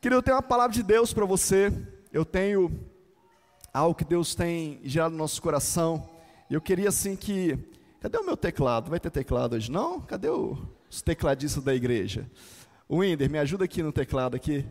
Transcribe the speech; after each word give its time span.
Querido, 0.00 0.16
eu 0.16 0.22
tenho 0.22 0.36
uma 0.38 0.42
palavra 0.42 0.72
de 0.72 0.82
Deus 0.82 1.12
para 1.12 1.26
você. 1.26 1.70
Eu 2.10 2.24
tenho 2.24 2.88
algo 3.70 3.94
que 3.94 4.02
Deus 4.02 4.34
tem 4.34 4.80
gerado 4.82 5.12
no 5.12 5.18
nosso 5.18 5.42
coração. 5.42 6.08
Eu 6.48 6.58
queria 6.58 6.88
assim 6.88 7.14
que. 7.14 7.58
Cadê 8.00 8.16
o 8.16 8.24
meu 8.24 8.34
teclado? 8.34 8.88
Vai 8.88 8.98
ter 8.98 9.10
teclado 9.10 9.56
hoje? 9.56 9.70
Não? 9.70 10.00
Cadê 10.00 10.30
o, 10.30 10.56
os 10.88 11.02
tecladistas 11.02 11.62
da 11.62 11.74
igreja? 11.74 12.26
O 12.88 13.00
Winder, 13.00 13.28
me 13.28 13.38
ajuda 13.38 13.66
aqui 13.66 13.82
no 13.82 13.92
teclado 13.92 14.34
aqui. 14.34 14.64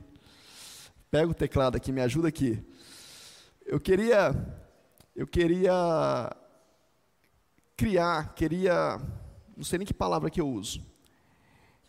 Pega 1.12 1.30
o 1.30 1.36
teclado 1.36 1.78
aqui, 1.78 1.92
me 1.92 2.02
ajuda 2.02 2.28
aqui. 2.28 2.60
Eu 3.68 3.80
queria. 3.80 4.34
Eu 5.16 5.28
queria 5.28 6.36
criar, 7.78 8.34
queria. 8.34 9.00
Não 9.56 9.64
sei 9.64 9.78
nem 9.78 9.86
que 9.86 9.94
palavra 9.94 10.32
que 10.32 10.42
eu 10.42 10.50
uso. 10.50 10.89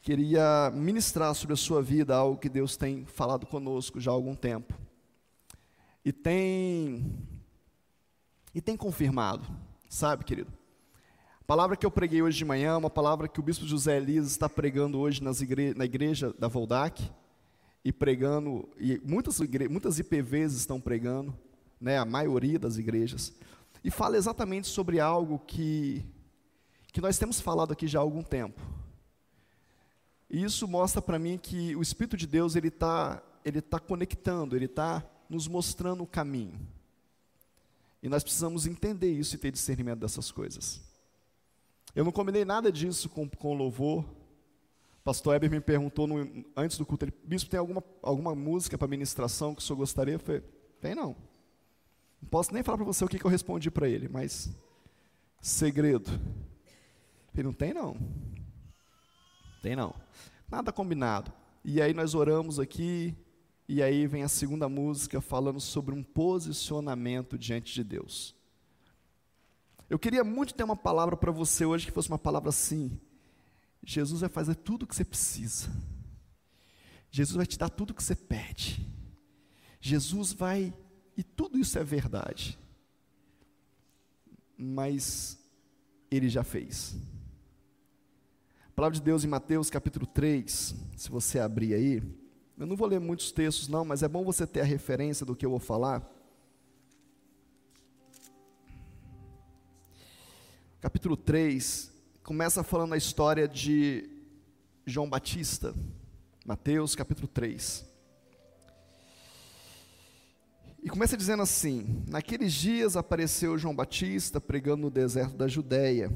Queria 0.03 0.73
ministrar 0.75 1.35
sobre 1.35 1.53
a 1.53 1.57
sua 1.57 1.82
vida 1.82 2.17
algo 2.17 2.39
que 2.39 2.49
Deus 2.49 2.77
tem 2.77 3.05
falado 3.05 3.46
conosco 3.46 4.00
já 4.00 4.11
há 4.11 4.14
algum 4.14 4.35
tempo. 4.35 4.75
E 6.03 6.11
tem. 6.11 7.18
E 8.54 8.61
tem 8.61 8.76
confirmado, 8.76 9.46
sabe, 9.89 10.25
querido? 10.25 10.50
A 11.40 11.45
palavra 11.45 11.76
que 11.76 11.85
eu 11.85 11.90
preguei 11.90 12.23
hoje 12.23 12.39
de 12.39 12.45
manhã, 12.45 12.79
uma 12.79 12.89
palavra 12.89 13.29
que 13.29 13.39
o 13.39 13.43
bispo 13.43 13.67
José 13.67 13.99
Elias 13.99 14.26
está 14.26 14.49
pregando 14.49 14.99
hoje 14.99 15.23
igre 15.43 15.75
na 15.75 15.85
igreja 15.85 16.35
da 16.39 16.48
Voldac, 16.48 17.11
e 17.85 17.93
pregando, 17.93 18.68
e 18.79 19.01
muitas, 19.04 19.40
muitas 19.71 19.98
IPVs 19.98 20.54
estão 20.54 20.81
pregando, 20.81 21.35
né, 21.81 21.98
a 21.98 22.04
maioria 22.04 22.59
das 22.59 22.76
igrejas, 22.76 23.32
e 23.82 23.90
fala 23.90 24.17
exatamente 24.17 24.67
sobre 24.67 25.01
algo 25.01 25.39
que, 25.39 26.04
que 26.93 27.01
nós 27.01 27.18
temos 27.18 27.40
falado 27.40 27.73
aqui 27.73 27.87
já 27.87 27.98
há 27.98 28.03
algum 28.03 28.23
tempo. 28.23 28.61
E 30.30 30.43
isso 30.43 30.68
mostra 30.68 31.02
para 31.02 31.18
mim 31.18 31.36
que 31.36 31.75
o 31.75 31.82
Espírito 31.82 32.16
de 32.16 32.27
Deus 32.27 32.55
ele 32.55 32.69
está 32.69 33.22
ele 33.44 33.61
tá 33.61 33.80
conectando, 33.80 34.55
ele 34.55 34.66
está 34.66 35.03
nos 35.28 35.48
mostrando 35.48 36.03
o 36.03 36.06
caminho. 36.06 36.61
E 38.03 38.09
nós 38.09 38.22
precisamos 38.22 38.67
entender 38.67 39.11
isso 39.11 39.34
e 39.34 39.39
ter 39.39 39.50
discernimento 39.50 40.00
dessas 40.00 40.31
coisas. 40.31 40.81
Eu 41.95 42.05
não 42.05 42.12
combinei 42.12 42.45
nada 42.45 42.70
disso 42.70 43.09
com, 43.09 43.28
com 43.28 43.55
louvor. 43.55 44.05
Pastor 45.03 45.34
Eber 45.34 45.50
me 45.50 45.61
perguntou 45.61 46.06
no, 46.06 46.44
antes 46.56 46.78
do 46.78 46.87
culto, 46.87 47.05
ele, 47.05 47.15
bispo, 47.25 47.50
tem 47.50 47.59
alguma, 47.59 47.83
alguma 48.03 48.34
música 48.34 48.77
para 48.77 48.87
ministração 48.87 49.55
que 49.55 49.62
o 49.62 49.65
senhor 49.65 49.78
gostaria? 49.78 50.15
Eu 50.15 50.20
falei, 50.20 50.42
tem 50.81 50.94
não. 50.94 51.17
Não 52.20 52.28
posso 52.28 52.53
nem 52.53 52.62
falar 52.62 52.78
para 52.78 52.87
você 52.87 53.05
o 53.05 53.09
que, 53.09 53.19
que 53.19 53.25
eu 53.25 53.31
respondi 53.31 53.70
para 53.70 53.89
ele, 53.89 54.09
mas 54.09 54.50
segredo. 55.41 56.11
Ele 57.34 57.44
não 57.44 57.53
tem 57.53 57.72
não. 57.72 57.97
Tem 59.61 59.77
não. 59.77 59.94
Nada 60.50 60.72
combinado. 60.72 61.33
E 61.64 61.80
aí 61.80 61.92
nós 61.92 62.14
oramos 62.14 62.58
aqui, 62.58 63.14
e 63.69 63.83
aí 63.83 64.06
vem 64.06 64.22
a 64.22 64.28
segunda 64.28 64.69
música 64.69 65.20
falando 65.20 65.61
sobre 65.61 65.94
um 65.94 66.03
posicionamento 66.03 67.39
diante 67.39 67.72
de 67.75 67.84
Deus. 67.84 68.34
Eu 69.88 69.98
queria 69.98 70.25
muito 70.25 70.55
ter 70.55 70.64
uma 70.64 70.77
palavra 70.77 71.16
para 71.16 71.31
você 71.31 71.64
hoje 71.64 71.86
que 71.86 71.92
fosse 71.92 72.08
uma 72.08 72.19
palavra 72.19 72.48
assim. 72.48 72.98
Jesus 73.83 74.20
vai 74.20 74.31
fazer 74.31 74.55
tudo 74.55 74.84
o 74.84 74.86
que 74.86 74.94
você 74.94 75.05
precisa. 75.05 75.69
Jesus 77.11 77.36
vai 77.36 77.47
te 77.47 77.58
dar 77.58 77.69
tudo 77.69 77.91
o 77.91 77.94
que 77.94 78.03
você 78.03 78.14
pede. 78.14 78.86
Jesus 79.81 80.33
vai, 80.33 80.72
e 81.16 81.22
tudo 81.22 81.58
isso 81.58 81.78
é 81.78 81.84
verdade. 81.84 82.58
Mas 84.56 85.38
Ele 86.11 86.28
já 86.28 86.44
fez. 86.44 86.97
A 88.71 88.73
palavra 88.73 88.97
de 88.97 89.03
Deus 89.03 89.25
em 89.25 89.29
Mateus 89.29 89.69
capítulo 89.69 90.07
3, 90.07 90.75
se 90.97 91.11
você 91.11 91.41
abrir 91.41 91.75
aí, 91.75 92.01
eu 92.57 92.67
não 92.67 92.77
vou 92.77 92.87
ler 92.87 93.01
muitos 93.01 93.33
textos 93.33 93.67
não, 93.67 93.85
mas 93.85 94.03
é 94.03 94.09
bom 94.09 94.25
você 94.25 94.47
ter 94.47 94.61
a 94.61 94.65
referência 94.65 95.27
do 95.27 95.35
que 95.35 95.45
eu 95.45 95.51
vou 95.51 95.59
falar. 95.59 96.09
Capítulo 100.81 101.17
3, 101.17 101.93
começa 102.22 102.62
falando 102.62 102.94
a 102.94 102.97
história 102.97 103.49
de 103.49 104.09
João 104.87 105.11
Batista, 105.11 105.75
Mateus 106.47 106.94
capítulo 106.94 107.27
3. 107.27 107.84
E 110.83 110.89
começa 110.89 111.17
dizendo 111.17 111.43
assim: 111.43 112.05
Naqueles 112.09 112.53
dias 112.53 112.97
apareceu 112.97 113.59
João 113.59 113.75
Batista 113.75 114.41
pregando 114.41 114.83
no 114.83 114.91
deserto 114.91 115.37
da 115.37 115.49
Judéia 115.49 116.11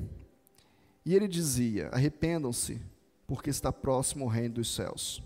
e 1.04 1.14
ele 1.14 1.28
dizia: 1.28 1.88
Arrependam-se, 1.88 2.80
porque 3.26 3.50
está 3.50 3.72
próximo 3.72 4.24
o 4.24 4.28
reino 4.28 4.54
dos 4.54 4.74
céus. 4.74 5.22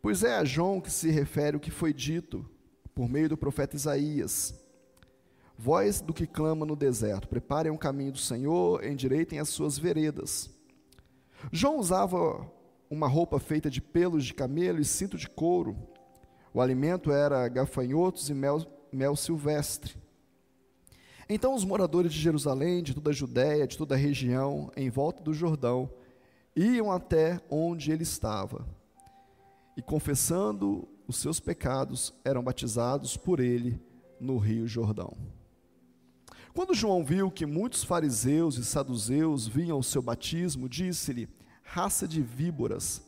Pois 0.00 0.22
é 0.22 0.36
a 0.36 0.44
João 0.44 0.80
que 0.80 0.90
se 0.90 1.10
refere 1.10 1.56
o 1.56 1.60
que 1.60 1.70
foi 1.70 1.92
dito 1.92 2.48
por 2.94 3.08
meio 3.08 3.28
do 3.28 3.36
profeta 3.36 3.76
Isaías. 3.76 4.54
Voz 5.56 6.00
do 6.00 6.14
que 6.14 6.26
clama 6.26 6.64
no 6.64 6.76
deserto: 6.76 7.28
Preparem 7.28 7.72
o 7.72 7.78
caminho 7.78 8.12
do 8.12 8.18
Senhor, 8.18 8.84
endireitem 8.84 9.38
as 9.38 9.48
suas 9.48 9.78
veredas. 9.78 10.50
João 11.52 11.78
usava 11.78 12.50
uma 12.90 13.06
roupa 13.06 13.38
feita 13.38 13.70
de 13.70 13.80
pelos 13.80 14.24
de 14.24 14.34
camelo 14.34 14.80
e 14.80 14.84
cinto 14.84 15.16
de 15.16 15.28
couro. 15.28 15.76
O 16.54 16.60
alimento 16.60 17.12
era 17.12 17.46
gafanhotos 17.48 18.30
e 18.30 18.34
mel, 18.34 18.64
mel 18.92 19.14
silvestre. 19.14 19.96
Então 21.30 21.54
os 21.54 21.62
moradores 21.62 22.12
de 22.12 22.18
Jerusalém, 22.18 22.82
de 22.82 22.94
toda 22.94 23.10
a 23.10 23.12
Judéia, 23.12 23.66
de 23.66 23.76
toda 23.76 23.94
a 23.94 23.98
região, 23.98 24.72
em 24.74 24.88
volta 24.88 25.22
do 25.22 25.34
Jordão, 25.34 25.90
iam 26.56 26.90
até 26.90 27.38
onde 27.50 27.92
ele 27.92 28.02
estava. 28.02 28.66
E 29.76 29.82
confessando 29.82 30.88
os 31.06 31.16
seus 31.16 31.38
pecados, 31.38 32.14
eram 32.24 32.42
batizados 32.42 33.16
por 33.16 33.40
ele 33.40 33.78
no 34.18 34.38
rio 34.38 34.66
Jordão. 34.66 35.14
Quando 36.54 36.74
João 36.74 37.04
viu 37.04 37.30
que 37.30 37.44
muitos 37.44 37.84
fariseus 37.84 38.56
e 38.56 38.64
saduceus 38.64 39.46
vinham 39.46 39.76
ao 39.76 39.82
seu 39.82 40.00
batismo, 40.00 40.66
disse-lhe: 40.66 41.28
Raça 41.62 42.08
de 42.08 42.22
víboras, 42.22 43.02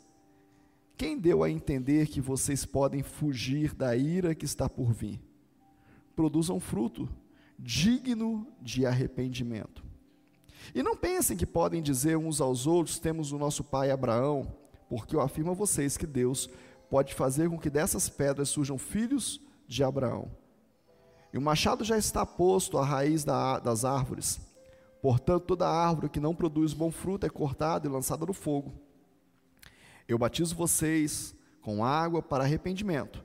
quem 0.97 1.19
deu 1.19 1.43
a 1.43 1.51
entender 1.51 2.07
que 2.07 2.21
vocês 2.21 2.67
podem 2.67 3.03
fugir 3.03 3.75
da 3.75 3.97
ira 3.97 4.35
que 4.35 4.45
está 4.45 4.69
por 4.69 4.93
vir? 4.93 5.19
Produzam 6.15 6.61
fruto 6.61 7.09
digno 7.63 8.47
de 8.61 8.87
arrependimento. 8.87 9.85
E 10.75 10.83
não 10.83 10.97
pensem 10.97 11.37
que 11.37 11.47
podem 11.47 11.83
dizer 11.83 12.17
uns 12.17 12.41
aos 12.41 12.67
outros: 12.67 12.99
temos 12.99 13.33
o 13.33 13.39
nosso 13.39 13.63
pai 13.63 13.91
Abraão, 13.91 14.57
porque 14.89 15.15
eu 15.15 15.21
afirmo 15.21 15.51
a 15.51 15.55
vocês 15.55 15.97
que 15.97 16.07
Deus 16.07 16.49
pode 16.89 17.15
fazer 17.15 17.49
com 17.49 17.59
que 17.59 17.71
dessas 17.71 18.09
pedras 18.09 18.49
surjam 18.49 18.79
filhos 18.79 19.41
de 19.69 19.85
Abraão. 19.85 20.31
E 21.33 21.39
o 21.39 21.43
machado 21.43 21.85
já 21.85 21.97
está 21.97 22.27
posto 22.27 22.77
à 22.79 22.85
raiz 22.85 23.23
da, 23.23 23.61
das 23.61 23.85
árvores. 23.85 24.41
Portanto, 25.01 25.45
toda 25.45 25.69
árvore 25.69 26.09
que 26.09 26.19
não 26.19 26.35
produz 26.35 26.75
bom 26.75 26.91
fruto 26.91 27.25
é 27.25 27.31
cortada 27.31 27.87
e 27.87 27.91
lançada 27.91 28.27
no 28.27 28.33
fogo. 28.33 28.73
Eu 30.09 30.19
batizo 30.19 30.57
vocês 30.57 31.35
com 31.63 31.85
água 31.85 32.21
para 32.21 32.43
arrependimento, 32.43 33.25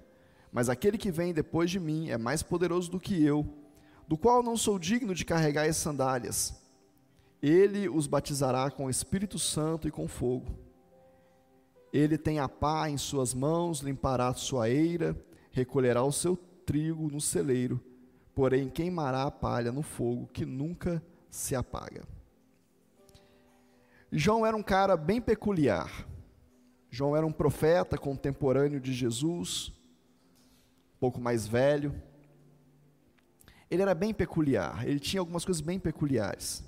mas 0.51 0.69
aquele 0.69 0.97
que 0.97 1.09
vem 1.09 1.33
depois 1.33 1.71
de 1.71 1.79
mim 1.79 2.09
é 2.09 2.17
mais 2.17 2.43
poderoso 2.43 2.91
do 2.91 2.99
que 2.99 3.23
eu 3.23 3.64
do 4.07 4.17
qual 4.17 4.43
não 4.43 4.55
sou 4.55 4.77
digno 4.77 5.15
de 5.15 5.25
carregar 5.25 5.67
as 5.67 5.77
sandálias. 5.77 6.53
Ele 7.41 7.89
os 7.89 8.07
batizará 8.07 8.69
com 8.69 8.85
o 8.85 8.89
Espírito 8.89 9.37
Santo 9.37 9.87
e 9.87 9.91
com 9.91 10.07
fogo. 10.07 10.57
Ele 11.91 12.17
tem 12.17 12.39
a 12.39 12.49
pá 12.49 12.89
em 12.89 12.97
suas 12.97 13.33
mãos, 13.33 13.79
limpará 13.79 14.33
sua 14.33 14.69
eira, 14.69 15.15
recolherá 15.51 16.03
o 16.03 16.11
seu 16.11 16.35
trigo 16.65 17.09
no 17.09 17.21
celeiro, 17.21 17.79
porém 18.33 18.69
queimará 18.69 19.23
a 19.23 19.31
palha 19.31 19.71
no 19.71 19.81
fogo 19.81 20.27
que 20.27 20.45
nunca 20.45 21.01
se 21.29 21.55
apaga. 21.55 22.03
João 24.11 24.45
era 24.45 24.55
um 24.55 24.63
cara 24.63 24.97
bem 24.97 25.21
peculiar. 25.21 26.07
João 26.89 27.15
era 27.15 27.25
um 27.25 27.31
profeta 27.31 27.97
contemporâneo 27.97 28.79
de 28.79 28.93
Jesus, 28.93 29.71
um 30.95 30.99
pouco 30.99 31.19
mais 31.19 31.47
velho 31.47 31.93
ele 33.69 33.81
era 33.81 33.95
bem 33.95 34.13
peculiar, 34.13 34.87
ele 34.87 34.99
tinha 34.99 35.19
algumas 35.19 35.43
coisas 35.43 35.61
bem 35.61 35.79
peculiares. 35.79 36.63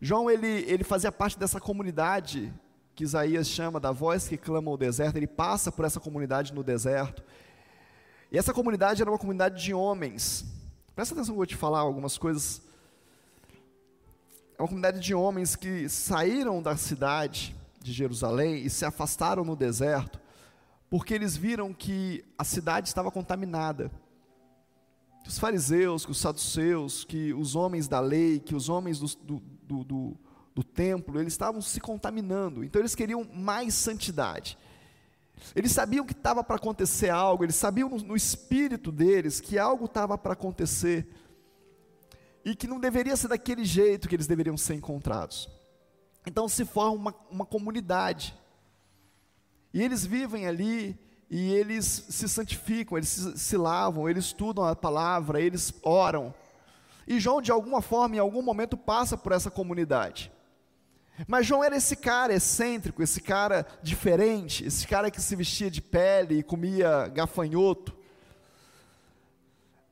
João, 0.00 0.30
ele, 0.30 0.46
ele 0.46 0.82
fazia 0.82 1.12
parte 1.12 1.38
dessa 1.38 1.60
comunidade 1.60 2.52
que 2.94 3.04
Isaías 3.04 3.48
chama 3.48 3.78
da 3.78 3.92
voz 3.92 4.26
que 4.26 4.36
clama 4.36 4.70
o 4.70 4.76
deserto, 4.76 5.16
ele 5.16 5.26
passa 5.26 5.70
por 5.70 5.84
essa 5.84 6.00
comunidade 6.00 6.52
no 6.52 6.64
deserto. 6.64 7.22
E 8.30 8.36
essa 8.36 8.52
comunidade 8.52 9.00
era 9.00 9.10
uma 9.10 9.18
comunidade 9.18 9.62
de 9.62 9.72
homens. 9.72 10.44
Presta 10.96 11.14
atenção 11.14 11.32
que 11.32 11.36
eu 11.36 11.36
vou 11.36 11.46
te 11.46 11.56
falar 11.56 11.78
algumas 11.78 12.18
coisas. 12.18 12.60
É 14.58 14.62
uma 14.62 14.66
comunidade 14.66 14.98
de 14.98 15.14
homens 15.14 15.54
que 15.54 15.88
saíram 15.88 16.60
da 16.60 16.76
cidade 16.76 17.54
de 17.80 17.92
Jerusalém 17.92 18.64
e 18.64 18.68
se 18.68 18.84
afastaram 18.84 19.44
no 19.44 19.54
deserto, 19.54 20.20
porque 20.90 21.14
eles 21.14 21.36
viram 21.36 21.72
que 21.72 22.24
a 22.36 22.42
cidade 22.42 22.88
estava 22.88 23.12
contaminada 23.12 23.90
que 25.28 25.32
os 25.32 25.38
fariseus, 25.38 26.06
que 26.06 26.10
os 26.10 26.18
saduceus, 26.18 27.04
que 27.04 27.34
os 27.34 27.54
homens 27.54 27.86
da 27.86 28.00
lei, 28.00 28.40
que 28.40 28.54
os 28.54 28.70
homens 28.70 28.98
do, 28.98 29.06
do, 29.22 29.84
do, 29.84 30.16
do, 30.54 30.64
templo, 30.64 31.20
eles 31.20 31.34
estavam 31.34 31.60
se 31.60 31.78
contaminando. 31.80 32.64
Então 32.64 32.80
eles 32.80 32.94
queriam 32.94 33.28
mais 33.34 33.74
santidade. 33.74 34.56
Eles 35.54 35.70
sabiam 35.70 36.06
que 36.06 36.14
estava 36.14 36.42
para 36.42 36.56
acontecer 36.56 37.10
algo, 37.10 37.44
eles 37.44 37.56
sabiam 37.56 37.90
no, 37.90 37.98
no 37.98 38.16
espírito 38.16 38.90
deles 38.90 39.38
que 39.38 39.58
algo 39.58 39.84
estava 39.84 40.16
para 40.16 40.32
acontecer 40.32 41.06
e 42.42 42.56
que 42.56 42.66
não 42.66 42.80
deveria 42.80 43.14
ser 43.14 43.28
daquele 43.28 43.66
jeito 43.66 44.08
que 44.08 44.16
eles 44.16 44.26
deveriam 44.26 44.56
ser 44.56 44.76
encontrados. 44.76 45.46
Então 46.26 46.48
se 46.48 46.64
forma 46.64 46.92
uma, 46.92 47.14
uma 47.30 47.44
comunidade, 47.44 48.34
e 49.74 49.82
eles 49.82 50.06
vivem 50.06 50.46
ali, 50.46 50.98
e 51.30 51.52
eles 51.52 52.04
se 52.08 52.28
santificam, 52.28 52.96
eles 52.96 53.08
se, 53.08 53.38
se 53.38 53.56
lavam, 53.56 54.08
eles 54.08 54.26
estudam 54.26 54.64
a 54.64 54.74
palavra, 54.74 55.40
eles 55.40 55.74
oram. 55.82 56.34
E 57.06 57.20
João, 57.20 57.40
de 57.40 57.52
alguma 57.52 57.82
forma, 57.82 58.16
em 58.16 58.18
algum 58.18 58.42
momento, 58.42 58.76
passa 58.76 59.16
por 59.16 59.32
essa 59.32 59.50
comunidade. 59.50 60.32
Mas 61.26 61.46
João 61.46 61.64
era 61.64 61.76
esse 61.76 61.96
cara 61.96 62.32
excêntrico, 62.32 63.02
esse 63.02 63.20
cara 63.20 63.66
diferente, 63.82 64.64
esse 64.64 64.86
cara 64.86 65.10
que 65.10 65.20
se 65.20 65.34
vestia 65.34 65.70
de 65.70 65.82
pele 65.82 66.38
e 66.38 66.42
comia 66.42 67.08
gafanhoto. 67.08 67.96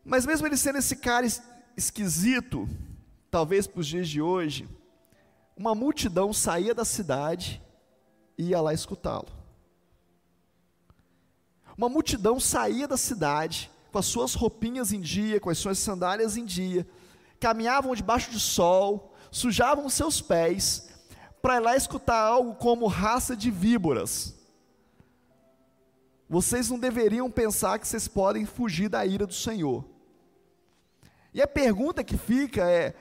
Mas 0.05 0.25
mesmo 0.25 0.47
ele 0.47 0.56
sendo 0.56 0.79
esse 0.79 0.97
cara 0.97 1.27
esquisito, 1.77 2.69
talvez 3.31 3.67
para 3.67 3.81
os 3.81 3.87
dias 3.87 4.09
de 4.09 4.23
hoje, 4.23 4.69
uma 5.56 5.75
multidão 5.75 6.33
saía 6.33 6.75
da 6.75 6.85
cidade 6.85 7.61
e 8.38 8.50
ia 8.50 8.61
lá 8.61 8.73
escutá-lo. 8.73 9.36
Uma 11.76 11.88
multidão 11.88 12.40
saía 12.40 12.88
da 12.88 12.96
cidade 12.96 13.70
com 13.93 13.99
as 13.99 14.06
suas 14.06 14.34
roupinhas 14.34 14.93
em 14.93 15.00
dia, 15.00 15.40
com 15.40 15.50
as 15.50 15.58
suas 15.58 15.78
sandálias 15.78 16.37
em 16.37 16.44
dia, 16.44 16.87
caminhavam 17.38 17.94
debaixo 17.94 18.31
do 18.31 18.38
sol, 18.38 19.14
sujavam 19.31 19.88
seus 19.88 20.20
pés, 20.20 20.88
para 21.40 21.56
ir 21.56 21.61
lá 21.61 21.76
escutar 21.76 22.19
algo 22.19 22.55
como 22.55 22.87
raça 22.87 23.37
de 23.37 23.50
víboras. 23.50 24.34
Vocês 26.28 26.69
não 26.69 26.78
deveriam 26.78 27.31
pensar 27.31 27.78
que 27.78 27.87
vocês 27.87 28.08
podem 28.08 28.44
fugir 28.44 28.88
da 28.88 29.06
ira 29.06 29.26
do 29.26 29.34
Senhor. 29.34 29.84
E 31.32 31.40
a 31.40 31.46
pergunta 31.46 32.02
que 32.02 32.17
fica 32.17 32.69
é: 32.69 32.94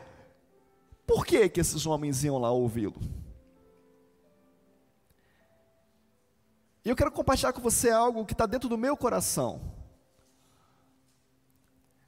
por 1.07 1.25
que, 1.25 1.49
que 1.49 1.59
esses 1.59 1.85
homens 1.85 2.23
iam 2.23 2.37
lá 2.37 2.51
ouvi-lo? 2.51 2.95
E 6.85 6.89
eu 6.89 6.95
quero 6.95 7.11
compartilhar 7.11 7.51
com 7.51 7.61
você 7.61 7.89
algo 7.89 8.23
que 8.23 8.33
está 8.33 8.45
dentro 8.45 8.69
do 8.69 8.77
meu 8.77 8.95
coração. 8.95 9.59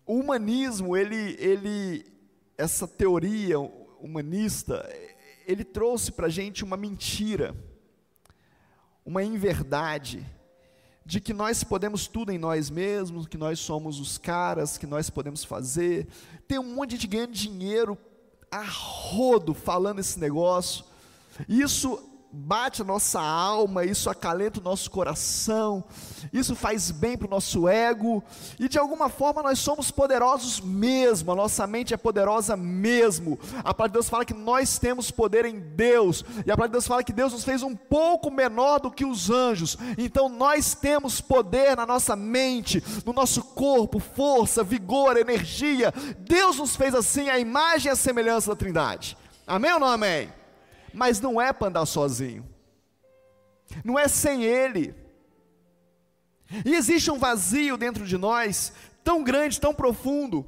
O 0.06 0.20
humanismo, 0.20 0.96
ele, 0.96 1.36
ele, 1.40 2.06
essa 2.56 2.88
teoria 2.88 3.60
humanista, 3.60 4.88
ele 5.48 5.64
trouxe 5.64 6.12
para 6.12 6.28
a 6.28 6.30
gente 6.30 6.64
uma 6.64 6.78
mentira, 6.78 7.56
uma 9.04 9.24
inverdade, 9.24 10.24
de 11.04 11.20
que 11.20 11.34
nós 11.34 11.64
podemos 11.64 12.08
tudo 12.08 12.32
em 12.32 12.38
nós 12.38 12.70
mesmos, 12.70 13.26
que 13.26 13.38
nós 13.38 13.60
somos 13.60 14.00
os 14.00 14.20
caras, 14.20 14.78
que 14.78 14.86
nós 14.86 15.10
podemos 15.10 15.44
fazer. 15.44 16.08
Tem 16.48 16.60
um 16.60 16.76
monte 16.76 16.92
de 16.92 16.96
gente 16.98 17.08
ganhando 17.08 17.32
dinheiro 17.32 17.98
a 18.52 18.62
rodo 18.64 19.56
falando 19.56 20.00
esse 20.00 20.20
negócio. 20.20 20.86
Isso 21.50 22.17
bate 22.40 22.84
a 22.84 22.86
nossa 22.86 23.20
alma, 23.20 23.84
isso 23.84 24.10
acalenta 24.10 24.60
o 24.60 24.64
nosso 24.64 24.92
coração, 24.92 25.84
isso 26.32 26.56
faz 26.56 26.92
bem 26.92 27.18
para 27.18 27.26
o 27.26 27.30
nosso 27.30 27.68
ego, 27.68 28.24
e 28.60 28.70
de 28.70 28.78
alguma 28.78 29.10
forma 29.10 29.42
nós 29.42 29.58
somos 29.58 29.90
poderosos 29.90 30.62
mesmo, 30.62 31.32
a 31.32 31.36
nossa 31.36 31.66
mente 31.66 31.96
é 31.96 31.98
poderosa 31.98 32.56
mesmo. 32.56 33.40
A 33.60 33.74
palavra 33.74 33.90
de 33.90 33.94
Deus 33.94 34.10
fala 34.10 34.24
que 34.24 34.36
nós 34.36 34.78
temos 34.78 35.10
poder 35.10 35.46
em 35.46 35.60
Deus, 35.60 36.24
e 36.46 36.52
a 36.52 36.56
palavra 36.56 36.68
de 36.68 36.74
Deus 36.74 36.88
fala 36.88 37.04
que 37.04 37.12
Deus 37.12 37.34
nos 37.34 37.44
fez 37.44 37.64
um 37.64 37.76
pouco 37.76 38.30
menor 38.30 38.80
do 38.80 38.92
que 38.92 39.04
os 39.04 39.32
anjos, 39.32 39.76
então 39.98 40.30
nós 40.30 40.76
temos 40.76 41.20
poder 41.20 41.76
na 41.76 41.88
nossa 41.88 42.16
mente, 42.16 42.84
no 43.04 43.14
nosso 43.14 43.42
corpo, 43.42 44.00
força, 44.00 44.64
vigor, 44.64 45.18
energia. 45.18 45.92
Deus 46.20 46.58
nos 46.58 46.76
fez 46.76 46.94
assim, 46.94 47.30
a 47.30 47.40
imagem 47.40 47.90
e 47.90 47.94
a 47.94 47.96
semelhança 47.96 48.52
da 48.52 48.56
Trindade. 48.56 49.18
Amém 49.48 49.74
ou 49.74 49.80
não 49.80 49.88
amém? 49.88 50.37
Mas 50.98 51.22
não 51.22 51.40
é 51.40 51.54
para 51.54 51.68
andar 51.68 51.86
sozinho, 51.86 52.44
não 53.86 54.00
é 54.00 54.08
sem 54.08 54.44
Ele. 54.44 54.96
E 56.66 56.74
existe 56.74 57.12
um 57.12 57.20
vazio 57.20 57.78
dentro 57.78 58.04
de 58.04 58.18
nós, 58.18 58.74
tão 59.04 59.24
grande, 59.24 59.60
tão 59.60 59.76
profundo, 59.76 60.44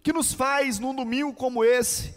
que 0.00 0.12
nos 0.12 0.32
faz 0.32 0.78
num 0.78 0.94
domingo 0.94 1.32
como 1.32 1.64
esse, 1.64 2.14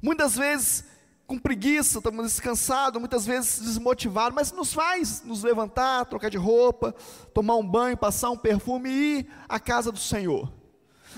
muitas 0.00 0.36
vezes 0.36 0.84
com 1.26 1.38
preguiça, 1.38 1.98
estamos 1.98 2.24
descansados, 2.24 3.00
muitas 3.00 3.26
vezes 3.26 3.58
desmotivados, 3.58 4.34
mas 4.34 4.52
nos 4.52 4.72
faz 4.72 5.22
nos 5.24 5.42
levantar, 5.42 6.04
trocar 6.04 6.30
de 6.30 6.36
roupa, 6.36 6.94
tomar 7.32 7.56
um 7.56 7.66
banho, 7.66 7.96
passar 7.96 8.30
um 8.30 8.36
perfume 8.36 8.90
e 8.90 9.18
ir 9.18 9.30
à 9.48 9.58
casa 9.58 9.90
do 9.90 9.98
Senhor, 9.98 10.52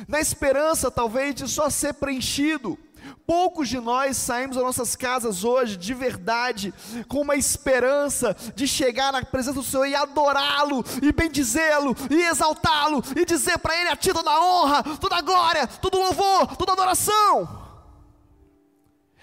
na 0.09 0.19
esperança 0.19 0.91
talvez 0.91 1.35
de 1.35 1.47
só 1.47 1.69
ser 1.69 1.95
preenchido 1.95 2.79
Poucos 3.27 3.69
de 3.69 3.79
nós 3.81 4.17
saímos 4.17 4.57
das 4.57 4.65
nossas 4.65 4.97
casas 4.97 5.45
hoje 5.45 5.77
de 5.77 5.95
verdade, 5.95 6.73
com 7.09 7.21
uma 7.21 7.37
esperança 7.37 8.37
de 8.55 8.67
chegar 8.67 9.13
na 9.13 9.25
presença 9.25 9.55
do 9.55 9.63
Senhor 9.63 9.87
e 9.87 9.95
adorá-lo, 9.95 10.85
e 11.03 11.13
bendizê-lo, 11.13 11.95
e 12.11 12.23
exaltá-lo, 12.23 13.03
e 13.17 13.25
dizer 13.25 13.59
para 13.59 13.79
Ele 13.79 13.91
a 13.91 13.97
ti 13.97 14.13
toda 14.13 14.31
a 14.31 14.45
honra, 14.45 14.83
toda 14.99 15.17
a 15.17 15.23
glória, 15.23 15.67
todo 15.67 15.99
louvor, 15.99 16.57
toda 16.57 16.73
adoração. 16.73 17.67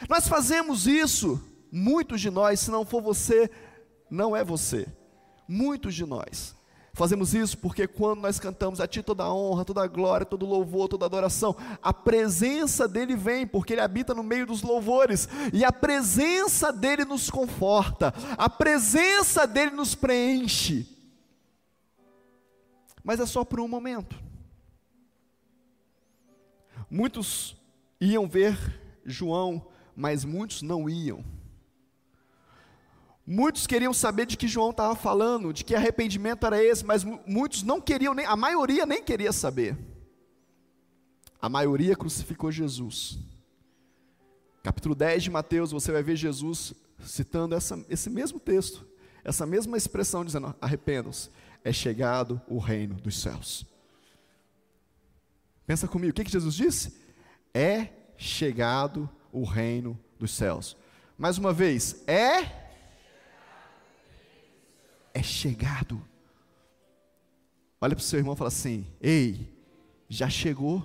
Nós 0.09 0.27
fazemos 0.27 0.87
isso, 0.87 1.41
muitos 1.71 2.19
de 2.19 2.29
nós, 2.29 2.59
se 2.59 2.71
não 2.71 2.85
for 2.85 3.01
você, 3.01 3.49
não 4.09 4.35
é 4.35 4.43
você, 4.43 4.87
muitos 5.47 5.95
de 5.95 6.05
nós. 6.05 6.55
Fazemos 6.95 7.33
isso 7.33 7.57
porque 7.57 7.87
quando 7.87 8.21
nós 8.21 8.39
cantamos 8.39 8.79
a 8.79 8.87
Ti 8.87 9.01
toda 9.01 9.23
a 9.23 9.33
honra, 9.33 9.65
toda 9.65 9.83
a 9.83 9.87
glória, 9.87 10.27
todo 10.27 10.45
louvor, 10.45 10.87
toda 10.87 11.07
adoração, 11.07 11.55
a 11.81 11.91
presença 11.91 12.87
dEle 12.87 13.15
vem, 13.15 13.47
porque 13.47 13.73
Ele 13.73 13.81
habita 13.81 14.13
no 14.13 14.21
meio 14.21 14.45
dos 14.45 14.61
louvores, 14.61 15.27
e 15.51 15.65
a 15.65 15.71
presença 15.71 16.71
dEle 16.71 17.03
nos 17.03 17.31
conforta, 17.31 18.13
a 18.37 18.47
presença 18.47 19.47
dEle 19.47 19.71
nos 19.71 19.95
preenche. 19.95 20.87
Mas 23.03 23.19
é 23.19 23.25
só 23.25 23.43
por 23.43 23.59
um 23.59 23.67
momento. 23.67 24.15
Muitos 26.87 27.57
iam 27.99 28.27
ver 28.27 28.55
João, 29.03 29.67
mas 29.95 30.23
muitos 30.23 30.61
não 30.61 30.87
iam. 30.87 31.25
Muitos 33.25 33.65
queriam 33.65 33.93
saber 33.93 34.25
de 34.25 34.35
que 34.35 34.47
João 34.47 34.71
estava 34.71 34.95
falando, 34.95 35.53
de 35.53 35.63
que 35.63 35.73
arrependimento 35.73 36.45
era 36.45 36.61
esse, 36.61 36.85
mas 36.85 37.05
muitos 37.25 37.63
não 37.63 37.79
queriam, 37.79 38.13
nem, 38.13 38.25
a 38.25 38.35
maioria 38.35 38.85
nem 38.85 39.01
queria 39.01 39.31
saber. 39.31 39.77
A 41.41 41.47
maioria 41.47 41.95
crucificou 41.95 42.51
Jesus. 42.51 43.17
Capítulo 44.61 44.93
10 44.93 45.23
de 45.23 45.31
Mateus, 45.31 45.71
você 45.71 45.91
vai 45.91 46.03
ver 46.03 46.17
Jesus 46.17 46.73
citando 47.01 47.55
essa, 47.55 47.83
esse 47.89 48.09
mesmo 48.09 48.39
texto, 48.39 48.85
essa 49.23 49.45
mesma 49.45 49.77
expressão, 49.77 50.25
dizendo: 50.25 50.53
arrependam-se, 50.59 51.29
é 51.63 51.71
chegado 51.71 52.41
o 52.47 52.57
reino 52.59 52.95
dos 52.95 53.21
céus. 53.21 53.65
Pensa 55.65 55.87
comigo, 55.87 56.11
o 56.11 56.13
que, 56.13 56.25
que 56.25 56.31
Jesus 56.31 56.55
disse? 56.55 56.97
É 57.53 57.87
chegado 58.17 59.09
o 59.31 59.45
reino 59.45 59.97
dos 60.19 60.31
céus. 60.31 60.75
Mais 61.17 61.37
uma 61.37 61.53
vez, 61.53 62.03
é 62.05 62.62
é 65.13 65.21
chegado. 65.21 66.01
Olha 67.79 67.95
para 67.95 68.01
o 68.01 68.05
seu 68.05 68.19
irmão 68.19 68.33
e 68.33 68.37
fala 68.37 68.47
assim: 68.47 68.87
Ei, 69.01 69.53
já 70.07 70.29
chegou. 70.29 70.83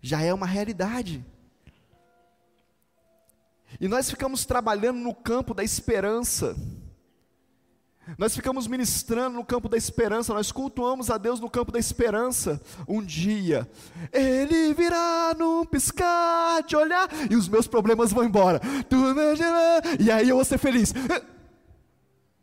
Já 0.00 0.22
é 0.22 0.32
uma 0.32 0.46
realidade. 0.46 1.24
E 3.78 3.86
nós 3.86 4.10
ficamos 4.10 4.44
trabalhando 4.46 4.98
no 4.98 5.14
campo 5.14 5.52
da 5.52 5.62
esperança. 5.62 6.56
Nós 8.18 8.34
ficamos 8.34 8.66
ministrando 8.66 9.36
no 9.36 9.44
campo 9.44 9.68
da 9.68 9.76
esperança, 9.76 10.34
nós 10.34 10.50
cultuamos 10.50 11.10
a 11.10 11.18
Deus 11.18 11.38
no 11.38 11.50
campo 11.50 11.70
da 11.70 11.78
esperança. 11.78 12.60
Um 12.88 13.02
dia, 13.02 13.70
Ele 14.12 14.74
virá 14.74 15.34
num 15.38 15.64
piscar 15.64 16.62
de 16.62 16.76
olhar, 16.76 17.08
e 17.30 17.36
os 17.36 17.48
meus 17.48 17.66
problemas 17.66 18.12
vão 18.12 18.24
embora. 18.24 18.60
E 19.98 20.10
aí 20.10 20.28
eu 20.28 20.36
vou 20.36 20.44
ser 20.44 20.58
feliz. 20.58 20.92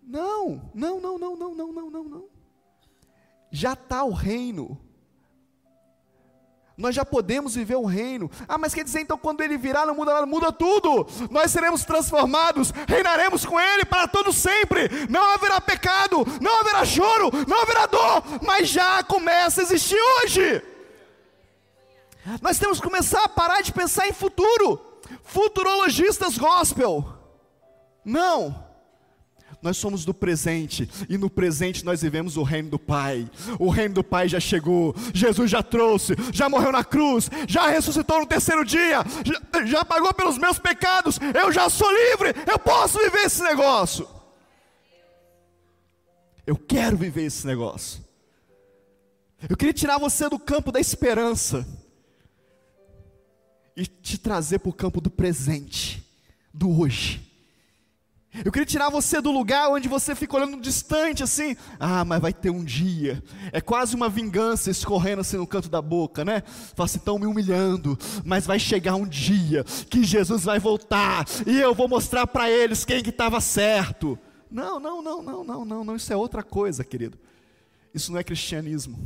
Não, 0.07 0.71
não, 0.73 1.01
não, 1.01 1.17
não, 1.17 1.35
não, 1.35 1.53
não, 1.53 1.73
não, 1.73 1.89
não, 1.89 2.03
não. 2.05 2.25
Já 3.51 3.73
está 3.73 4.05
o 4.05 4.13
reino. 4.13 4.79
Nós 6.77 6.95
já 6.95 7.03
podemos 7.03 7.55
viver 7.55 7.75
o 7.75 7.83
reino. 7.83 8.31
Ah, 8.47 8.57
mas 8.57 8.73
quer 8.73 8.85
dizer 8.85 9.01
então 9.01 9.17
quando 9.17 9.41
ele 9.41 9.57
virar 9.57 9.85
não 9.85 9.95
muda 9.95 10.13
nada, 10.13 10.25
muda 10.25 10.51
tudo. 10.51 11.05
Nós 11.29 11.51
seremos 11.51 11.83
transformados, 11.83 12.71
reinaremos 12.87 13.45
com 13.45 13.59
ele 13.59 13.83
para 13.83 14.07
todo 14.07 14.31
sempre. 14.31 14.87
Não 15.09 15.33
haverá 15.33 15.59
pecado, 15.59 16.25
não 16.39 16.61
haverá 16.61 16.85
choro, 16.85 17.29
não 17.45 17.61
haverá 17.63 17.85
dor, 17.87 18.23
mas 18.43 18.69
já 18.69 19.03
começa 19.03 19.59
a 19.59 19.63
existir 19.63 19.99
hoje. 20.21 20.63
Nós 22.41 22.57
temos 22.57 22.79
que 22.79 22.87
começar 22.87 23.23
a 23.23 23.29
parar 23.29 23.61
de 23.61 23.73
pensar 23.73 24.07
em 24.07 24.13
futuro. 24.13 24.79
Futurologistas 25.23 26.37
gospel. 26.37 27.03
Não. 28.05 28.66
Nós 29.61 29.77
somos 29.77 30.05
do 30.05 30.13
presente 30.13 30.89
e 31.09 31.17
no 31.17 31.29
presente 31.29 31.83
nós 31.83 32.01
vivemos 32.01 32.37
o 32.37 32.43
reino 32.43 32.69
do 32.69 32.79
Pai. 32.79 33.29
O 33.59 33.69
reino 33.69 33.95
do 33.95 34.03
Pai 34.03 34.29
já 34.29 34.39
chegou, 34.39 34.95
Jesus 35.13 35.49
já 35.49 35.63
trouxe, 35.63 36.13
já 36.31 36.47
morreu 36.47 36.71
na 36.71 36.83
cruz, 36.83 37.29
já 37.47 37.67
ressuscitou 37.67 38.19
no 38.19 38.25
terceiro 38.27 38.63
dia, 38.63 39.03
já, 39.25 39.65
já 39.65 39.85
pagou 39.85 40.13
pelos 40.13 40.37
meus 40.37 40.59
pecados. 40.59 41.19
Eu 41.33 41.51
já 41.51 41.69
sou 41.69 41.89
livre, 41.91 42.33
eu 42.49 42.59
posso 42.59 42.99
viver 42.99 43.25
esse 43.25 43.41
negócio. 43.41 44.07
Eu 46.45 46.55
quero 46.55 46.95
viver 46.95 47.23
esse 47.25 47.45
negócio. 47.45 48.05
Eu 49.49 49.57
queria 49.57 49.73
tirar 49.73 49.97
você 49.97 50.29
do 50.29 50.39
campo 50.39 50.71
da 50.71 50.79
esperança 50.79 51.67
e 53.75 53.85
te 53.85 54.17
trazer 54.17 54.59
para 54.59 54.69
o 54.69 54.73
campo 54.73 55.01
do 55.01 55.09
presente, 55.09 56.03
do 56.53 56.79
hoje. 56.79 57.26
Eu 58.46 58.51
queria 58.51 58.65
tirar 58.65 58.89
você 58.89 59.19
do 59.22 59.31
lugar 59.31 59.69
onde 59.69 59.88
você 59.88 60.13
fica 60.13 60.36
olhando 60.36 60.62
distante 60.62 61.24
assim. 61.24 61.55
Ah, 61.79 62.03
mas 62.03 62.22
vai 62.22 62.34
ter 62.34 62.50
um 62.50 62.63
dia. 62.63 63.24
É 63.51 63.62
quase 63.62 63.96
uma 63.96 64.10
vingança 64.10 64.69
escorrendo 64.69 65.22
assim 65.22 65.38
no 65.38 65.48
canto 65.48 65.69
da 65.69 65.81
boca, 65.81 66.24
né? 66.24 66.41
Fala 66.75 66.86
assim, 66.86 66.98
estão 67.00 67.17
me 67.17 67.25
humilhando. 67.25 67.98
Mas 68.24 68.46
vai 68.46 68.60
chegar 68.60 68.96
um 68.96 69.07
dia 69.07 69.63
que 69.89 70.03
Jesus 70.03 70.43
vai 70.43 70.60
voltar 70.60 71.25
e 71.46 71.57
eu 71.57 71.74
vou 71.74 71.88
mostrar 71.88 72.27
para 72.27 72.50
eles 72.50 72.86
quem 72.86 73.01
que 73.01 73.10
estava 73.10 73.39
certo. 73.41 74.19
Não, 74.51 74.79
não, 74.79 75.01
não, 75.01 75.22
não, 75.22 75.43
não, 75.43 75.65
não, 75.65 75.84
não. 75.84 75.96
Isso 75.96 76.12
é 76.12 76.15
outra 76.15 76.43
coisa, 76.43 76.84
querido. 76.84 77.17
Isso 77.93 78.12
não 78.12 78.19
é 78.19 78.24
cristianismo. 78.24 78.98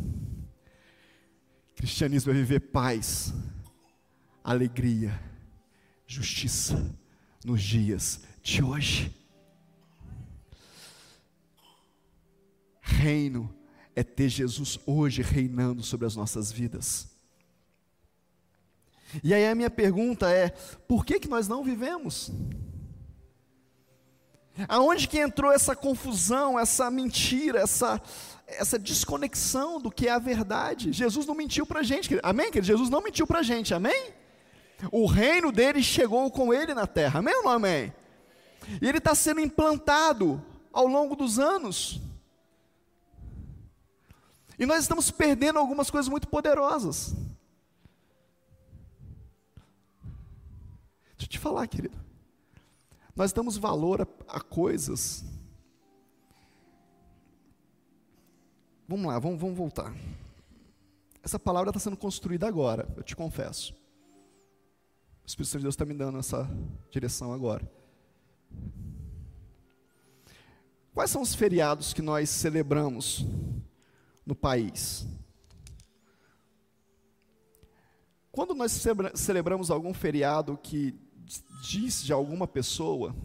Cristianismo 1.75 2.32
é 2.32 2.36
viver 2.36 2.60
paz, 2.60 3.34
alegria, 4.44 5.18
justiça 6.06 6.94
nos 7.46 7.63
dias 7.63 8.22
de 8.42 8.64
hoje. 8.64 9.16
Reino 12.82 13.54
é 13.96 14.04
ter 14.04 14.30
Jesus 14.30 14.80
hoje 14.86 15.22
reinando 15.22 15.84
sobre 15.84 16.06
as 16.08 16.16
nossas 16.16 16.52
vidas. 16.52 17.10
E 19.24 19.34
aí 19.34 19.48
a 19.48 19.56
minha 19.56 19.70
pergunta 19.70 20.30
é: 20.30 20.50
por 20.88 21.06
que 21.06 21.20
que 21.20 21.28
nós 21.28 21.48
não 21.48 21.64
vivemos? 21.64 22.32
Aonde 24.68 25.08
que 25.08 25.18
entrou 25.18 25.52
essa 25.52 25.76
confusão, 25.76 26.60
essa 26.60 26.92
mentira, 26.92 27.60
essa, 27.60 28.02
essa 28.48 28.78
desconexão 28.78 29.82
do 29.82 29.90
que 29.90 30.08
é 30.08 30.12
a 30.12 30.20
verdade? 30.20 30.92
Jesus 30.92 31.26
não 31.26 31.34
mentiu 31.34 31.66
para 31.66 31.80
a 31.80 31.84
gente, 31.84 32.20
amém? 32.22 32.52
Jesus 32.62 32.90
não 32.90 33.02
mentiu 33.02 33.26
para 33.26 33.40
a 33.40 33.44
gente, 33.44 33.74
amém? 33.74 34.14
O 34.92 35.06
reino 35.06 35.52
dele 35.52 35.82
chegou 35.82 36.30
com 36.32 36.54
ele 36.54 36.74
na 36.74 36.86
terra, 36.86 37.20
amém 37.20 37.36
ou 37.38 37.44
não 37.44 37.52
amém? 37.52 37.94
E 38.82 38.88
ele 38.88 38.98
está 38.98 39.15
sendo 39.15 39.39
implantado 39.39 40.44
ao 40.72 40.88
longo 40.88 41.15
dos 41.15 41.39
anos. 41.39 42.01
E 44.58 44.65
nós 44.65 44.84
estamos 44.84 45.10
perdendo 45.10 45.60
algumas 45.60 45.89
coisas 45.89 46.08
muito 46.08 46.27
poderosas. 46.27 47.15
Deixa 51.18 51.24
eu 51.24 51.27
te 51.27 51.39
falar, 51.39 51.68
querido. 51.68 52.00
Nós 53.15 53.34
damos 53.34 53.58
valor 53.58 54.01
a, 54.01 54.08
a 54.38 54.39
coisas. 54.39 55.24
Vamos 58.88 59.06
lá, 59.06 59.18
vamos, 59.20 59.39
vamos 59.39 59.58
voltar. 59.58 59.94
Essa 61.24 61.39
palavra 61.39 61.70
está 61.70 61.80
sendo 61.80 61.98
construída 61.98 62.48
agora, 62.48 62.88
eu 62.98 63.03
te 63.03 63.15
confesso. 63.15 63.74
O 65.24 65.27
Espírito 65.27 65.50
Santo 65.50 65.60
de 65.60 65.65
Deus 65.65 65.75
está 65.75 65.86
me 65.86 65.94
dando 65.94 66.18
essa 66.18 66.50
direção 66.89 67.32
agora. 67.32 67.81
Quais 70.93 71.10
são 71.10 71.22
os 71.22 71.34
feriados 71.34 71.93
que 71.93 72.01
nós 72.01 72.29
celebramos 72.29 73.25
no 74.25 74.36
país. 74.36 75.05
Quando 78.31 78.53
nós 78.53 78.72
celebramos 79.13 79.70
algum 79.70 79.93
feriado 79.93 80.58
que 80.62 80.96
diz 81.67 82.01
de 82.01 82.13
alguma 82.13 82.48
pessoa, 82.48 83.15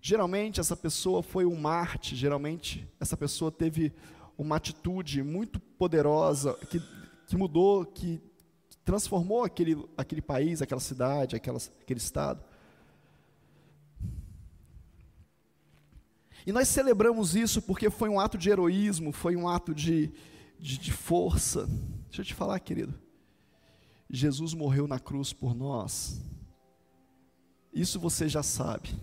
geralmente 0.00 0.60
essa 0.60 0.76
pessoa 0.76 1.22
foi 1.22 1.44
um 1.44 1.56
Marte, 1.56 2.16
geralmente 2.16 2.88
essa 2.98 3.16
pessoa 3.16 3.52
teve 3.52 3.92
uma 4.38 4.56
atitude 4.56 5.22
muito 5.22 5.60
poderosa 5.60 6.54
que, 6.70 6.80
que 7.26 7.36
mudou, 7.36 7.84
que 7.84 8.18
transformou 8.84 9.44
aquele, 9.44 9.84
aquele 9.94 10.22
país, 10.22 10.62
aquela 10.62 10.80
cidade, 10.80 11.36
aquela, 11.36 11.58
aquele 11.82 12.00
estado. 12.00 12.42
E 16.48 16.52
nós 16.52 16.66
celebramos 16.66 17.36
isso 17.36 17.60
porque 17.60 17.90
foi 17.90 18.08
um 18.08 18.18
ato 18.18 18.38
de 18.38 18.48
heroísmo, 18.48 19.12
foi 19.12 19.36
um 19.36 19.46
ato 19.46 19.74
de, 19.74 20.10
de, 20.58 20.78
de 20.78 20.90
força. 20.90 21.66
Deixa 22.06 22.22
eu 22.22 22.24
te 22.24 22.32
falar, 22.32 22.58
querido. 22.58 22.98
Jesus 24.08 24.54
morreu 24.54 24.88
na 24.88 24.98
cruz 24.98 25.30
por 25.30 25.54
nós. 25.54 26.22
Isso 27.70 28.00
você 28.00 28.30
já 28.30 28.42
sabe. 28.42 28.98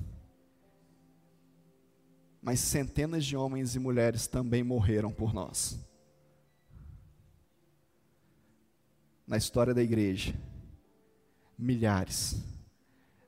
Mas 2.42 2.62
centenas 2.62 3.24
de 3.24 3.38
homens 3.38 3.76
e 3.76 3.80
mulheres 3.80 4.26
também 4.26 4.64
morreram 4.64 5.12
por 5.12 5.32
nós. 5.32 5.80
Na 9.28 9.38
história 9.38 9.72
da 9.72 9.84
igreja, 9.84 10.34
milhares 11.56 12.44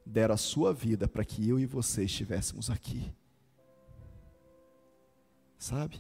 deram 0.04 0.34
a 0.34 0.38
sua 0.38 0.74
vida 0.74 1.08
para 1.08 1.24
que 1.24 1.48
eu 1.48 1.60
e 1.60 1.68
você 1.68 2.06
estivéssemos 2.06 2.72
aqui 2.72 3.16
sabe? 5.58 6.00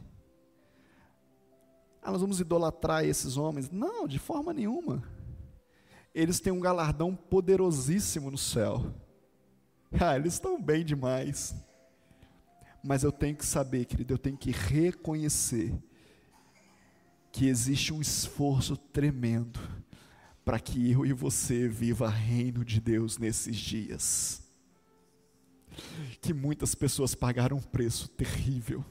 Ah, 2.01 2.11
nós 2.11 2.21
vamos 2.21 2.39
idolatrar 2.39 3.03
esses 3.03 3.35
homens. 3.35 3.69
Não, 3.69 4.07
de 4.07 4.17
forma 4.17 4.53
nenhuma. 4.53 5.03
Eles 6.15 6.39
têm 6.39 6.53
um 6.53 6.59
galardão 6.59 7.15
poderosíssimo 7.15 8.31
no 8.31 8.37
céu. 8.37 8.93
Ah, 10.01 10.17
eles 10.17 10.33
estão 10.33 10.61
bem 10.61 10.83
demais. 10.83 11.55
Mas 12.83 13.03
eu 13.03 13.11
tenho 13.11 13.37
que 13.37 13.45
saber, 13.45 13.85
querido, 13.85 14.15
eu 14.15 14.17
tenho 14.17 14.37
que 14.37 14.51
reconhecer 14.51 15.73
que 17.31 17.47
existe 17.47 17.93
um 17.93 18.01
esforço 18.01 18.75
tremendo 18.75 19.57
para 20.43 20.59
que 20.59 20.91
eu 20.91 21.05
e 21.05 21.13
você 21.13 21.69
viva 21.69 22.09
reino 22.09 22.65
de 22.65 22.81
Deus 22.81 23.17
nesses 23.17 23.55
dias. 23.55 24.43
Que 26.19 26.33
muitas 26.33 26.75
pessoas 26.75 27.15
pagaram 27.15 27.55
um 27.55 27.61
preço 27.61 28.09
terrível 28.09 28.83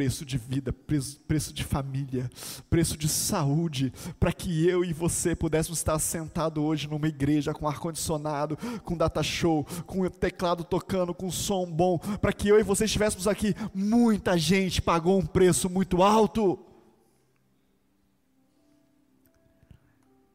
preço 0.00 0.24
de 0.24 0.38
vida, 0.38 0.72
preço, 0.72 1.20
preço 1.28 1.52
de 1.52 1.62
família, 1.62 2.30
preço 2.70 2.96
de 2.96 3.06
saúde, 3.06 3.92
para 4.18 4.32
que 4.32 4.66
eu 4.66 4.82
e 4.82 4.94
você 4.94 5.36
pudéssemos 5.36 5.78
estar 5.78 5.98
sentados 5.98 6.64
hoje 6.64 6.88
numa 6.88 7.06
igreja 7.06 7.52
com 7.52 7.68
ar-condicionado, 7.68 8.56
com 8.82 8.96
data 8.96 9.22
show, 9.22 9.62
com 9.86 10.00
o 10.00 10.08
teclado 10.08 10.64
tocando, 10.64 11.12
com 11.12 11.30
som 11.30 11.70
bom, 11.70 11.98
para 11.98 12.32
que 12.32 12.48
eu 12.48 12.58
e 12.58 12.62
você 12.62 12.86
estivéssemos 12.86 13.28
aqui. 13.28 13.54
Muita 13.74 14.38
gente 14.38 14.80
pagou 14.80 15.18
um 15.18 15.26
preço 15.26 15.68
muito 15.68 16.02
alto. 16.02 16.58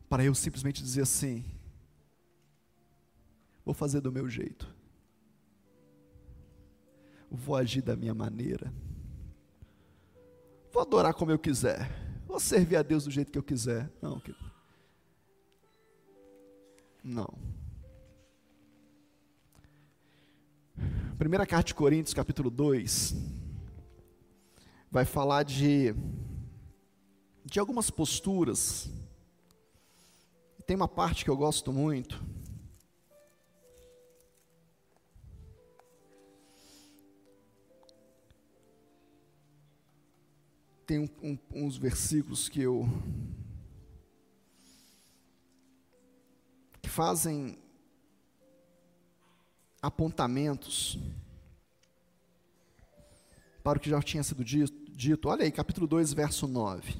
Para 0.07 0.23
eu 0.23 0.35
simplesmente 0.35 0.83
dizer 0.83 1.01
assim: 1.01 1.43
vou 3.65 3.73
fazer 3.73 3.99
do 3.99 4.11
meu 4.11 4.29
jeito, 4.29 4.71
vou 7.31 7.55
agir 7.55 7.81
da 7.81 7.95
minha 7.95 8.13
maneira 8.13 8.71
Vou 10.75 10.81
adorar 10.81 11.13
como 11.13 11.31
eu 11.31 11.39
quiser. 11.39 11.89
Vou 12.27 12.37
servir 12.37 12.75
a 12.75 12.81
Deus 12.81 13.05
do 13.05 13.09
jeito 13.09 13.31
que 13.31 13.37
eu 13.37 13.43
quiser. 13.43 13.89
Não, 14.01 14.19
querido. 14.19 14.51
Não. 17.01 17.33
Primeira 21.17 21.45
carta 21.45 21.67
de 21.67 21.75
Coríntios, 21.75 22.13
capítulo 22.13 22.49
2, 22.49 23.15
vai 24.91 25.05
falar 25.05 25.43
de 25.43 25.95
de 27.45 27.57
algumas 27.57 27.89
posturas. 27.89 28.89
Tem 30.67 30.75
uma 30.75 30.89
parte 30.89 31.23
que 31.23 31.31
eu 31.31 31.37
gosto 31.37 31.71
muito, 31.71 32.21
tem 40.85 40.99
um, 40.99 41.09
um, 41.23 41.37
uns 41.65 41.77
versículos 41.77 42.47
que 42.47 42.61
eu 42.61 42.87
que 46.79 46.89
fazem 46.89 47.57
apontamentos 49.81 50.99
para 53.63 53.79
o 53.79 53.81
que 53.81 53.89
já 53.89 53.99
tinha 53.99 54.21
sido 54.21 54.45
dito, 54.45 54.91
dito. 54.91 55.27
Olha 55.27 55.43
aí, 55.43 55.51
capítulo 55.51 55.87
2, 55.87 56.13
verso 56.13 56.47
9. 56.47 56.95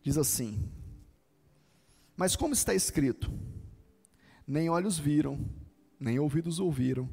Diz 0.00 0.16
assim: 0.16 0.70
Mas 2.16 2.36
como 2.36 2.54
está 2.54 2.72
escrito, 2.72 3.32
nem 4.46 4.70
olhos 4.70 4.96
viram, 4.96 5.44
nem 5.98 6.20
ouvidos 6.20 6.60
ouviram, 6.60 7.08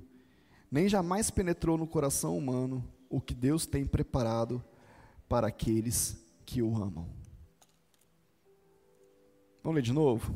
nem 0.70 0.88
jamais 0.88 1.32
penetrou 1.32 1.80
no 1.80 1.88
coração 1.88 2.38
humano 2.38 2.88
o 3.10 3.20
que 3.20 3.34
Deus 3.34 3.66
tem 3.66 3.86
preparado 3.86 4.64
para 5.28 5.48
aqueles 5.48 6.18
que 6.46 6.62
o 6.62 6.76
amam. 6.76 7.08
Vamos 9.64 9.76
ler 9.76 9.82
de 9.82 9.94
novo? 9.94 10.34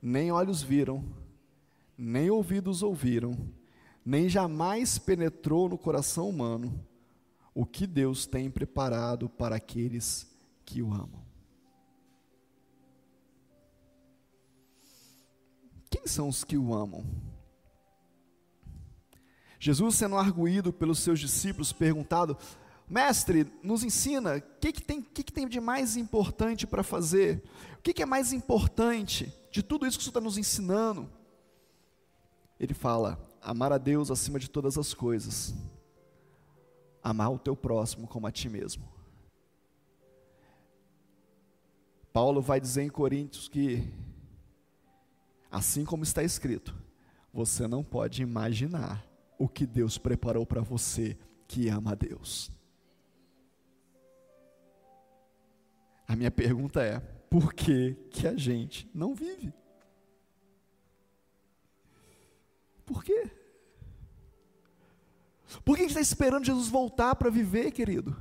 Nem 0.00 0.30
olhos 0.30 0.62
viram, 0.62 1.04
nem 1.96 2.30
ouvidos 2.30 2.82
ouviram, 2.82 3.36
nem 4.04 4.28
jamais 4.28 4.98
penetrou 4.98 5.68
no 5.68 5.76
coração 5.76 6.28
humano 6.28 6.86
o 7.54 7.66
que 7.66 7.86
Deus 7.86 8.26
tem 8.26 8.50
preparado 8.50 9.28
para 9.28 9.56
aqueles 9.56 10.30
que 10.64 10.80
o 10.80 10.92
amam. 10.92 11.20
Quem 15.90 16.06
são 16.06 16.28
os 16.28 16.44
que 16.44 16.56
o 16.56 16.72
amam? 16.72 17.04
Jesus, 19.62 19.96
sendo 19.96 20.16
arguído 20.16 20.72
pelos 20.72 21.00
seus 21.00 21.20
discípulos, 21.20 21.70
perguntado: 21.70 22.36
Mestre, 22.88 23.46
nos 23.62 23.84
ensina, 23.84 24.38
o 24.38 24.42
que, 24.58 24.72
que, 24.72 24.82
tem, 24.82 25.02
que, 25.02 25.22
que 25.22 25.32
tem 25.32 25.46
de 25.46 25.60
mais 25.60 25.98
importante 25.98 26.66
para 26.66 26.82
fazer? 26.82 27.44
O 27.78 27.82
que, 27.82 27.92
que 27.92 28.02
é 28.02 28.06
mais 28.06 28.32
importante 28.32 29.30
de 29.52 29.62
tudo 29.62 29.86
isso 29.86 29.98
que 29.98 30.04
você 30.04 30.08
está 30.08 30.20
nos 30.20 30.38
ensinando? 30.38 31.10
Ele 32.58 32.72
fala: 32.72 33.20
amar 33.42 33.70
a 33.70 33.76
Deus 33.76 34.10
acima 34.10 34.38
de 34.38 34.48
todas 34.48 34.78
as 34.78 34.94
coisas, 34.94 35.54
amar 37.02 37.30
o 37.30 37.38
teu 37.38 37.54
próximo 37.54 38.08
como 38.08 38.26
a 38.26 38.32
ti 38.32 38.48
mesmo. 38.48 38.88
Paulo 42.14 42.40
vai 42.40 42.58
dizer 42.58 42.82
em 42.82 42.88
Coríntios 42.88 43.46
que, 43.46 43.86
assim 45.50 45.84
como 45.84 46.02
está 46.02 46.22
escrito, 46.22 46.74
você 47.30 47.68
não 47.68 47.84
pode 47.84 48.22
imaginar 48.22 49.09
o 49.40 49.48
que 49.48 49.66
Deus 49.66 49.96
preparou 49.96 50.44
para 50.44 50.60
você 50.60 51.16
que 51.48 51.66
ama 51.70 51.92
a 51.92 51.94
Deus. 51.94 52.52
A 56.06 56.14
minha 56.14 56.30
pergunta 56.30 56.82
é: 56.82 57.00
por 57.00 57.54
que, 57.54 57.94
que 58.10 58.26
a 58.26 58.36
gente 58.36 58.88
não 58.92 59.14
vive? 59.14 59.50
Por 62.84 63.02
quê? 63.02 63.30
Por 65.64 65.76
que 65.76 65.84
está 65.84 66.02
esperando 66.02 66.44
Jesus 66.44 66.68
voltar 66.68 67.14
para 67.14 67.30
viver, 67.30 67.70
querido? 67.70 68.14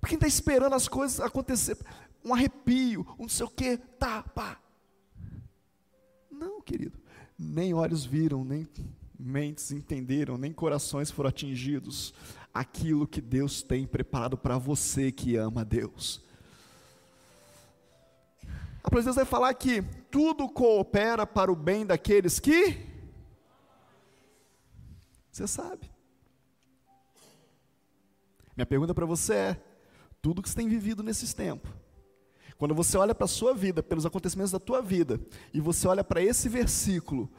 Por 0.00 0.08
que 0.08 0.16
está 0.16 0.26
esperando 0.26 0.74
as 0.74 0.88
coisas 0.88 1.20
acontecer? 1.20 1.78
Um 2.24 2.34
arrepio, 2.34 3.06
um 3.16 3.22
não 3.22 3.28
sei 3.28 3.46
o 3.46 3.50
quê, 3.50 3.76
tá, 3.76 4.24
pá. 4.24 4.60
Não, 6.28 6.60
querido. 6.60 6.98
Nem 7.38 7.72
olhos 7.72 8.04
viram, 8.04 8.44
nem 8.44 8.66
mentes 9.20 9.70
entenderam, 9.70 10.38
nem 10.38 10.52
corações 10.52 11.10
foram 11.10 11.28
atingidos. 11.28 12.14
Aquilo 12.52 13.06
que 13.06 13.20
Deus 13.20 13.62
tem 13.62 13.86
preparado 13.86 14.36
para 14.36 14.58
você 14.58 15.12
que 15.12 15.36
ama 15.36 15.64
Deus. 15.64 16.22
A 18.82 18.90
Deus 18.90 19.16
vai 19.16 19.24
falar 19.24 19.52
que 19.54 19.82
tudo 20.10 20.48
coopera 20.48 21.26
para 21.26 21.52
o 21.52 21.56
bem 21.56 21.84
daqueles 21.84 22.40
que. 22.40 22.78
Você 25.30 25.46
sabe. 25.46 25.90
Minha 28.56 28.66
pergunta 28.66 28.94
para 28.94 29.06
você 29.06 29.34
é: 29.34 29.62
tudo 30.20 30.42
que 30.42 30.48
você 30.48 30.56
tem 30.56 30.68
vivido 30.68 31.02
nesses 31.02 31.32
tempos, 31.32 31.70
quando 32.58 32.74
você 32.74 32.96
olha 32.96 33.14
para 33.14 33.26
a 33.26 33.28
sua 33.28 33.54
vida, 33.54 33.82
pelos 33.82 34.04
acontecimentos 34.04 34.52
da 34.52 34.58
tua 34.58 34.82
vida, 34.82 35.20
e 35.52 35.60
você 35.60 35.86
olha 35.86 36.02
para 36.02 36.22
esse 36.22 36.48
versículo, 36.48 37.30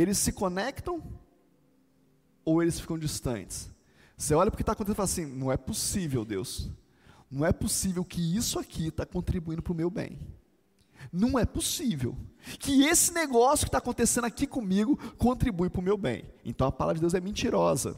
eles 0.00 0.18
se 0.18 0.32
conectam 0.32 1.02
ou 2.44 2.62
eles 2.62 2.80
ficam 2.80 2.98
distantes? 2.98 3.70
Você 4.16 4.34
olha 4.34 4.48
o 4.48 4.52
que 4.52 4.62
está 4.62 4.72
acontecendo 4.72 4.94
e 4.94 4.96
fala 4.96 5.04
assim: 5.04 5.26
não 5.26 5.50
é 5.50 5.56
possível, 5.56 6.24
Deus, 6.24 6.70
não 7.30 7.46
é 7.46 7.52
possível 7.52 8.04
que 8.04 8.36
isso 8.36 8.58
aqui 8.58 8.88
está 8.88 9.06
contribuindo 9.06 9.62
para 9.62 9.72
o 9.72 9.76
meu 9.76 9.90
bem. 9.90 10.18
Não 11.12 11.38
é 11.38 11.46
possível 11.46 12.16
que 12.58 12.82
esse 12.82 13.12
negócio 13.12 13.64
que 13.64 13.68
está 13.68 13.78
acontecendo 13.78 14.26
aqui 14.26 14.46
comigo 14.46 14.96
contribui 15.16 15.70
para 15.70 15.80
o 15.80 15.84
meu 15.84 15.96
bem. 15.96 16.24
Então 16.44 16.66
a 16.66 16.72
palavra 16.72 16.96
de 16.96 17.00
Deus 17.00 17.14
é 17.14 17.20
mentirosa. 17.20 17.96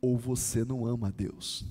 Ou 0.00 0.18
você 0.18 0.64
não 0.64 0.84
ama 0.84 1.08
a 1.08 1.10
Deus. 1.12 1.64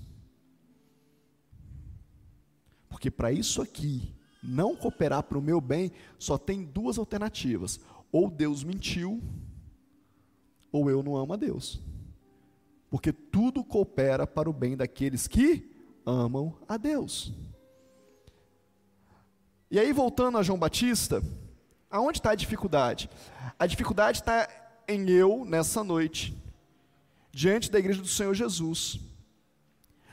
Porque 2.88 3.12
para 3.12 3.32
isso 3.32 3.62
aqui 3.62 4.14
não 4.42 4.76
cooperar 4.76 5.24
para 5.24 5.38
o 5.38 5.42
meu 5.42 5.62
bem, 5.62 5.92
só 6.18 6.38
tem 6.38 6.64
duas 6.64 6.98
alternativas: 6.98 7.80
ou 8.12 8.30
Deus 8.30 8.64
mentiu, 8.64 9.22
ou 10.72 10.90
eu 10.90 11.04
não 11.04 11.16
amo 11.16 11.34
a 11.34 11.38
Deus. 11.38 11.82
Porque 12.90 13.14
tudo 13.14 13.64
coopera 13.64 14.28
para 14.28 14.50
o 14.50 14.54
bem 14.54 14.76
daqueles 14.76 15.28
que 15.28 15.72
amam 16.06 16.58
a 16.68 16.78
Deus. 16.78 17.34
E 19.70 19.80
aí, 19.80 19.94
voltando 19.94 20.38
a 20.38 20.44
João 20.44 20.60
Batista, 20.60 21.24
aonde 21.90 22.20
está 22.20 22.32
a 22.32 22.36
dificuldade? 22.36 23.10
A 23.58 23.66
dificuldade 23.66 24.20
está 24.20 24.48
em 24.88 25.10
eu, 25.10 25.46
nessa 25.46 25.84
noite, 25.84 26.38
diante 27.32 27.72
da 27.72 27.80
igreja 27.80 28.02
do 28.02 28.08
Senhor 28.08 28.34
Jesus, 28.34 29.00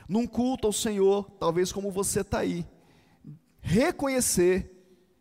num 0.07 0.25
culto 0.25 0.67
ao 0.67 0.73
Senhor, 0.73 1.29
talvez 1.31 1.73
como 1.73 1.91
você 1.91 2.21
está 2.21 2.39
aí, 2.39 2.65
reconhecer 3.61 4.69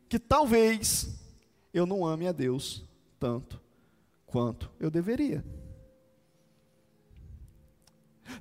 que 0.09 0.19
talvez 0.19 1.09
eu 1.73 1.87
não 1.87 2.05
ame 2.05 2.27
a 2.27 2.33
Deus 2.33 2.85
tanto 3.19 3.61
quanto 4.27 4.71
eu 4.79 4.91
deveria. 4.91 5.45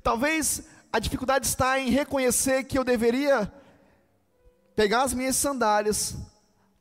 Talvez 0.03 0.63
a 0.91 0.99
dificuldade 0.99 1.45
está 1.45 1.79
em 1.79 1.89
reconhecer 1.89 2.63
que 2.63 2.77
eu 2.77 2.83
deveria 2.83 3.51
pegar 4.75 5.03
as 5.03 5.13
minhas 5.13 5.35
sandálias, 5.35 6.15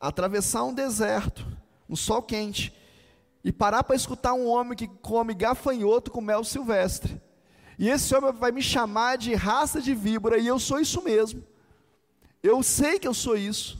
atravessar 0.00 0.64
um 0.64 0.74
deserto, 0.74 1.46
um 1.88 1.96
sol 1.96 2.22
quente, 2.22 2.74
e 3.42 3.52
parar 3.52 3.85
para 3.85 3.96
escutar 3.96 4.35
um 4.35 4.46
homem 4.46 4.76
que 4.76 4.88
come 4.88 5.33
gafanhoto 5.33 6.11
com 6.11 6.20
mel 6.20 6.42
silvestre. 6.44 7.20
E 7.79 7.88
esse 7.88 8.14
homem 8.14 8.33
vai 8.33 8.50
me 8.50 8.62
chamar 8.62 9.16
de 9.16 9.35
raça 9.35 9.81
de 9.81 9.94
víbora, 9.94 10.38
e 10.38 10.46
eu 10.46 10.59
sou 10.59 10.81
isso 10.81 11.02
mesmo. 11.02 11.44
Eu 12.46 12.62
sei 12.62 12.98
que 12.98 13.09
eu 13.09 13.14
sou 13.14 13.37
isso. 13.37 13.78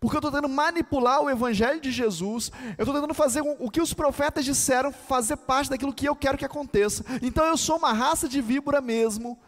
Porque 0.00 0.16
eu 0.16 0.18
estou 0.18 0.30
tentando 0.30 0.48
manipular 0.48 1.20
o 1.20 1.28
Evangelho 1.28 1.78
de 1.78 1.92
Jesus, 1.92 2.50
eu 2.78 2.84
estou 2.84 2.94
tentando 2.94 3.12
fazer 3.12 3.42
o 3.42 3.70
que 3.70 3.82
os 3.82 3.92
profetas 3.92 4.46
disseram, 4.46 4.90
fazer 4.90 5.36
parte 5.36 5.68
daquilo 5.68 5.92
que 5.92 6.08
eu 6.08 6.16
quero 6.16 6.38
que 6.38 6.44
aconteça. 6.44 7.04
Então 7.20 7.44
eu 7.44 7.56
sou 7.58 7.76
uma 7.76 7.92
raça 7.92 8.26
de 8.26 8.40
víbora 8.40 8.80
mesmo, 8.80 9.38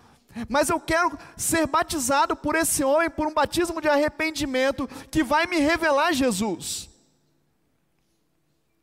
mas 0.50 0.68
eu 0.68 0.78
quero 0.78 1.18
ser 1.38 1.66
batizado 1.66 2.36
por 2.36 2.54
esse 2.54 2.84
homem, 2.84 3.08
por 3.08 3.26
um 3.26 3.32
batismo 3.32 3.80
de 3.80 3.88
arrependimento, 3.88 4.86
que 5.10 5.24
vai 5.24 5.46
me 5.46 5.58
revelar 5.58 6.12
Jesus. 6.12 6.90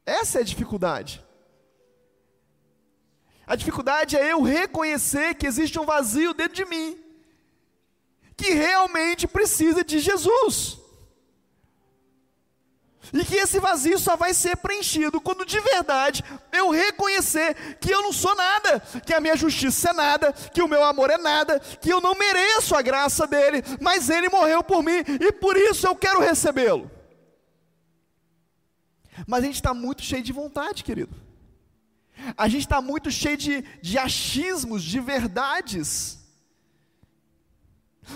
Essa 0.04 0.40
é 0.40 0.42
a 0.42 0.46
dificuldade. 0.46 1.24
A 3.46 3.56
dificuldade 3.56 4.18
é 4.18 4.32
eu 4.32 4.42
reconhecer 4.42 5.36
que 5.36 5.46
existe 5.46 5.80
um 5.80 5.86
vazio 5.86 6.34
dentro 6.34 6.56
de 6.56 6.66
mim, 6.66 6.98
que 8.40 8.54
realmente 8.54 9.28
precisa 9.28 9.84
de 9.84 10.00
Jesus. 10.00 10.78
E 13.12 13.26
que 13.26 13.36
esse 13.36 13.60
vazio 13.60 14.00
só 14.00 14.16
vai 14.16 14.34
ser 14.34 14.56
preenchido 14.58 15.20
quando 15.20 15.46
de 15.46 15.60
verdade 15.60 16.24
eu 16.54 16.70
reconhecer 16.70 17.78
que 17.82 17.92
eu 17.92 18.02
não 18.02 18.14
sou 18.14 18.34
nada, 18.36 18.80
que 19.06 19.14
a 19.14 19.20
minha 19.20 19.36
justiça 19.36 19.90
é 19.90 19.94
nada, 19.94 20.32
que 20.32 20.62
o 20.62 20.68
meu 20.70 20.84
amor 20.86 21.10
é 21.10 21.18
nada, 21.18 21.60
que 21.60 21.92
eu 21.92 22.00
não 22.00 22.16
mereço 22.16 22.76
a 22.76 22.82
graça 22.82 23.28
dele, 23.28 23.62
mas 23.82 24.10
ele 24.10 24.30
morreu 24.30 24.64
por 24.64 24.82
mim 24.82 25.04
e 25.20 25.34
por 25.34 25.58
isso 25.58 25.86
eu 25.86 25.96
quero 25.96 26.22
recebê-lo. 26.22 26.90
Mas 29.28 29.44
a 29.44 29.48
gente 29.48 29.56
está 29.56 29.74
muito 29.74 30.02
cheio 30.02 30.24
de 30.24 30.32
vontade, 30.32 30.82
querido. 30.82 31.14
A 32.38 32.48
gente 32.48 32.62
está 32.62 32.80
muito 32.80 33.12
cheio 33.12 33.36
de, 33.36 33.62
de 33.82 33.98
achismos, 33.98 34.82
de 34.82 35.00
verdades. 35.02 36.19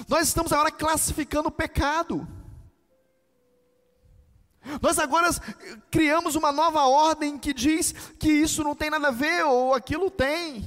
Nós 0.08 0.28
estamos 0.28 0.52
agora 0.52 0.72
classificando 0.72 1.50
o 1.50 1.52
pecado. 1.52 2.28
Nós 4.82 4.98
agora 4.98 5.30
criamos 5.92 6.36
uma 6.36 6.52
nova 6.52 6.86
ordem 6.86 7.38
que 7.38 7.54
diz 7.54 7.94
que 8.18 8.32
isso 8.32 8.64
não 8.64 8.76
tem 8.76 8.90
nada 8.90 9.10
a 9.10 9.12
ver 9.12 9.44
ou 9.46 9.74
aquilo 9.74 10.10
tem. 10.10 10.64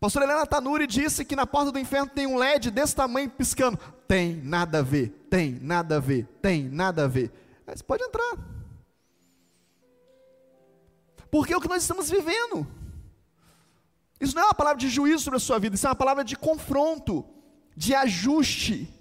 Pastor 0.00 0.22
Helena 0.22 0.46
Tanuri 0.46 0.86
disse 0.86 1.24
que 1.24 1.36
na 1.36 1.46
porta 1.46 1.72
do 1.72 1.78
inferno 1.78 2.10
tem 2.10 2.26
um 2.26 2.36
LED 2.36 2.70
desse 2.70 2.94
tamanho 2.94 3.30
piscando. 3.30 3.78
Tem 4.06 4.36
nada 4.36 4.78
a 4.78 4.82
ver, 4.82 5.08
tem 5.30 5.58
nada 5.60 5.96
a 5.96 6.00
ver, 6.00 6.26
tem 6.40 6.64
nada 6.64 7.04
a 7.04 7.08
ver. 7.08 7.30
Mas 7.66 7.82
pode 7.82 8.04
entrar. 8.04 8.36
Porque 11.30 11.52
é 11.52 11.56
o 11.56 11.60
que 11.60 11.68
nós 11.68 11.82
estamos 11.82 12.08
vivendo. 12.08 12.66
Isso 14.20 14.34
não 14.34 14.42
é 14.42 14.46
uma 14.46 14.54
palavra 14.54 14.78
de 14.78 14.88
juízo 14.88 15.24
sobre 15.24 15.36
a 15.36 15.40
sua 15.40 15.58
vida, 15.58 15.74
isso 15.74 15.86
é 15.86 15.90
uma 15.90 15.96
palavra 15.96 16.24
de 16.24 16.36
confronto, 16.36 17.24
de 17.76 17.94
ajuste. 17.94 18.92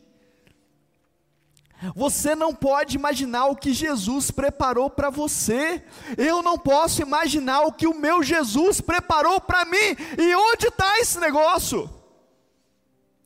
Você 1.94 2.36
não 2.36 2.56
pode 2.56 2.96
imaginar 2.96 3.48
o 3.48 3.56
que 3.56 3.74
Jesus 3.74 4.32
preparou 4.32 4.90
para 4.90 5.10
você. 5.10 5.84
Eu 6.18 6.42
não 6.42 6.58
posso 6.58 7.02
imaginar 7.02 7.62
o 7.62 7.72
que 7.72 7.86
o 7.86 8.00
meu 8.00 8.24
Jesus 8.24 8.82
preparou 8.82 9.40
para 9.42 9.66
mim. 9.66 9.96
E 10.18 10.36
onde 10.36 10.68
está 10.68 11.00
esse 11.00 11.20
negócio? 11.20 11.90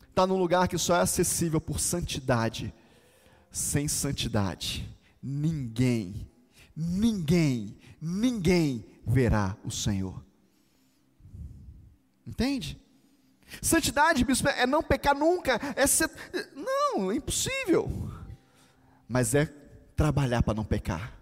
Está 0.09 0.25
num 0.25 0.37
lugar 0.37 0.67
que 0.67 0.77
só 0.77 0.95
é 0.95 1.01
acessível 1.01 1.61
por 1.61 1.79
santidade. 1.79 2.73
Sem 3.51 3.87
santidade, 3.87 4.87
ninguém, 5.23 6.29
ninguém, 6.75 7.77
ninguém 7.99 8.85
verá 9.05 9.57
o 9.63 9.71
Senhor. 9.71 10.23
Entende? 12.29 12.79
Santidade, 13.59 14.23
bispo, 14.23 14.47
é 14.49 14.67
não 14.67 14.83
pecar 14.83 15.15
nunca, 15.15 15.59
é 15.75 15.87
ser. 15.87 16.11
Não, 16.55 17.11
é 17.11 17.15
impossível. 17.15 17.89
Mas 19.07 19.33
é 19.33 19.47
trabalhar 19.95 20.43
para 20.43 20.53
não 20.53 20.63
pecar. 20.63 21.17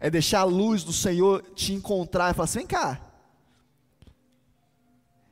É 0.00 0.10
deixar 0.10 0.40
a 0.40 0.44
luz 0.44 0.82
do 0.82 0.92
Senhor 0.92 1.42
te 1.54 1.72
encontrar 1.72 2.32
e 2.32 2.34
falar 2.34 2.44
assim: 2.44 2.58
vem 2.58 2.66
cá. 2.66 3.00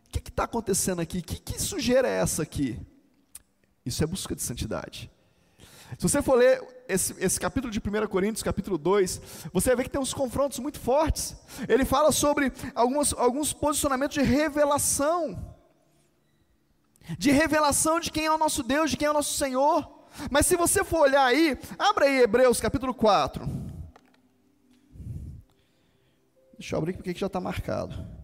O 0.07 0.11
que 0.11 0.31
está 0.31 0.45
acontecendo 0.45 1.01
aqui? 1.01 1.21
Que, 1.21 1.41
que 1.41 1.61
sujeira 1.61 2.07
é 2.07 2.21
essa 2.21 2.45
aqui? 2.45 2.81
Isso 3.85 4.03
é 4.05 4.07
busca 4.07 4.35
de 4.37 4.43
santidade. 4.43 5.11
Se 5.99 6.09
você 6.09 6.21
for 6.21 6.37
ler 6.37 6.63
esse, 6.89 7.15
esse, 7.19 7.39
capítulo 7.41 7.73
de 7.73 7.79
1 7.79 8.07
Coríntios, 8.09 8.43
capítulo 8.43 8.77
2, 8.77 9.21
você 9.53 9.71
vai 9.71 9.77
ver 9.77 9.83
que 9.85 9.91
tem 9.91 10.01
uns 10.01 10.13
confrontos 10.13 10.59
muito 10.59 10.79
fortes. 10.79 11.37
Ele 11.69 11.85
fala 11.85 12.13
sobre 12.13 12.53
algumas, 12.75 13.13
alguns 13.13 13.53
posicionamentos 13.53 14.15
de 14.15 14.23
revelação 14.23 15.57
de 17.19 17.31
revelação 17.31 18.01
de 18.01 18.11
quem 18.11 18.27
é 18.27 18.33
o 18.33 18.39
nosso 18.39 18.63
Deus, 18.63 18.91
de 18.91 18.97
quem 18.97 19.07
é 19.07 19.11
o 19.11 19.15
nosso 19.15 19.35
Senhor. 19.35 19.89
Mas 20.31 20.47
se 20.47 20.57
você 20.57 20.83
for 20.83 21.01
olhar 21.01 21.25
aí, 21.25 21.59
abra 21.79 22.07
aí 22.07 22.23
Hebreus 22.23 22.61
capítulo 22.61 22.95
4. 22.95 23.47
Deixa 26.59 26.75
eu 26.75 26.79
abrir 26.79 26.95
porque 26.95 27.15
já 27.15 27.27
está 27.27 27.41
marcado. 27.41 28.16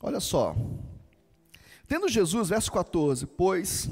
Olha 0.00 0.20
só. 0.20 0.54
Tendo 1.88 2.08
Jesus, 2.08 2.48
verso 2.48 2.70
14, 2.72 3.26
pois, 3.26 3.88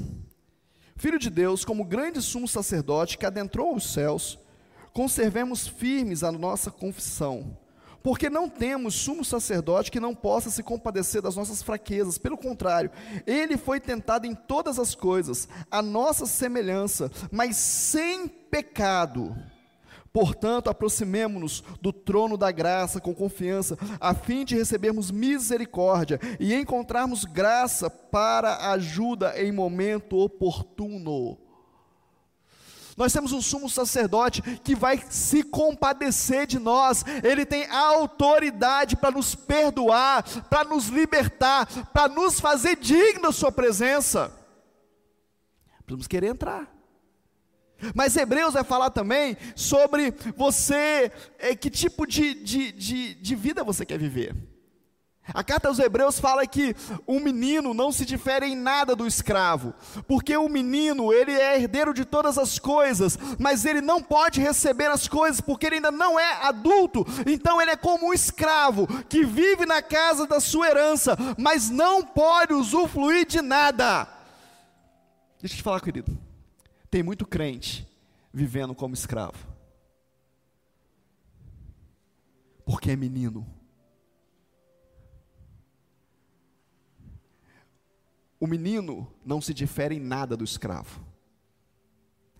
Filho 0.97 1.19
de 1.19 1.29
Deus, 1.29 1.65
como 1.65 1.83
grande 1.83 2.21
sumo 2.21 2.47
sacerdote 2.47 3.17
que 3.17 3.25
adentrou 3.25 3.75
os 3.75 3.91
céus, 3.91 4.39
conservemos 4.93 5.67
firmes 5.67 6.23
a 6.23 6.31
nossa 6.31 6.71
confissão, 6.71 7.57
porque 8.01 8.29
não 8.29 8.49
temos 8.49 8.95
sumo 8.95 9.25
sacerdote 9.25 9.91
que 9.91 9.99
não 9.99 10.15
possa 10.15 10.49
se 10.49 10.63
compadecer 10.63 11.21
das 11.21 11.35
nossas 11.35 11.61
fraquezas, 11.61 12.17
pelo 12.17 12.37
contrário, 12.37 12.91
ele 13.27 13.57
foi 13.57 13.81
tentado 13.81 14.25
em 14.25 14.33
todas 14.33 14.79
as 14.79 14.95
coisas, 14.95 15.49
a 15.69 15.81
nossa 15.81 16.25
semelhança, 16.25 17.11
mas 17.29 17.57
sem 17.57 18.27
pecado. 18.27 19.35
Portanto, 20.15 20.69
aproximemo-nos 20.69 21.61
do 21.81 21.91
trono 21.91 22.37
da 22.37 22.49
graça 22.49 23.01
com 23.01 23.13
confiança, 23.13 23.77
a 23.99 24.13
fim 24.15 24.45
de 24.45 24.55
recebermos 24.55 25.11
misericórdia 25.11 26.21
e 26.39 26.55
encontrarmos 26.55 27.25
graça 27.25 27.89
para 27.89 28.71
ajuda 28.71 29.37
em 29.37 29.51
momento 29.51 30.17
oportuno. 30.17 31.37
Nós 32.95 33.11
temos 33.11 33.33
um 33.33 33.41
sumo 33.41 33.69
sacerdote 33.69 34.41
que 34.41 34.73
vai 34.73 35.03
se 35.09 35.43
compadecer 35.43 36.47
de 36.47 36.59
nós, 36.59 37.03
ele 37.21 37.45
tem 37.45 37.69
autoridade 37.69 38.95
para 38.95 39.11
nos 39.11 39.35
perdoar, 39.35 40.23
para 40.49 40.63
nos 40.63 40.87
libertar, 40.87 41.67
para 41.91 42.07
nos 42.07 42.39
fazer 42.39 42.77
dignos 42.77 43.21
da 43.21 43.31
Sua 43.33 43.51
presença. 43.51 44.31
Precisamos 45.79 46.07
querer 46.07 46.27
entrar. 46.27 46.73
Mas 47.93 48.15
Hebreus 48.15 48.53
vai 48.53 48.63
falar 48.63 48.89
também 48.89 49.37
sobre 49.55 50.13
você, 50.35 51.11
é, 51.37 51.55
que 51.55 51.69
tipo 51.69 52.05
de, 52.05 52.33
de, 52.33 52.71
de, 52.71 53.13
de 53.15 53.35
vida 53.35 53.63
você 53.63 53.85
quer 53.85 53.97
viver. 53.97 54.35
A 55.33 55.43
carta 55.43 55.67
aos 55.67 55.79
Hebreus 55.79 56.19
fala 56.19 56.45
que 56.45 56.75
um 57.07 57.19
menino 57.19 57.73
não 57.73 57.91
se 57.91 58.05
difere 58.05 58.45
em 58.45 58.55
nada 58.55 58.95
do 58.95 59.07
escravo, 59.07 59.73
porque 60.07 60.37
o 60.37 60.47
menino, 60.47 61.11
ele 61.11 61.31
é 61.31 61.55
herdeiro 61.55 61.95
de 61.95 62.05
todas 62.05 62.37
as 62.37 62.59
coisas, 62.59 63.17
mas 63.39 63.65
ele 63.65 63.81
não 63.81 64.03
pode 64.03 64.39
receber 64.39 64.85
as 64.85 65.07
coisas 65.07 65.41
porque 65.41 65.65
ele 65.65 65.77
ainda 65.77 65.89
não 65.89 66.19
é 66.19 66.45
adulto, 66.45 67.05
então 67.25 67.59
ele 67.59 67.71
é 67.71 67.75
como 67.75 68.09
um 68.09 68.13
escravo 68.13 68.87
que 69.05 69.25
vive 69.25 69.65
na 69.65 69.81
casa 69.81 70.27
da 70.27 70.39
sua 70.39 70.67
herança, 70.67 71.17
mas 71.39 71.71
não 71.71 72.03
pode 72.03 72.53
usufruir 72.53 73.25
de 73.25 73.41
nada. 73.41 74.07
Deixa 75.41 75.55
eu 75.55 75.57
te 75.57 75.63
falar, 75.63 75.81
querido. 75.81 76.15
Tem 76.89 77.03
muito 77.03 77.25
crente 77.25 77.87
vivendo 78.33 78.75
como 78.75 78.93
escravo. 78.93 79.47
Porque 82.65 82.91
é 82.91 82.95
menino. 82.95 83.47
O 88.39 88.47
menino 88.47 89.11
não 89.25 89.39
se 89.39 89.53
difere 89.53 89.95
em 89.95 89.99
nada 89.99 90.35
do 90.35 90.43
escravo. 90.43 91.05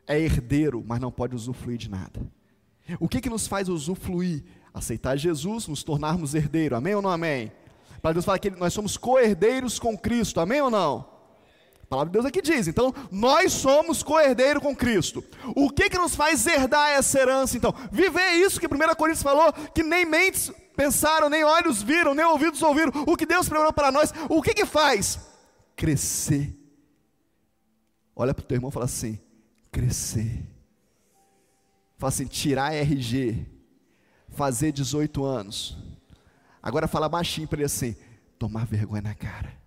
É 0.05 0.19
herdeiro, 0.19 0.83
mas 0.85 0.99
não 0.99 1.11
pode 1.11 1.35
usufruir 1.35 1.77
de 1.77 1.89
nada. 1.89 2.21
O 2.99 3.07
que, 3.07 3.21
que 3.21 3.29
nos 3.29 3.47
faz 3.47 3.69
usufruir? 3.69 4.43
Aceitar 4.73 5.15
Jesus, 5.15 5.67
nos 5.67 5.83
tornarmos 5.83 6.35
herdeiro. 6.35 6.75
Amém 6.75 6.93
ou 6.93 7.01
não 7.01 7.09
amém? 7.09 7.51
Para 8.01 8.13
Deus 8.13 8.25
falar 8.25 8.39
que 8.39 8.51
nós 8.51 8.73
somos 8.73 8.97
co-herdeiros 8.97 9.79
com 9.79 9.97
Cristo. 9.97 10.39
Amém 10.39 10.61
ou 10.61 10.69
não? 10.69 11.14
A 11.85 11.87
palavra 11.87 12.09
de 12.09 12.13
Deus 12.13 12.25
aqui 12.25 12.41
diz, 12.41 12.67
então, 12.67 12.91
nós 13.11 13.53
somos 13.53 14.01
co-herdeiro 14.01 14.59
com 14.59 14.75
Cristo. 14.75 15.23
O 15.55 15.69
que 15.69 15.87
que 15.87 15.99
nos 15.99 16.15
faz 16.15 16.45
herdar 16.47 16.89
essa 16.89 17.19
herança, 17.19 17.55
então? 17.55 17.73
Viver 17.91 18.31
isso 18.43 18.59
que 18.59 18.65
1 18.65 18.69
Coríntios 18.97 19.21
falou, 19.21 19.53
que 19.53 19.83
nem 19.83 20.03
mentes 20.03 20.51
pensaram, 20.75 21.29
nem 21.29 21.43
olhos 21.43 21.83
viram, 21.83 22.15
nem 22.15 22.25
ouvidos 22.25 22.61
ouviram, 22.63 22.91
o 23.05 23.15
que 23.15 23.25
Deus 23.25 23.47
preparou 23.47 23.71
para 23.71 23.91
nós, 23.91 24.11
o 24.27 24.41
que 24.41 24.55
que 24.55 24.65
faz? 24.65 25.19
Crescer. 25.75 26.59
Olha 28.15 28.33
para 28.33 28.43
o 28.43 28.45
teu 28.45 28.55
irmão 28.55 28.69
e 28.69 28.73
fala 28.73 28.85
assim, 28.85 29.19
crescer. 29.71 30.43
Fala 31.97 32.09
assim, 32.09 32.25
tirar 32.25 32.73
RG, 32.73 33.45
fazer 34.29 34.71
18 34.71 35.23
anos. 35.23 35.77
Agora 36.63 36.87
fala 36.87 37.07
baixinho 37.07 37.47
para 37.47 37.57
ele 37.57 37.65
assim, 37.65 37.95
tomar 38.39 38.65
vergonha 38.65 39.03
na 39.03 39.13
cara. 39.13 39.64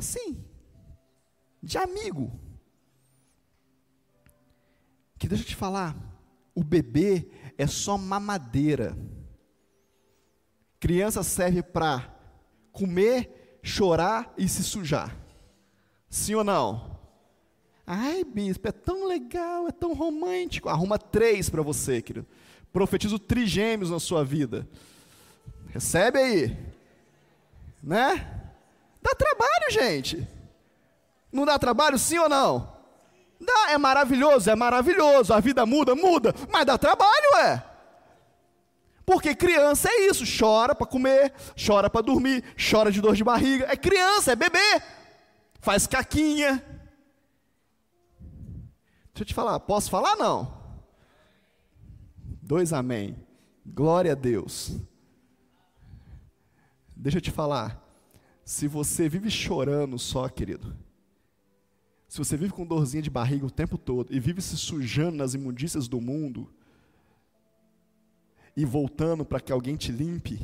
Assim, 0.00 0.44
de 1.62 1.78
amigo. 1.78 2.32
Que 5.18 5.28
deixa 5.28 5.44
eu 5.44 5.48
te 5.48 5.56
falar, 5.56 5.96
o 6.54 6.64
bebê 6.64 7.28
é 7.56 7.66
só 7.66 7.96
mamadeira. 7.96 8.96
Criança 10.80 11.22
serve 11.22 11.62
para 11.62 12.12
comer, 12.72 13.60
chorar 13.62 14.32
e 14.36 14.48
se 14.48 14.64
sujar. 14.64 15.16
Sim 16.08 16.34
ou 16.36 16.44
não? 16.44 16.98
Ai, 17.86 18.24
bispo, 18.24 18.68
é 18.68 18.72
tão 18.72 19.06
legal, 19.06 19.68
é 19.68 19.72
tão 19.72 19.92
romântico. 19.92 20.68
Arruma 20.68 20.98
três 20.98 21.50
para 21.50 21.60
você, 21.60 22.00
querido. 22.00 22.26
Profetizo 22.72 23.18
trigêmeos 23.18 23.90
na 23.90 24.00
sua 24.00 24.24
vida. 24.24 24.66
Recebe 25.68 26.18
aí. 26.18 26.58
Né? 27.82 28.39
Dá 29.02 29.14
trabalho, 29.14 29.70
gente. 29.70 30.28
Não 31.32 31.44
dá 31.44 31.58
trabalho, 31.58 31.98
sim 31.98 32.18
ou 32.18 32.28
não? 32.28 32.80
Dá, 33.40 33.70
é 33.70 33.78
maravilhoso, 33.78 34.50
é 34.50 34.54
maravilhoso. 34.54 35.32
A 35.32 35.40
vida 35.40 35.64
muda, 35.64 35.94
muda, 35.94 36.34
mas 36.50 36.66
dá 36.66 36.76
trabalho, 36.76 37.36
é. 37.44 37.64
Porque 39.06 39.34
criança 39.34 39.88
é 39.88 40.06
isso, 40.06 40.24
chora 40.24 40.74
para 40.74 40.86
comer, 40.86 41.32
chora 41.56 41.88
para 41.88 42.02
dormir, 42.02 42.44
chora 42.70 42.92
de 42.92 43.00
dor 43.00 43.16
de 43.16 43.24
barriga. 43.24 43.66
É 43.68 43.76
criança, 43.76 44.32
é 44.32 44.36
bebê. 44.36 44.82
Faz 45.60 45.86
caquinha. 45.86 46.64
Deixa 49.12 49.22
eu 49.22 49.24
te 49.24 49.34
falar, 49.34 49.58
posso 49.60 49.90
falar 49.90 50.16
não? 50.16 50.60
Dois 52.42 52.72
amém. 52.72 53.16
Glória 53.66 54.12
a 54.12 54.14
Deus. 54.14 54.76
Deixa 56.94 57.18
eu 57.18 57.22
te 57.22 57.30
falar. 57.30 57.89
Se 58.50 58.66
você 58.66 59.08
vive 59.08 59.30
chorando 59.30 59.96
só, 59.96 60.28
querido, 60.28 60.76
se 62.08 62.18
você 62.18 62.36
vive 62.36 62.52
com 62.52 62.66
dorzinha 62.66 63.00
de 63.00 63.08
barriga 63.08 63.46
o 63.46 63.50
tempo 63.50 63.78
todo 63.78 64.12
e 64.12 64.18
vive 64.18 64.42
se 64.42 64.56
sujando 64.56 65.16
nas 65.18 65.34
imundícias 65.34 65.86
do 65.86 66.00
mundo 66.00 66.52
e 68.56 68.64
voltando 68.64 69.24
para 69.24 69.38
que 69.38 69.52
alguém 69.52 69.76
te 69.76 69.92
limpe, 69.92 70.40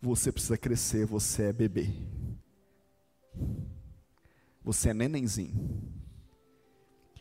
você 0.00 0.30
precisa 0.30 0.56
crescer, 0.56 1.06
você 1.06 1.46
é 1.46 1.52
bebê. 1.52 1.90
Você 4.62 4.90
é 4.90 4.94
nenenzinho. 4.94 5.82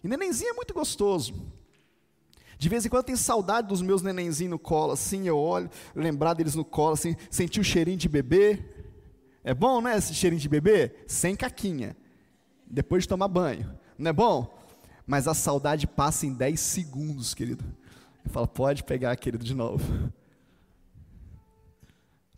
E 0.04 0.08
nenenzinho 0.08 0.52
é 0.52 0.54
muito 0.54 0.76
gostoso. 0.76 1.34
De 2.60 2.70
vez 2.70 2.86
em 2.86 2.90
quando 2.90 3.00
eu 3.00 3.06
tenho 3.08 3.18
saudade 3.18 3.68
dos 3.68 3.82
meus 3.82 4.04
nenenzinhos 4.04 4.52
no 4.52 4.60
colo, 4.60 4.92
assim, 4.92 5.28
eu 5.28 5.40
olho, 5.40 5.72
lembrar 5.96 6.36
deles 6.36 6.54
no 6.54 6.64
colo, 6.64 6.94
assim, 6.94 7.16
sentir 7.32 7.60
o 7.60 7.64
cheirinho 7.64 7.98
de 7.98 8.08
bebê. 8.08 8.77
É 9.48 9.54
bom, 9.54 9.80
né, 9.80 9.98
esse 9.98 10.14
cheirinho 10.14 10.42
de 10.42 10.50
bebê? 10.50 10.94
Sem 11.08 11.34
caquinha. 11.34 11.96
Depois 12.70 13.04
de 13.04 13.08
tomar 13.08 13.30
banho. 13.30 13.80
Não 13.98 14.10
é 14.10 14.14
bom? 14.14 14.54
Mas 15.06 15.26
a 15.26 15.34
saudade 15.34 15.88
passa 15.88 16.26
em 16.26 16.34
10 16.34 16.60
segundos, 16.60 17.34
querido. 17.34 17.64
Eu 18.26 18.30
falo, 18.30 18.46
pode 18.46 18.84
pegar, 18.84 19.16
querido, 19.16 19.46
de 19.46 19.56
novo. 19.56 20.12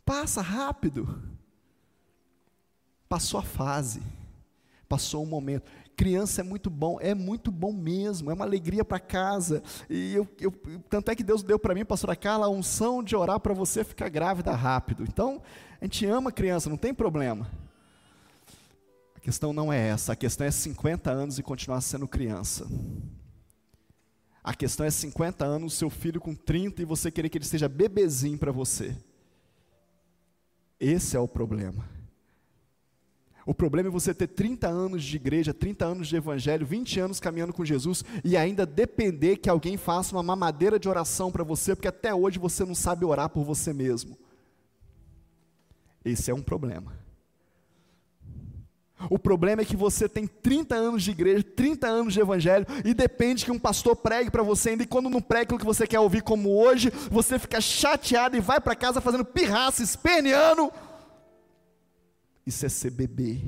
Passa 0.06 0.40
rápido. 0.40 1.20
Passou 3.10 3.40
a 3.40 3.44
fase. 3.44 4.04
Passou 4.88 5.24
um 5.24 5.28
momento. 5.28 5.72
Criança 5.96 6.42
é 6.42 6.44
muito 6.44 6.70
bom, 6.70 7.00
é 7.02 7.16
muito 7.16 7.52
bom 7.52 7.74
mesmo, 7.74 8.30
é 8.30 8.36
uma 8.36 8.46
alegria 8.46 8.86
para 8.86 9.00
casa. 9.00 9.64
E 9.90 10.14
eu, 10.14 10.28
eu, 10.40 10.52
tanto 10.88 11.10
é 11.10 11.16
que 11.16 11.24
Deus 11.24 11.42
deu 11.42 11.58
para 11.58 11.74
mim, 11.74 11.84
pastora 11.84 12.16
Carla, 12.16 12.46
a 12.46 12.50
unção 12.50 13.04
de 13.04 13.16
orar 13.16 13.40
para 13.40 13.54
você 13.56 13.84
ficar 13.84 14.10
grávida 14.10 14.52
rápido. 14.52 15.04
Então, 15.04 15.42
a 15.82 15.86
gente 15.86 16.06
ama 16.06 16.32
criança, 16.32 16.70
não 16.70 16.78
tem 16.78 16.94
problema. 16.94 17.50
A 19.16 19.20
questão 19.20 19.54
não 19.54 19.72
é 19.72 19.90
essa, 19.90 20.14
a 20.14 20.16
questão 20.16 20.46
é 20.46 20.52
50 20.52 21.12
anos 21.12 21.40
e 21.40 21.44
continuar 21.44 21.82
sendo 21.82 22.08
criança. 22.08 22.68
A 24.44 24.54
questão 24.54 24.86
é 24.86 24.90
50 24.90 25.46
anos, 25.46 25.74
seu 25.74 25.90
filho 25.90 26.20
com 26.20 26.34
30 26.34 26.82
e 26.82 26.86
você 26.86 27.12
querer 27.12 27.30
que 27.30 27.38
ele 27.38 27.46
seja 27.46 27.70
bebezinho 27.70 28.38
para 28.38 28.52
você. 28.52 28.96
Esse 30.80 31.16
é 31.16 31.20
o 31.20 31.28
problema. 31.28 31.86
O 33.46 33.54
problema 33.54 33.90
é 33.90 33.92
você 33.92 34.14
ter 34.14 34.28
30 34.28 34.68
anos 34.68 35.04
de 35.04 35.16
igreja, 35.16 35.54
30 35.54 35.86
anos 35.86 36.08
de 36.08 36.16
evangelho, 36.16 36.66
20 36.66 37.00
anos 37.00 37.20
caminhando 37.20 37.52
com 37.52 37.66
Jesus 37.66 38.04
e 38.24 38.38
ainda 38.38 38.66
depender 38.66 39.38
que 39.38 39.50
alguém 39.50 39.76
faça 39.76 40.16
uma 40.16 40.24
mamadeira 40.24 40.80
de 40.80 40.88
oração 40.88 41.32
para 41.32 41.44
você, 41.44 41.76
porque 41.76 41.88
até 41.88 42.14
hoje 42.14 42.38
você 42.38 42.64
não 42.64 42.76
sabe 42.76 43.06
orar 43.06 43.30
por 43.30 43.44
você 43.44 43.74
mesmo. 43.74 44.18
Esse 46.04 46.32
é 46.32 46.34
um 46.34 46.42
problema. 46.42 46.98
O 49.10 49.18
problema 49.18 49.62
é 49.62 49.66
que 49.66 49.78
você 49.78 50.10
tem 50.10 50.28
30 50.28 50.76
anos 50.76 51.04
de 51.04 51.12
igreja, 51.12 51.42
30 51.42 51.88
anos 51.88 52.14
de 52.14 52.20
evangelho, 52.20 52.66
e 52.84 52.94
depende 52.94 53.46
que 53.46 53.52
um 53.52 53.60
pastor 53.60 53.96
pregue 53.96 54.30
para 54.30 54.44
você 54.44 54.72
ainda, 54.72 54.84
e 54.84 54.88
quando 54.88 55.10
não 55.10 55.22
prega 55.22 55.44
aquilo 55.44 55.60
que 55.60 55.66
você 55.66 55.88
quer 55.88 56.02
ouvir, 56.02 56.22
como 56.22 56.50
hoje, 56.50 56.90
você 57.10 57.40
fica 57.40 57.62
chateado 57.62 58.36
e 58.36 58.42
vai 58.42 58.60
para 58.60 58.76
casa 58.76 59.00
fazendo 59.00 59.24
pirraça, 59.24 59.82
esperneando 59.82 60.70
isso 62.50 62.66
é 62.66 62.70
ser 62.70 62.90
bebê. 62.90 63.42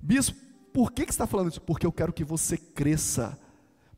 Bispo, 0.00 0.38
por 0.72 0.92
que, 0.92 1.04
que 1.04 1.12
você 1.12 1.16
está 1.16 1.26
falando 1.26 1.50
isso? 1.50 1.60
Porque 1.60 1.84
eu 1.84 1.92
quero 1.92 2.12
que 2.12 2.24
você 2.24 2.56
cresça. 2.56 3.38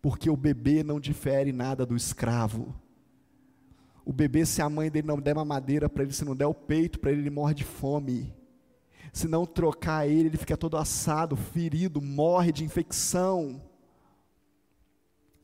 Porque 0.00 0.30
o 0.30 0.36
bebê 0.36 0.82
não 0.82 0.98
difere 0.98 1.52
nada 1.52 1.84
do 1.84 1.94
escravo. 1.94 2.74
O 4.04 4.12
bebê, 4.12 4.44
se 4.44 4.60
a 4.60 4.68
mãe 4.68 4.90
dele 4.90 5.06
não 5.06 5.20
der 5.20 5.34
uma 5.34 5.44
madeira 5.44 5.88
para 5.88 6.02
ele, 6.02 6.12
se 6.12 6.24
não 6.24 6.34
der 6.34 6.46
o 6.46 6.54
peito 6.54 6.98
para 6.98 7.10
ele, 7.12 7.20
ele 7.22 7.30
morre 7.30 7.54
de 7.54 7.64
fome. 7.64 8.34
Se 9.12 9.28
não 9.28 9.46
trocar 9.46 10.08
ele, 10.08 10.28
ele 10.28 10.36
fica 10.36 10.56
todo 10.56 10.76
assado, 10.76 11.36
ferido, 11.36 12.00
morre 12.00 12.50
de 12.50 12.64
infecção. 12.64 13.62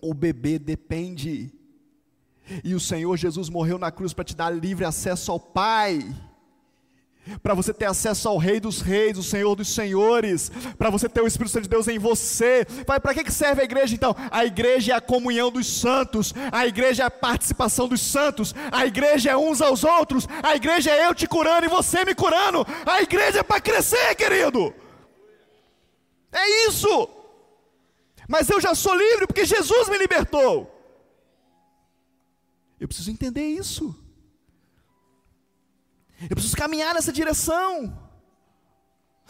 O 0.03 0.15
bebê 0.15 0.59
depende. 0.59 1.53
E 2.65 2.75
o 2.75 2.81
Senhor 2.81 3.17
Jesus 3.17 3.49
morreu 3.49 3.79
na 3.79 3.91
cruz 3.91 4.13
para 4.13 4.25
te 4.25 4.35
dar 4.35 4.51
livre 4.51 4.85
acesso 4.85 5.31
ao 5.31 5.39
Pai 5.39 6.01
para 7.43 7.55
você 7.55 7.73
ter 7.73 7.87
acesso 7.87 8.29
ao 8.29 8.37
Rei 8.37 8.61
dos 8.61 8.81
Reis, 8.81 9.19
o 9.19 9.23
Senhor 9.23 9.55
dos 9.55 9.73
Senhores, 9.75 10.51
para 10.77 10.91
você 10.91 11.09
ter 11.09 11.21
o 11.21 11.27
Espírito 11.27 11.53
Santo 11.53 11.63
de 11.65 11.69
Deus 11.69 11.89
em 11.89 11.99
você. 11.99 12.67
Para 12.87 13.15
que 13.15 13.31
serve 13.31 13.63
a 13.63 13.65
igreja 13.65 13.95
então? 13.95 14.15
A 14.31 14.45
igreja 14.45 14.93
é 14.93 14.97
a 14.97 15.01
comunhão 15.01 15.51
dos 15.51 15.67
santos, 15.67 16.35
a 16.53 16.67
igreja 16.67 17.03
é 17.03 17.07
a 17.07 17.11
participação 17.11 17.89
dos 17.89 18.01
santos, 18.01 18.55
a 18.71 18.87
igreja 18.87 19.31
é 19.31 19.37
uns 19.37 19.61
aos 19.61 19.85
outros, 19.85 20.27
a 20.43 20.57
igreja 20.57 20.91
é 20.91 21.07
eu 21.07 21.15
te 21.15 21.27
curando 21.27 21.67
e 21.67 21.69
você 21.69 22.05
me 22.05 22.15
curando, 22.15 22.67
a 22.87 23.03
igreja 23.03 23.41
é 23.41 23.43
para 23.43 23.61
crescer, 23.61 24.15
querido. 24.15 24.75
É 26.33 26.69
isso. 26.69 27.09
Mas 28.29 28.49
eu 28.51 28.61
já 28.61 28.75
sou 28.75 28.95
livre 28.95 29.27
porque 29.27 29.47
Jesus 29.47 29.89
me 29.89 29.97
libertou. 29.97 30.75
Eu 32.79 32.87
preciso 32.87 33.11
entender 33.11 33.45
isso. 33.45 33.97
Eu 36.23 36.35
preciso 36.35 36.57
caminhar 36.57 36.95
nessa 36.95 37.13
direção. 37.13 38.09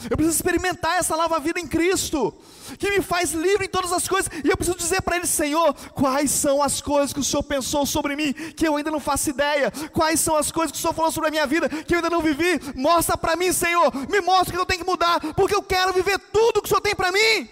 Eu 0.09 0.17
preciso 0.17 0.37
experimentar 0.37 0.99
essa 0.99 1.17
nova 1.17 1.41
vida 1.41 1.59
em 1.59 1.67
Cristo, 1.67 2.33
que 2.79 2.89
me 2.89 3.03
faz 3.03 3.33
livre 3.33 3.67
em 3.67 3.69
todas 3.69 3.93
as 3.93 4.07
coisas, 4.07 4.31
e 4.45 4.49
eu 4.49 4.57
preciso 4.57 4.79
dizer 4.79 5.03
para 5.03 5.17
Ele, 5.17 5.27
Senhor, 5.27 5.75
quais 5.91 6.31
são 6.31 6.63
as 6.63 6.81
coisas 6.81 7.13
que 7.13 7.19
o 7.19 7.25
Senhor 7.25 7.43
pensou 7.43 7.85
sobre 7.85 8.15
mim, 8.15 8.33
que 8.33 8.69
eu 8.69 8.77
ainda 8.77 8.93
não 8.93 9.01
faço 9.01 9.31
ideia, 9.31 9.73
quais 9.93 10.21
são 10.21 10.37
as 10.37 10.53
coisas 10.53 10.71
que 10.71 10.79
o 10.79 10.81
Senhor 10.81 10.95
falou 10.95 11.11
sobre 11.11 11.29
a 11.29 11.31
minha 11.33 11.49
vida, 11.49 11.69
que 11.69 11.95
eu 11.95 11.99
ainda 11.99 12.11
não 12.11 12.23
vivi, 12.23 12.61
mostra 12.77 13.17
para 13.17 13.35
mim, 13.35 13.53
Senhor, 13.53 13.93
me 14.09 14.21
mostra 14.21 14.55
que 14.55 14.61
eu 14.61 14.67
tenho 14.67 14.85
que 14.85 14.89
mudar, 14.89 15.19
porque 15.35 15.55
eu 15.55 15.63
quero 15.65 15.93
viver 15.93 16.17
tudo 16.33 16.63
que 16.63 16.67
o 16.67 16.69
Senhor 16.69 16.81
tem 16.81 16.95
para 16.95 17.11
mim, 17.11 17.51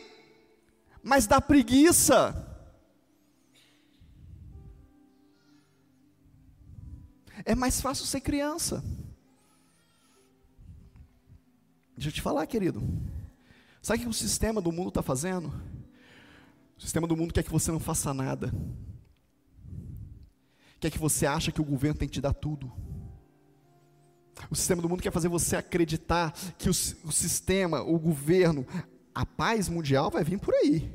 mas 1.03 1.27
dá 1.27 1.41
preguiça, 1.41 2.47
é 7.45 7.57
mais 7.57 7.81
fácil 7.81 8.07
ser 8.07 8.21
criança. 8.21 8.85
Deixa 11.97 12.11
eu 12.11 12.13
te 12.13 12.21
falar, 12.21 12.47
querido. 12.47 12.83
Sabe 13.81 14.01
o 14.01 14.03
que 14.03 14.09
o 14.09 14.13
sistema 14.13 14.61
do 14.61 14.71
mundo 14.71 14.89
está 14.89 15.03
fazendo? 15.03 15.49
O 16.77 16.83
sistema 16.83 17.07
do 17.07 17.17
mundo 17.17 17.33
quer 17.33 17.43
que 17.43 17.51
você 17.51 17.73
não 17.73 17.81
faça 17.81 18.13
nada. 18.13 18.53
Quer 20.79 20.91
que 20.91 20.99
você 20.99 21.25
ache 21.25 21.51
que 21.51 21.61
o 21.61 21.65
governo 21.65 21.99
tem 21.99 22.07
que 22.07 22.15
te 22.15 22.21
dar 22.21 22.35
tudo. 22.35 22.71
O 24.51 24.55
sistema 24.55 24.83
do 24.83 24.89
mundo 24.89 25.03
quer 25.03 25.13
fazer 25.13 25.29
você 25.29 25.57
acreditar 25.57 26.33
que 26.59 26.69
o, 26.69 26.73
o 26.73 27.13
sistema, 27.13 27.81
o 27.81 27.99
governo, 27.99 28.67
a 29.15 29.25
paz 29.25 29.69
mundial 29.69 30.11
vai 30.11 30.23
vir 30.23 30.39
por 30.39 30.55
aí. 30.55 30.93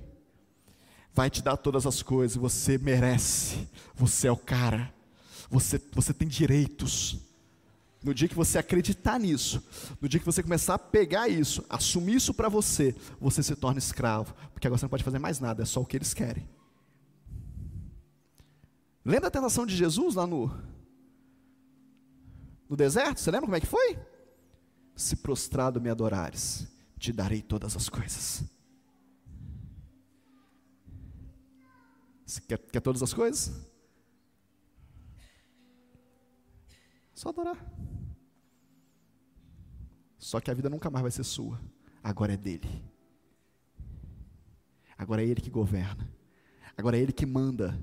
Vai 1.14 1.30
te 1.30 1.42
dar 1.42 1.58
todas 1.58 1.88
as 1.88 2.04
coisas, 2.04 2.38
você 2.38 2.78
merece. 2.78 3.68
Você 3.96 4.28
é 4.28 4.32
o 4.32 4.38
cara. 4.38 4.94
Você, 5.50 5.82
você 5.92 6.14
tem 6.14 6.28
direitos. 6.28 7.18
No 8.04 8.14
dia 8.14 8.28
que 8.28 8.34
você 8.34 8.58
acreditar 8.58 9.20
nisso, 9.20 9.64
no 10.02 10.10
dia 10.10 10.20
que 10.20 10.26
você 10.26 10.42
começar 10.42 10.74
a 10.74 10.80
pegar 10.80 11.28
isso, 11.28 11.64
assumir 11.70 12.16
isso 12.16 12.34
para 12.34 12.50
você, 12.50 12.96
você 13.20 13.44
se 13.44 13.56
torna 13.56 13.78
escravo, 13.78 14.34
porque 14.54 14.66
agora 14.66 14.80
você 14.80 14.86
não 14.86 14.90
pode 14.90 15.04
fazer 15.04 15.20
mais 15.20 15.40
nada, 15.40 15.62
é 15.62 15.66
só 15.66 15.82
o 15.82 15.86
que 15.86 15.98
eles 15.98 16.14
querem. 16.14 16.50
Lembra 19.06 19.28
a 19.28 19.32
tentação 19.32 19.66
de 19.66 19.76
Jesus 19.76 20.16
lá 20.16 20.26
no, 20.26 20.52
no 22.68 22.76
deserto? 22.76 23.20
Você 23.20 23.30
lembra 23.30 23.46
como 23.46 23.56
é 23.56 23.60
que 23.60 23.68
foi? 23.68 24.00
Se 24.96 25.16
prostrado 25.16 25.80
me 25.80 25.90
adorares, 25.90 26.68
te 26.98 27.12
darei 27.12 27.42
todas 27.42 27.76
as 27.76 27.88
coisas. 27.88 28.44
Você 32.26 32.42
quer, 32.42 32.58
quer 32.58 32.80
todas 32.80 33.04
as 33.04 33.14
coisas? 33.14 33.71
Só 37.22 37.30
adorar. 37.30 37.56
Só 40.18 40.40
que 40.40 40.50
a 40.50 40.56
vida 40.56 40.72
nunca 40.72 40.90
mais 40.90 41.04
vai 41.04 41.12
ser 41.12 41.24
sua. 41.24 41.62
Agora 42.04 42.34
é 42.34 42.38
dele. 42.38 42.84
Agora 44.98 45.22
é 45.22 45.28
ele 45.28 45.40
que 45.40 45.52
governa. 45.52 46.10
Agora 46.76 46.98
é 46.98 47.00
ele 47.00 47.12
que 47.12 47.28
manda. 47.28 47.80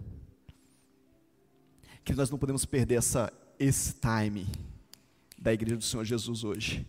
Que 2.05 2.15
nós 2.15 2.31
não 2.31 2.37
podemos 2.37 2.65
perder 2.65 2.97
essa, 2.97 3.33
esse 3.61 3.95
time 3.95 4.45
da 5.39 5.53
igreja 5.53 5.77
do 5.77 5.85
Senhor 5.85 6.03
Jesus 6.03 6.43
hoje. 6.43 6.85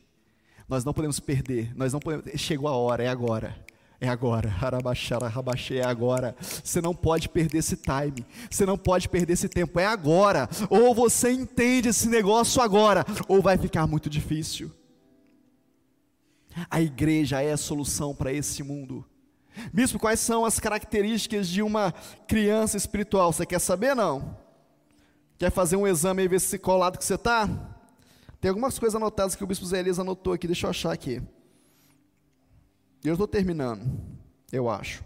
Nós 0.68 0.84
não 0.84 0.92
podemos 0.92 1.20
perder. 1.20 1.72
Nós 1.78 1.94
não 1.94 2.00
podemos. 2.00 2.42
Chegou 2.42 2.68
a 2.68 2.76
hora, 2.76 3.04
é 3.04 3.10
agora. 3.10 3.64
É 4.02 4.08
agora, 4.08 4.56
Arabaxara, 4.62 5.28
Rabaxê, 5.28 5.76
é 5.80 5.86
agora. 5.86 6.34
Você 6.40 6.80
não 6.80 6.96
pode 6.96 7.28
perder 7.28 7.58
esse 7.58 7.76
time, 7.76 8.26
você 8.50 8.66
não 8.66 8.78
pode 8.78 9.10
perder 9.10 9.34
esse 9.34 9.50
tempo, 9.50 9.78
é 9.78 9.86
agora. 9.86 10.48
Ou 10.70 10.96
você 10.96 11.32
entende 11.32 11.90
esse 11.90 12.08
negócio 12.08 12.62
agora, 12.62 13.06
ou 13.28 13.42
vai 13.42 13.58
ficar 13.58 13.86
muito 13.88 14.10
difícil. 14.10 14.72
A 16.70 16.82
igreja 16.82 17.42
é 17.42 17.52
a 17.52 17.58
solução 17.58 18.16
para 18.16 18.32
esse 18.32 18.64
mundo. 18.64 19.06
Bispo, 19.74 20.00
quais 20.00 20.22
são 20.22 20.46
as 20.46 20.60
características 20.60 21.50
de 21.50 21.62
uma 21.62 21.94
criança 22.26 22.78
espiritual? 22.78 23.34
Você 23.34 23.46
quer 23.46 23.60
saber 23.60 23.96
não? 23.96 24.38
Quer 25.38 25.52
fazer 25.52 25.76
um 25.76 25.86
exame 25.86 26.24
e 26.24 26.28
ver 26.28 26.40
se 26.40 26.58
colado 26.58 26.98
que 26.98 27.04
você 27.04 27.16
está? 27.16 27.50
Tem 28.40 28.48
algumas 28.48 28.80
coisas 28.80 28.96
anotadas 28.96 29.36
que 29.36 29.44
o 29.44 29.48
bispo 29.48 29.66
Zé 29.66 29.80
Elias 29.80 30.00
anotou 30.00 30.32
aqui, 30.32 30.48
deixa 30.48 30.68
eu 30.68 30.70
achar 30.70 30.94
aqui. 30.94 31.22
Eu 33.04 33.14
estou 33.14 33.28
terminando, 33.28 33.86
eu 34.52 34.70
acho. 34.70 35.04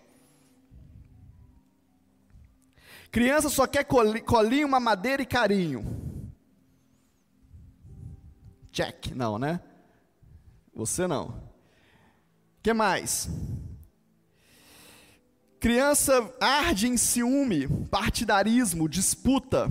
Criança 3.12 3.48
só 3.50 3.68
quer 3.68 3.84
colinho, 3.84 4.68
uma 4.68 4.80
madeira 4.80 5.22
e 5.22 5.26
carinho. 5.26 6.32
Check, 8.72 9.12
não, 9.16 9.38
né? 9.38 9.62
Você 10.74 11.06
não. 11.06 11.52
que 12.64 12.74
mais? 12.74 13.30
Criança 15.60 16.34
arde 16.42 16.88
em 16.88 16.98
ciúme, 16.98 17.68
partidarismo, 17.86 18.90
disputa. 18.90 19.70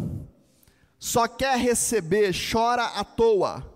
Só 0.97 1.27
quer 1.27 1.59
receber, 1.59 2.33
chora 2.33 2.85
à 2.85 3.03
toa. 3.03 3.72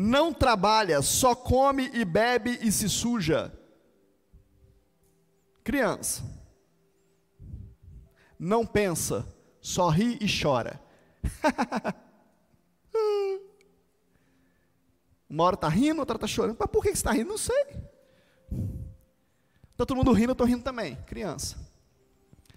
Não 0.00 0.32
trabalha, 0.32 1.02
só 1.02 1.34
come 1.34 1.90
e 1.92 2.04
bebe 2.04 2.56
e 2.62 2.70
se 2.70 2.88
suja. 2.88 3.52
Criança 5.64 6.22
não 8.38 8.64
pensa, 8.64 9.26
só 9.60 9.88
ri 9.88 10.16
e 10.20 10.26
chora. 10.40 10.80
Uma 15.28 15.42
hora 15.42 15.56
está 15.56 15.68
rindo, 15.68 15.98
outra 15.98 16.16
está 16.16 16.28
chorando. 16.28 16.56
Mas 16.56 16.70
por 16.70 16.80
que 16.80 16.90
está 16.90 17.10
rindo? 17.10 17.30
Não 17.30 17.38
sei. 17.38 17.66
Está 19.72 19.84
todo 19.84 19.96
mundo 19.96 20.12
rindo, 20.12 20.30
eu 20.30 20.34
estou 20.34 20.46
rindo 20.46 20.62
também. 20.62 20.94
Criança. 21.06 21.58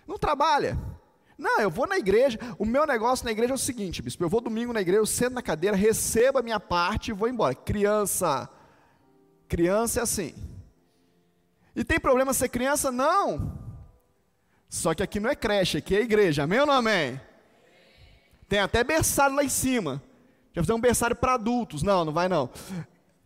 Não 0.07 0.19
trabalha. 0.19 0.77
Não, 1.41 1.59
eu 1.59 1.71
vou 1.71 1.87
na 1.87 1.97
igreja. 1.97 2.37
O 2.59 2.65
meu 2.65 2.85
negócio 2.85 3.25
na 3.25 3.31
igreja 3.31 3.51
é 3.51 3.55
o 3.55 3.57
seguinte, 3.57 3.99
bispo. 3.99 4.23
Eu 4.23 4.29
vou 4.29 4.39
domingo 4.39 4.71
na 4.71 4.79
igreja, 4.79 4.99
eu 4.99 5.07
sento 5.07 5.33
na 5.33 5.41
cadeira, 5.41 5.75
recebo 5.75 6.37
a 6.37 6.43
minha 6.43 6.59
parte 6.59 7.09
e 7.09 7.13
vou 7.15 7.27
embora. 7.27 7.55
Criança. 7.55 8.47
Criança 9.47 10.01
é 10.01 10.03
assim. 10.03 10.35
E 11.75 11.83
tem 11.83 11.99
problema 11.99 12.31
ser 12.31 12.47
criança? 12.47 12.91
Não. 12.91 13.57
Só 14.69 14.93
que 14.93 15.01
aqui 15.01 15.19
não 15.19 15.31
é 15.31 15.35
creche, 15.35 15.79
aqui 15.79 15.95
é 15.95 16.01
igreja. 16.01 16.43
Amém 16.43 16.59
ou 16.59 16.67
não 16.67 16.75
amém? 16.75 17.19
Tem 18.47 18.59
até 18.59 18.83
berçário 18.83 19.35
lá 19.35 19.43
em 19.43 19.49
cima. 19.49 19.99
Já 20.53 20.61
fazer 20.61 20.73
um 20.73 20.79
berçário 20.79 21.15
para 21.15 21.33
adultos. 21.33 21.81
Não, 21.81 22.05
não 22.05 22.13
vai 22.13 22.29
não. 22.29 22.51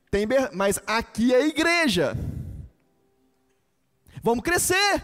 Tem 0.09 0.25
ber... 0.25 0.51
Mas 0.53 0.79
aqui 0.87 1.35
é 1.35 1.45
igreja. 1.45 2.15
Vamos 4.23 4.41
crescer. 4.41 5.03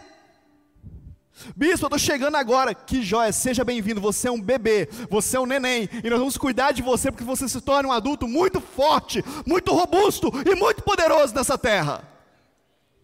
Bispo, 1.55 1.85
eu 1.85 1.87
estou 1.87 1.99
chegando 1.99 2.35
agora. 2.35 2.73
Que 2.73 3.01
joia, 3.01 3.31
seja 3.31 3.63
bem-vindo. 3.63 4.01
Você 4.01 4.27
é 4.27 4.31
um 4.31 4.41
bebê, 4.41 4.87
você 5.09 5.37
é 5.37 5.39
um 5.39 5.45
neném. 5.45 5.89
E 6.03 6.09
nós 6.09 6.19
vamos 6.19 6.37
cuidar 6.37 6.71
de 6.71 6.81
você 6.81 7.11
porque 7.11 7.23
você 7.23 7.47
se 7.47 7.61
torna 7.61 7.89
um 7.89 7.91
adulto 7.91 8.27
muito 8.27 8.59
forte, 8.59 9.23
muito 9.45 9.73
robusto 9.73 10.31
e 10.45 10.55
muito 10.55 10.83
poderoso 10.83 11.33
nessa 11.33 11.57
terra. 11.57 12.03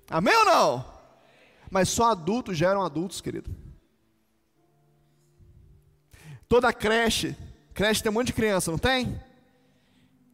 Amém 0.10 0.36
ou 0.36 0.46
não? 0.46 0.86
Mas 1.70 1.90
só 1.90 2.12
adultos 2.12 2.58
geram 2.58 2.82
adultos, 2.82 3.20
querido. 3.20 3.50
Toda 6.48 6.72
creche, 6.72 7.36
creche 7.74 8.02
tem 8.02 8.10
um 8.10 8.16
monte 8.16 8.28
de 8.28 8.34
criança, 8.34 8.72
não 8.72 8.78
tem? 8.78 9.22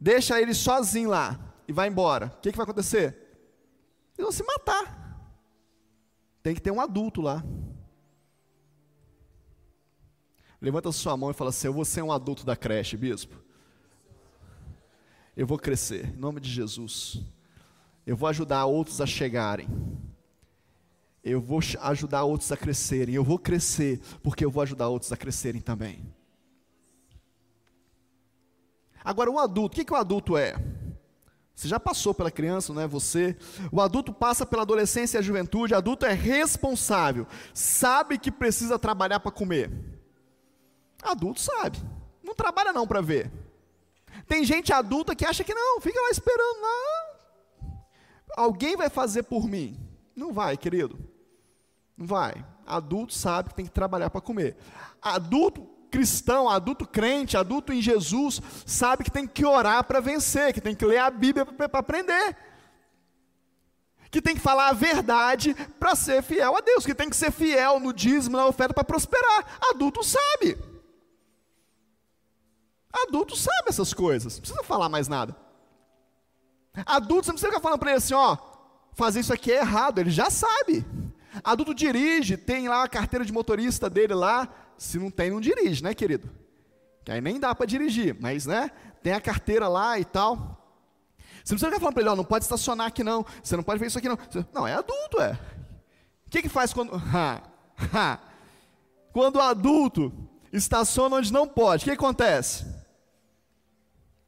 Deixa 0.00 0.40
ele 0.40 0.54
sozinho 0.54 1.10
lá 1.10 1.38
e 1.66 1.72
vai 1.72 1.88
embora. 1.88 2.26
O 2.26 2.40
que, 2.40 2.50
que 2.50 2.56
vai 2.56 2.64
acontecer? 2.64 3.16
Eles 4.16 4.24
vão 4.24 4.32
se 4.32 4.44
matar. 4.44 5.04
Tem 6.42 6.54
que 6.54 6.60
ter 6.60 6.70
um 6.70 6.80
adulto 6.80 7.20
lá. 7.20 7.42
Levanta 10.60 10.90
sua 10.92 11.16
mão 11.16 11.30
e 11.30 11.34
fala 11.34 11.50
assim: 11.50 11.66
Eu 11.66 11.72
vou 11.72 11.84
ser 11.84 12.02
um 12.02 12.12
adulto 12.12 12.44
da 12.44 12.56
creche, 12.56 12.96
bispo. 12.96 13.36
Eu 15.36 15.46
vou 15.46 15.58
crescer, 15.58 16.14
em 16.14 16.18
nome 16.18 16.40
de 16.40 16.50
Jesus. 16.50 17.20
Eu 18.06 18.16
vou 18.16 18.28
ajudar 18.28 18.64
outros 18.66 19.00
a 19.00 19.06
chegarem 19.06 19.68
eu 21.24 21.40
vou 21.40 21.60
ajudar 21.80 22.24
outros 22.24 22.52
a 22.52 22.56
crescerem, 22.56 23.14
eu 23.14 23.24
vou 23.24 23.38
crescer, 23.38 23.98
porque 24.22 24.44
eu 24.44 24.50
vou 24.50 24.62
ajudar 24.62 24.88
outros 24.88 25.10
a 25.10 25.16
crescerem 25.16 25.60
também. 25.60 26.04
Agora, 29.02 29.30
o 29.30 29.38
adulto, 29.38 29.72
o 29.72 29.76
que, 29.76 29.84
que 29.84 29.92
o 29.92 29.96
adulto 29.96 30.36
é? 30.36 30.54
Você 31.54 31.66
já 31.68 31.80
passou 31.80 32.12
pela 32.12 32.30
criança, 32.30 32.74
não 32.74 32.82
é 32.82 32.86
você? 32.86 33.36
O 33.72 33.80
adulto 33.80 34.12
passa 34.12 34.44
pela 34.44 34.62
adolescência 34.62 35.16
e 35.16 35.20
a 35.20 35.22
juventude, 35.22 35.72
o 35.72 35.76
adulto 35.76 36.04
é 36.04 36.12
responsável, 36.12 37.26
sabe 37.54 38.18
que 38.18 38.30
precisa 38.30 38.78
trabalhar 38.78 39.20
para 39.20 39.30
comer. 39.30 39.70
Adulto 41.04 41.40
sabe, 41.40 41.78
não 42.22 42.34
trabalha 42.34 42.72
não 42.72 42.86
para 42.86 43.00
ver. 43.00 43.30
Tem 44.26 44.44
gente 44.44 44.72
adulta 44.72 45.14
que 45.14 45.26
acha 45.26 45.44
que 45.44 45.54
não, 45.54 45.80
fica 45.80 46.00
lá 46.00 46.10
esperando, 46.10 46.60
não. 46.60 47.74
Alguém 48.36 48.76
vai 48.76 48.88
fazer 48.88 49.24
por 49.24 49.46
mim. 49.46 49.78
Não 50.16 50.32
vai, 50.32 50.56
querido. 50.56 50.98
Não 51.96 52.06
vai. 52.06 52.44
Adulto 52.66 53.12
sabe 53.12 53.50
que 53.50 53.54
tem 53.54 53.66
que 53.66 53.70
trabalhar 53.70 54.10
para 54.10 54.20
comer. 54.20 54.56
Adulto 55.00 55.74
cristão, 55.90 56.48
adulto 56.48 56.84
crente, 56.84 57.36
adulto 57.36 57.72
em 57.72 57.80
Jesus, 57.80 58.42
sabe 58.66 59.04
que 59.04 59.10
tem 59.12 59.28
que 59.28 59.46
orar 59.46 59.84
para 59.84 60.00
vencer, 60.00 60.52
que 60.52 60.60
tem 60.60 60.74
que 60.74 60.84
ler 60.84 60.98
a 60.98 61.08
Bíblia 61.08 61.46
para 61.46 61.78
aprender. 61.78 62.36
Que 64.10 64.20
tem 64.20 64.34
que 64.34 64.40
falar 64.40 64.70
a 64.70 64.72
verdade 64.72 65.54
para 65.78 65.94
ser 65.94 66.20
fiel 66.20 66.56
a 66.56 66.60
Deus, 66.60 66.84
que 66.84 66.96
tem 66.96 67.08
que 67.08 67.14
ser 67.14 67.30
fiel 67.30 67.78
no 67.78 67.92
dízimo, 67.92 68.36
na 68.36 68.46
oferta 68.46 68.74
para 68.74 68.82
prosperar. 68.82 69.58
Adulto 69.70 70.02
sabe. 70.02 70.58
Adulto 72.94 73.36
sabe 73.36 73.68
essas 73.68 73.92
coisas, 73.92 74.34
não 74.34 74.40
precisa 74.40 74.62
falar 74.62 74.88
mais 74.88 75.08
nada. 75.08 75.36
Adulto, 76.86 77.24
você 77.24 77.30
não 77.30 77.34
precisa 77.34 77.48
ficar 77.48 77.60
falando 77.60 77.78
para 77.80 77.90
ele 77.90 77.98
assim, 77.98 78.14
ó, 78.14 78.36
fazer 78.92 79.20
isso 79.20 79.32
aqui 79.32 79.50
é 79.52 79.58
errado, 79.58 79.98
ele 79.98 80.10
já 80.10 80.30
sabe. 80.30 80.86
Adulto 81.42 81.74
dirige, 81.74 82.36
tem 82.36 82.68
lá 82.68 82.84
a 82.84 82.88
carteira 82.88 83.24
de 83.24 83.32
motorista 83.32 83.90
dele 83.90 84.14
lá. 84.14 84.48
Se 84.78 84.98
não 84.98 85.10
tem, 85.10 85.30
não 85.30 85.40
dirige, 85.40 85.82
né, 85.82 85.94
querido? 85.94 86.30
Que 87.04 87.12
aí 87.12 87.20
nem 87.20 87.38
dá 87.38 87.54
para 87.54 87.66
dirigir, 87.66 88.16
mas 88.20 88.46
né, 88.46 88.70
tem 89.02 89.12
a 89.12 89.20
carteira 89.20 89.68
lá 89.68 89.98
e 89.98 90.04
tal. 90.04 90.36
Você 91.44 91.52
não 91.52 91.58
precisa 91.58 91.66
ficar 91.66 91.80
falando 91.80 91.94
para 91.94 92.02
ele, 92.02 92.10
ó, 92.10 92.16
não 92.16 92.24
pode 92.24 92.44
estacionar 92.44 92.86
aqui 92.86 93.02
não, 93.04 93.26
você 93.42 93.56
não 93.56 93.62
pode 93.62 93.78
ver 93.80 93.86
isso 93.86 93.98
aqui 93.98 94.08
não. 94.08 94.18
Não, 94.52 94.66
é 94.66 94.74
adulto, 94.74 95.20
é. 95.20 95.38
O 96.26 96.30
que, 96.30 96.42
que 96.42 96.48
faz 96.48 96.72
quando. 96.72 96.92
Ha, 97.12 97.42
ha. 97.92 98.18
Quando 99.12 99.36
o 99.36 99.40
adulto 99.40 100.12
estaciona 100.52 101.16
onde 101.16 101.32
não 101.32 101.46
pode, 101.46 101.82
o 101.82 101.84
que 101.86 101.90
acontece? 101.90 102.64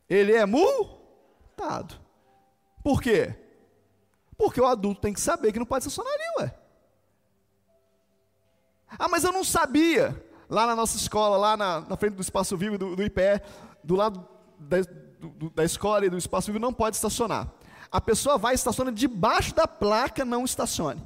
Ele 0.09 0.33
é 0.33 0.47
multado. 0.47 1.95
Por 2.83 3.03
quê? 3.03 3.35
Porque 4.37 4.61
o 4.61 4.67
adulto 4.67 5.01
tem 5.01 5.13
que 5.13 5.21
saber 5.21 5.53
que 5.53 5.59
não 5.59 5.67
pode 5.67 5.87
estacionar 5.87 6.13
ali, 6.13 6.45
ué. 6.45 6.55
Ah, 8.99 9.09
mas 9.09 9.25
eu 9.25 9.33
não 9.33 9.43
sabia. 9.43 10.23
Lá 10.49 10.67
na 10.67 10.77
nossa 10.77 10.97
escola, 10.97 11.37
lá 11.37 11.57
na, 11.57 11.81
na 11.81 11.97
frente 11.97 12.15
do 12.15 12.23
Espaço 12.23 12.57
Vivo 12.57 12.79
do, 12.79 12.95
do 12.95 13.03
IPE, 13.03 13.43
do 13.83 13.97
lado 13.97 14.29
da, 14.59 14.77
do, 15.19 15.51
da 15.51 15.65
escola 15.65 16.07
e 16.07 16.11
do 16.11 16.17
Espaço 16.17 16.53
Vivo, 16.53 16.61
não 16.61 16.73
pode 16.73 16.97
estacionar. 16.97 17.51
A 17.91 18.01
pessoa 18.01 18.39
vai 18.39 18.55
e 18.55 18.57
estaciona 18.57 18.93
debaixo 18.93 19.55
da 19.55 19.67
placa, 19.67 20.25
não 20.25 20.45
estacione. 20.45 21.03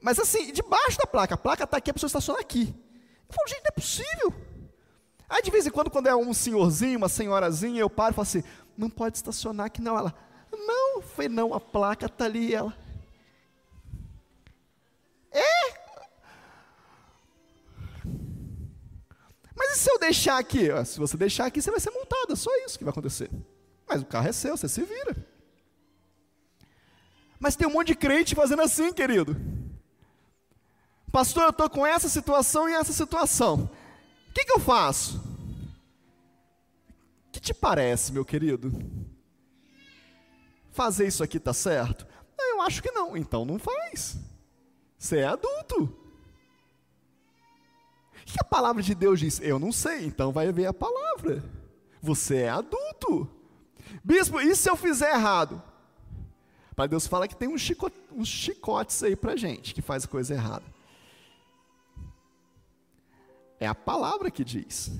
Mas 0.00 0.18
assim, 0.18 0.52
debaixo 0.52 0.98
da 0.98 1.06
placa, 1.06 1.34
a 1.34 1.38
placa 1.38 1.64
está 1.64 1.76
aqui, 1.76 1.90
a 1.90 1.94
pessoa 1.94 2.08
estaciona 2.08 2.40
aqui. 2.40 2.74
Eu 3.28 3.34
falo, 3.34 3.48
gente, 3.48 3.58
não 3.60 3.68
é 3.68 3.72
possível. 3.72 4.39
Aí 5.30 5.40
de 5.42 5.50
vez 5.52 5.64
em 5.64 5.70
quando, 5.70 5.88
quando 5.88 6.08
é 6.08 6.16
um 6.16 6.34
senhorzinho, 6.34 6.98
uma 6.98 7.08
senhorazinha, 7.08 7.80
eu 7.80 7.88
paro 7.88 8.12
e 8.12 8.16
falo 8.16 8.24
assim, 8.24 8.42
não 8.76 8.90
pode 8.90 9.16
estacionar 9.16 9.66
aqui 9.66 9.80
não. 9.80 9.96
Ela, 9.96 10.12
não, 10.50 11.00
foi 11.00 11.28
não, 11.28 11.54
a 11.54 11.60
placa 11.60 12.06
está 12.06 12.24
ali. 12.24 12.52
Ela, 12.52 12.76
é. 15.30 15.80
Mas 19.54 19.76
e 19.76 19.78
se 19.78 19.90
eu 19.92 20.00
deixar 20.00 20.36
aqui? 20.36 20.68
Se 20.84 20.98
você 20.98 21.16
deixar 21.16 21.46
aqui, 21.46 21.62
você 21.62 21.70
vai 21.70 21.78
ser 21.78 21.90
multado, 21.90 22.32
é 22.32 22.36
só 22.36 22.50
isso 22.66 22.76
que 22.76 22.82
vai 22.82 22.90
acontecer. 22.90 23.30
Mas 23.86 24.02
o 24.02 24.06
carro 24.06 24.28
é 24.28 24.32
seu, 24.32 24.56
você 24.56 24.68
se 24.68 24.82
vira. 24.82 25.16
Mas 27.38 27.54
tem 27.54 27.68
um 27.68 27.72
monte 27.72 27.88
de 27.88 27.94
crente 27.94 28.34
fazendo 28.34 28.62
assim, 28.62 28.92
querido. 28.92 29.36
Pastor, 31.12 31.44
eu 31.44 31.50
estou 31.50 31.70
com 31.70 31.86
essa 31.86 32.08
situação 32.08 32.68
e 32.68 32.74
essa 32.74 32.92
situação. 32.92 33.70
O 34.30 34.32
que, 34.32 34.44
que 34.44 34.52
eu 34.52 34.60
faço? 34.60 35.18
O 37.28 37.32
que 37.32 37.40
te 37.40 37.52
parece, 37.52 38.12
meu 38.12 38.24
querido? 38.24 38.72
Fazer 40.70 41.06
isso 41.06 41.22
aqui 41.22 41.36
está 41.36 41.52
certo? 41.52 42.06
Eu 42.38 42.62
acho 42.62 42.82
que 42.82 42.90
não, 42.92 43.16
então 43.16 43.44
não 43.44 43.58
faz. 43.58 44.16
Você 44.96 45.18
é 45.18 45.26
adulto. 45.26 45.82
O 45.82 45.90
que 48.24 48.40
a 48.40 48.44
palavra 48.44 48.82
de 48.82 48.94
Deus 48.94 49.18
diz? 49.18 49.40
Eu 49.40 49.58
não 49.58 49.72
sei, 49.72 50.06
então 50.06 50.30
vai 50.30 50.52
ver 50.52 50.66
a 50.66 50.72
palavra. 50.72 51.42
Você 52.00 52.42
é 52.42 52.50
adulto. 52.50 53.28
Bispo, 54.04 54.40
e 54.40 54.54
se 54.54 54.70
eu 54.70 54.76
fizer 54.76 55.12
errado? 55.12 55.60
Para 56.76 56.86
Deus 56.86 57.06
fala 57.06 57.26
que 57.26 57.34
tem 57.34 57.48
uns, 57.48 57.68
uns 58.12 58.28
chicotes 58.28 59.02
aí 59.02 59.16
para 59.16 59.36
gente 59.36 59.74
que 59.74 59.82
faz 59.82 60.06
coisa 60.06 60.34
errada. 60.34 60.64
É 63.60 63.66
a 63.66 63.74
palavra 63.74 64.30
que 64.30 64.42
diz. 64.42 64.90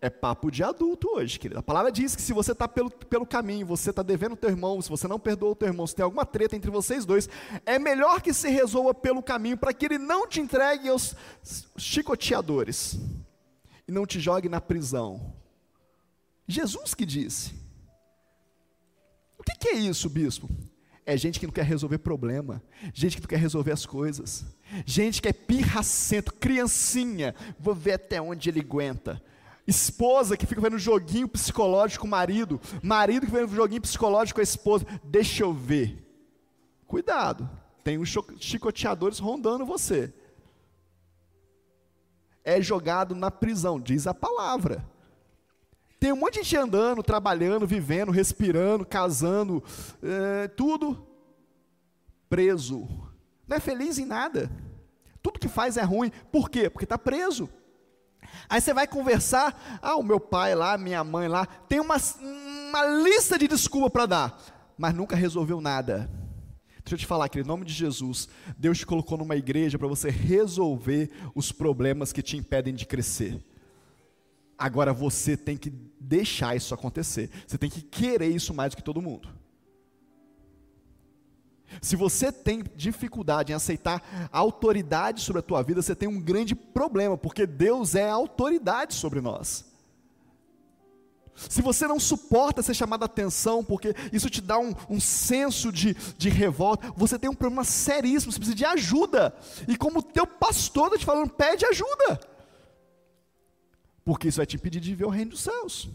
É 0.00 0.10
papo 0.10 0.50
de 0.50 0.62
adulto 0.62 1.08
hoje, 1.14 1.38
querido. 1.38 1.60
A 1.60 1.62
palavra 1.62 1.90
diz 1.90 2.14
que 2.14 2.20
se 2.20 2.32
você 2.32 2.52
está 2.52 2.68
pelo, 2.68 2.90
pelo 2.90 3.24
caminho, 3.24 3.64
você 3.64 3.88
está 3.88 4.02
devendo 4.02 4.36
teu 4.36 4.50
irmão, 4.50 4.82
se 4.82 4.90
você 4.90 5.08
não 5.08 5.18
perdoou 5.18 5.52
o 5.52 5.56
teu 5.56 5.68
irmão, 5.68 5.86
se 5.86 5.94
tem 5.94 6.02
alguma 6.02 6.26
treta 6.26 6.56
entre 6.56 6.70
vocês 6.70 7.06
dois, 7.06 7.26
é 7.64 7.78
melhor 7.78 8.20
que 8.20 8.34
se 8.34 8.50
resolva 8.50 8.92
pelo 8.92 9.22
caminho 9.22 9.56
para 9.56 9.72
que 9.72 9.86
ele 9.86 9.96
não 9.96 10.28
te 10.28 10.40
entregue 10.40 10.88
aos 10.90 11.14
chicoteadores 11.78 12.98
e 13.88 13.92
não 13.92 14.04
te 14.04 14.20
jogue 14.20 14.48
na 14.48 14.60
prisão. 14.60 15.34
Jesus 16.46 16.94
que 16.94 17.06
disse. 17.06 17.54
O 19.38 19.42
que, 19.42 19.56
que 19.56 19.68
é 19.68 19.74
isso, 19.74 20.10
bispo? 20.10 20.50
É 21.06 21.16
gente 21.16 21.38
que 21.38 21.46
não 21.46 21.52
quer 21.52 21.64
resolver 21.64 21.98
problema, 21.98 22.62
gente 22.94 23.16
que 23.16 23.22
não 23.22 23.28
quer 23.28 23.38
resolver 23.38 23.72
as 23.72 23.84
coisas, 23.84 24.46
gente 24.86 25.20
que 25.20 25.28
é 25.28 25.32
pirracento, 25.34 26.32
criancinha, 26.32 27.34
vou 27.58 27.74
ver 27.74 27.92
até 27.92 28.20
onde 28.20 28.48
ele 28.48 28.60
aguenta. 28.60 29.22
Esposa 29.66 30.36
que 30.36 30.46
fica 30.46 30.60
vendo 30.60 30.78
joguinho 30.78 31.28
psicológico 31.28 32.02
com 32.02 32.06
o 32.06 32.10
marido, 32.10 32.60
marido 32.82 33.26
que 33.26 33.32
vendo 33.32 33.54
joguinho 33.54 33.82
psicológico 33.82 34.36
com 34.36 34.40
a 34.40 34.44
esposa, 34.44 34.86
deixa 35.02 35.42
eu 35.42 35.52
ver. 35.52 36.02
Cuidado, 36.86 37.48
tem 37.82 37.98
uns 37.98 38.14
chicoteadores 38.38 39.18
rondando 39.18 39.66
você. 39.66 40.12
É 42.42 42.60
jogado 42.62 43.14
na 43.14 43.30
prisão, 43.30 43.80
diz 43.80 44.06
a 44.06 44.14
palavra. 44.14 44.84
Tem 46.04 46.12
um 46.12 46.16
monte 46.16 46.34
de 46.34 46.42
gente 46.42 46.58
andando, 46.58 47.02
trabalhando, 47.02 47.66
vivendo, 47.66 48.12
respirando, 48.12 48.84
casando, 48.84 49.64
é, 50.02 50.48
tudo 50.48 51.02
preso. 52.28 52.86
Não 53.48 53.56
é 53.56 53.58
feliz 53.58 53.96
em 53.96 54.04
nada. 54.04 54.50
Tudo 55.22 55.40
que 55.40 55.48
faz 55.48 55.78
é 55.78 55.82
ruim. 55.82 56.12
Por 56.30 56.50
quê? 56.50 56.68
Porque 56.68 56.84
está 56.84 56.98
preso. 56.98 57.48
Aí 58.50 58.60
você 58.60 58.74
vai 58.74 58.86
conversar, 58.86 59.80
ah, 59.80 59.96
o 59.96 60.02
meu 60.02 60.20
pai 60.20 60.54
lá, 60.54 60.76
minha 60.76 61.02
mãe 61.02 61.26
lá, 61.26 61.46
tem 61.46 61.80
uma, 61.80 61.96
uma 62.20 62.84
lista 63.02 63.38
de 63.38 63.48
desculpa 63.48 63.88
para 63.88 64.04
dar, 64.04 64.38
mas 64.76 64.92
nunca 64.92 65.16
resolveu 65.16 65.58
nada. 65.58 66.10
Deixa 66.84 66.96
eu 66.96 66.98
te 66.98 67.06
falar, 67.06 67.30
querido, 67.30 67.46
em 67.46 67.50
nome 67.50 67.64
de 67.64 67.72
Jesus, 67.72 68.28
Deus 68.58 68.76
te 68.76 68.84
colocou 68.84 69.16
numa 69.16 69.36
igreja 69.36 69.78
para 69.78 69.88
você 69.88 70.10
resolver 70.10 71.10
os 71.34 71.50
problemas 71.50 72.12
que 72.12 72.20
te 72.20 72.36
impedem 72.36 72.74
de 72.74 72.84
crescer. 72.84 73.42
Agora 74.56 74.92
você 74.92 75.36
tem 75.36 75.56
que 75.56 75.70
deixar 75.98 76.56
isso 76.56 76.74
acontecer. 76.74 77.30
Você 77.46 77.58
tem 77.58 77.70
que 77.70 77.82
querer 77.82 78.28
isso 78.28 78.54
mais 78.54 78.70
do 78.70 78.76
que 78.76 78.82
todo 78.82 79.02
mundo. 79.02 79.28
Se 81.80 81.96
você 81.96 82.30
tem 82.30 82.62
dificuldade 82.76 83.52
em 83.52 83.54
aceitar 83.54 84.28
autoridade 84.30 85.22
sobre 85.22 85.40
a 85.40 85.42
tua 85.42 85.62
vida, 85.62 85.82
você 85.82 85.94
tem 85.94 86.08
um 86.08 86.20
grande 86.20 86.54
problema, 86.54 87.16
porque 87.16 87.46
Deus 87.46 87.94
é 87.94 88.08
autoridade 88.08 88.94
sobre 88.94 89.20
nós. 89.20 89.64
Se 91.34 91.60
você 91.60 91.88
não 91.88 91.98
suporta 91.98 92.62
ser 92.62 92.74
chamado 92.74 93.02
a 93.02 93.06
atenção, 93.06 93.64
porque 93.64 93.92
isso 94.12 94.30
te 94.30 94.40
dá 94.40 94.56
um, 94.56 94.72
um 94.88 95.00
senso 95.00 95.72
de, 95.72 95.96
de 96.16 96.28
revolta, 96.28 96.92
você 96.96 97.18
tem 97.18 97.28
um 97.28 97.34
problema 97.34 97.64
seríssimo, 97.64 98.30
você 98.30 98.38
precisa 98.38 98.56
de 98.56 98.64
ajuda. 98.64 99.34
E 99.66 99.76
como 99.76 100.00
teu 100.00 100.28
pastor 100.28 100.86
está 100.86 100.98
te 100.98 101.04
falando, 101.04 101.30
pede 101.30 101.66
ajuda 101.66 102.33
porque 104.04 104.28
isso 104.28 104.36
vai 104.36 104.46
te 104.46 104.56
impedir 104.56 104.80
de 104.80 104.94
ver 104.94 105.06
o 105.06 105.10
reino 105.10 105.30
dos 105.30 105.40
céus. 105.40 105.88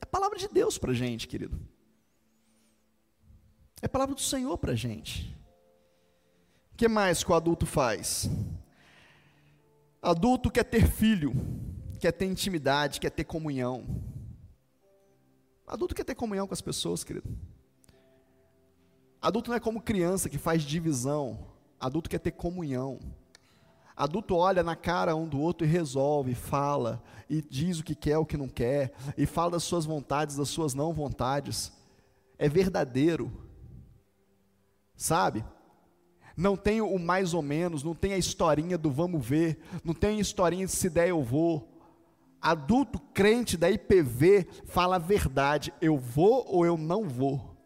É 0.00 0.06
palavra 0.06 0.38
de 0.38 0.48
Deus 0.48 0.78
para 0.78 0.92
a 0.92 0.94
gente, 0.94 1.28
querido. 1.28 1.60
É 3.82 3.88
palavra 3.88 4.14
do 4.14 4.20
Senhor 4.20 4.56
para 4.56 4.72
a 4.72 4.76
gente. 4.76 5.36
O 6.72 6.76
que 6.76 6.88
mais 6.88 7.22
que 7.22 7.30
o 7.30 7.34
adulto 7.34 7.66
faz? 7.66 8.30
Adulto 10.00 10.50
quer 10.50 10.64
ter 10.64 10.86
filho, 10.86 11.32
quer 12.00 12.12
ter 12.12 12.26
intimidade, 12.26 12.98
quer 12.98 13.10
ter 13.10 13.24
comunhão. 13.24 13.84
Adulto 15.66 15.94
quer 15.94 16.04
ter 16.04 16.14
comunhão 16.14 16.46
com 16.46 16.54
as 16.54 16.60
pessoas, 16.60 17.04
querido. 17.04 17.28
Adulto 19.20 19.50
não 19.50 19.56
é 19.56 19.60
como 19.60 19.80
criança 19.80 20.28
que 20.28 20.36
faz 20.36 20.62
divisão. 20.62 21.46
Adulto 21.80 22.10
quer 22.10 22.18
ter 22.18 22.32
comunhão. 22.32 22.98
Adulto 23.96 24.34
olha 24.34 24.62
na 24.62 24.74
cara 24.74 25.14
um 25.14 25.28
do 25.28 25.38
outro 25.38 25.64
e 25.64 25.70
resolve, 25.70 26.34
fala, 26.34 27.02
e 27.30 27.40
diz 27.40 27.78
o 27.78 27.84
que 27.84 27.94
quer, 27.94 28.18
o 28.18 28.26
que 28.26 28.36
não 28.36 28.48
quer, 28.48 28.92
e 29.16 29.24
fala 29.24 29.52
das 29.52 29.62
suas 29.62 29.84
vontades, 29.84 30.36
das 30.36 30.48
suas 30.48 30.74
não 30.74 30.92
vontades. 30.92 31.72
É 32.36 32.48
verdadeiro. 32.48 33.30
Sabe? 34.96 35.44
Não 36.36 36.56
tem 36.56 36.80
o 36.80 36.98
mais 36.98 37.34
ou 37.34 37.42
menos, 37.42 37.84
não 37.84 37.94
tem 37.94 38.12
a 38.12 38.18
historinha 38.18 38.76
do 38.76 38.90
vamos 38.90 39.24
ver, 39.24 39.60
não 39.84 39.94
tem 39.94 40.18
a 40.18 40.20
historinha 40.20 40.66
de 40.66 40.72
se 40.72 40.90
der 40.90 41.08
eu 41.08 41.22
vou. 41.22 41.70
Adulto 42.40 42.98
crente 42.98 43.56
da 43.56 43.70
IPV 43.70 44.48
fala 44.66 44.96
a 44.96 44.98
verdade, 44.98 45.72
eu 45.80 45.96
vou 45.96 46.44
ou 46.48 46.66
eu 46.66 46.76
não 46.76 47.08
vou. 47.08 47.56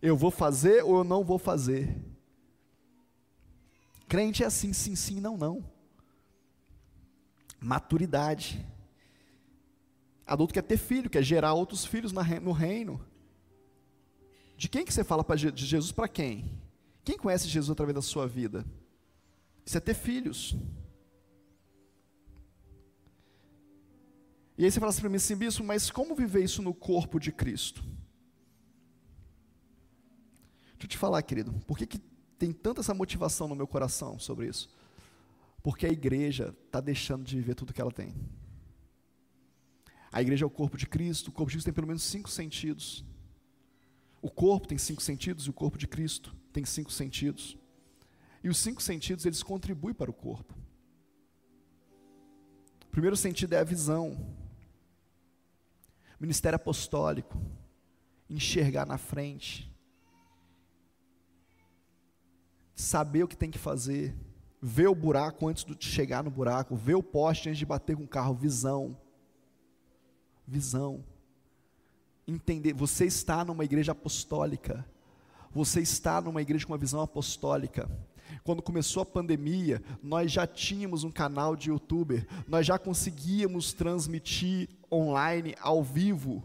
Eu 0.00 0.16
vou 0.16 0.30
fazer 0.30 0.82
ou 0.82 0.98
eu 0.98 1.04
não 1.04 1.22
vou 1.22 1.38
fazer. 1.38 2.07
Crente 4.08 4.42
é 4.42 4.46
assim, 4.46 4.72
sim, 4.72 4.96
sim, 4.96 5.20
não, 5.20 5.36
não. 5.36 5.62
Maturidade. 7.60 8.66
Adulto 10.26 10.54
quer 10.54 10.62
ter 10.62 10.78
filho, 10.78 11.10
quer 11.10 11.22
gerar 11.22 11.52
outros 11.52 11.84
filhos 11.84 12.12
no 12.12 12.52
reino. 12.52 13.04
De 14.56 14.68
quem 14.68 14.84
que 14.84 14.92
você 14.92 15.04
fala 15.04 15.24
de 15.36 15.66
Jesus 15.66 15.92
para 15.92 16.08
quem? 16.08 16.58
Quem 17.04 17.18
conhece 17.18 17.48
Jesus 17.48 17.70
através 17.70 17.94
da 17.94 18.02
sua 18.02 18.26
vida? 18.26 18.64
Isso 19.64 19.76
é 19.76 19.80
ter 19.80 19.94
filhos. 19.94 20.56
E 24.56 24.64
aí 24.64 24.70
você 24.70 24.80
fala 24.80 24.90
assim 24.90 25.00
para 25.00 25.10
mim 25.10 25.16
assim, 25.16 25.36
bispo, 25.36 25.62
mas 25.62 25.90
como 25.90 26.16
viver 26.16 26.42
isso 26.42 26.62
no 26.62 26.74
corpo 26.74 27.20
de 27.20 27.30
Cristo? 27.30 27.82
Deixa 30.72 30.84
eu 30.84 30.88
te 30.88 30.98
falar, 30.98 31.22
querido, 31.22 31.52
por 31.66 31.78
que, 31.78 31.86
que 31.86 32.00
tem 32.38 32.52
tanta 32.52 32.80
essa 32.80 32.94
motivação 32.94 33.48
no 33.48 33.56
meu 33.56 33.66
coração 33.66 34.18
sobre 34.18 34.46
isso? 34.46 34.68
Porque 35.62 35.86
a 35.86 35.90
igreja 35.90 36.54
está 36.66 36.80
deixando 36.80 37.24
de 37.24 37.36
viver 37.36 37.54
tudo 37.54 37.72
que 37.72 37.80
ela 37.80 37.90
tem. 37.90 38.14
A 40.10 40.22
igreja 40.22 40.44
é 40.44 40.46
o 40.46 40.50
corpo 40.50 40.76
de 40.76 40.86
Cristo, 40.86 41.28
o 41.28 41.32
corpo 41.32 41.50
de 41.50 41.56
Cristo 41.56 41.66
tem 41.66 41.74
pelo 41.74 41.86
menos 41.86 42.02
cinco 42.02 42.30
sentidos. 42.30 43.04
O 44.22 44.30
corpo 44.30 44.68
tem 44.68 44.78
cinco 44.78 45.02
sentidos 45.02 45.46
e 45.46 45.50
o 45.50 45.52
corpo 45.52 45.76
de 45.76 45.86
Cristo 45.86 46.34
tem 46.52 46.64
cinco 46.64 46.92
sentidos. 46.92 47.58
E 48.42 48.48
os 48.48 48.58
cinco 48.58 48.80
sentidos, 48.80 49.26
eles 49.26 49.42
contribuem 49.42 49.94
para 49.94 50.10
o 50.10 50.14
corpo. 50.14 50.54
O 52.86 52.90
primeiro 52.90 53.16
sentido 53.16 53.52
é 53.52 53.58
a 53.58 53.64
visão. 53.64 54.34
Ministério 56.18 56.56
apostólico. 56.56 57.40
Enxergar 58.30 58.86
na 58.86 58.98
frente 58.98 59.67
saber 62.78 63.24
o 63.24 63.28
que 63.28 63.36
tem 63.36 63.50
que 63.50 63.58
fazer, 63.58 64.14
ver 64.62 64.86
o 64.86 64.94
buraco 64.94 65.48
antes 65.48 65.64
de 65.64 65.84
chegar 65.84 66.22
no 66.22 66.30
buraco, 66.30 66.76
ver 66.76 66.94
o 66.94 67.02
poste 67.02 67.48
antes 67.48 67.58
de 67.58 67.66
bater 67.66 67.96
com 67.96 68.04
o 68.04 68.08
carro, 68.08 68.34
visão. 68.34 68.96
Visão. 70.46 71.04
Entender, 72.26 72.72
você 72.72 73.04
está 73.04 73.44
numa 73.44 73.64
igreja 73.64 73.90
apostólica. 73.92 74.86
Você 75.50 75.80
está 75.80 76.20
numa 76.20 76.40
igreja 76.40 76.66
com 76.66 76.72
uma 76.72 76.78
visão 76.78 77.00
apostólica. 77.00 77.90
Quando 78.44 78.62
começou 78.62 79.02
a 79.02 79.06
pandemia, 79.06 79.82
nós 80.00 80.30
já 80.30 80.46
tínhamos 80.46 81.02
um 81.02 81.10
canal 81.10 81.56
de 81.56 81.70
youtuber, 81.70 82.28
nós 82.46 82.64
já 82.64 82.78
conseguíamos 82.78 83.72
transmitir 83.72 84.68
online, 84.92 85.56
ao 85.60 85.82
vivo 85.82 86.44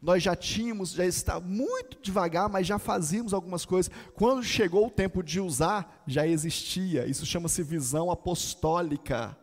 nós 0.00 0.22
já 0.22 0.36
tínhamos, 0.36 0.92
já 0.92 1.04
está 1.04 1.40
muito 1.40 1.98
devagar, 2.02 2.48
mas 2.48 2.66
já 2.66 2.78
fazíamos 2.78 3.32
algumas 3.32 3.64
coisas. 3.64 3.90
Quando 4.14 4.42
chegou 4.42 4.86
o 4.86 4.90
tempo 4.90 5.22
de 5.22 5.40
usar, 5.40 6.02
já 6.06 6.26
existia. 6.26 7.06
Isso 7.06 7.26
chama-se 7.26 7.62
visão 7.62 8.10
apostólica. 8.10 9.36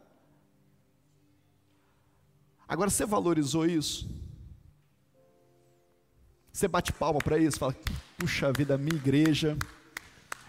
Agora 2.68 2.90
você 2.90 3.06
valorizou 3.06 3.66
isso? 3.66 4.10
Você 6.52 6.68
bate 6.68 6.94
palma 6.94 7.20
para 7.20 7.38
isso? 7.38 7.60
Fala, 7.60 7.76
puxa 8.18 8.52
vida, 8.54 8.78
minha 8.78 8.96
igreja. 8.96 9.58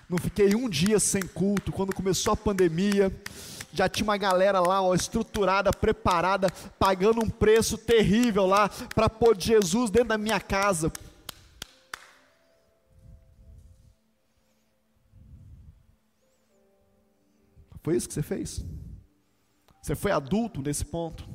Não 0.09 0.19
fiquei 0.19 0.55
um 0.55 0.69
dia 0.69 1.01
sem 1.01 1.21
culto. 1.23 1.73
Quando 1.73 1.95
começou 1.95 2.33
a 2.33 2.37
pandemia, 2.37 3.13
já 3.77 3.89
tinha 3.89 4.05
uma 4.05 4.17
galera 4.17 4.59
lá, 4.59 4.81
ó, 4.81 4.95
estruturada, 4.95 5.71
preparada, 5.71 6.49
pagando 6.79 7.23
um 7.23 7.29
preço 7.29 7.77
terrível 7.77 8.47
lá 8.47 8.71
para 8.95 9.11
pôr 9.11 9.39
Jesus 9.39 9.91
dentro 9.91 10.09
da 10.09 10.19
minha 10.19 10.41
casa. 10.41 10.91
Foi 17.83 17.95
isso 17.97 18.09
que 18.09 18.15
você 18.15 18.23
fez? 18.23 18.65
Você 19.83 19.95
foi 19.95 20.11
adulto 20.11 20.61
nesse 20.61 20.85
ponto? 20.85 21.29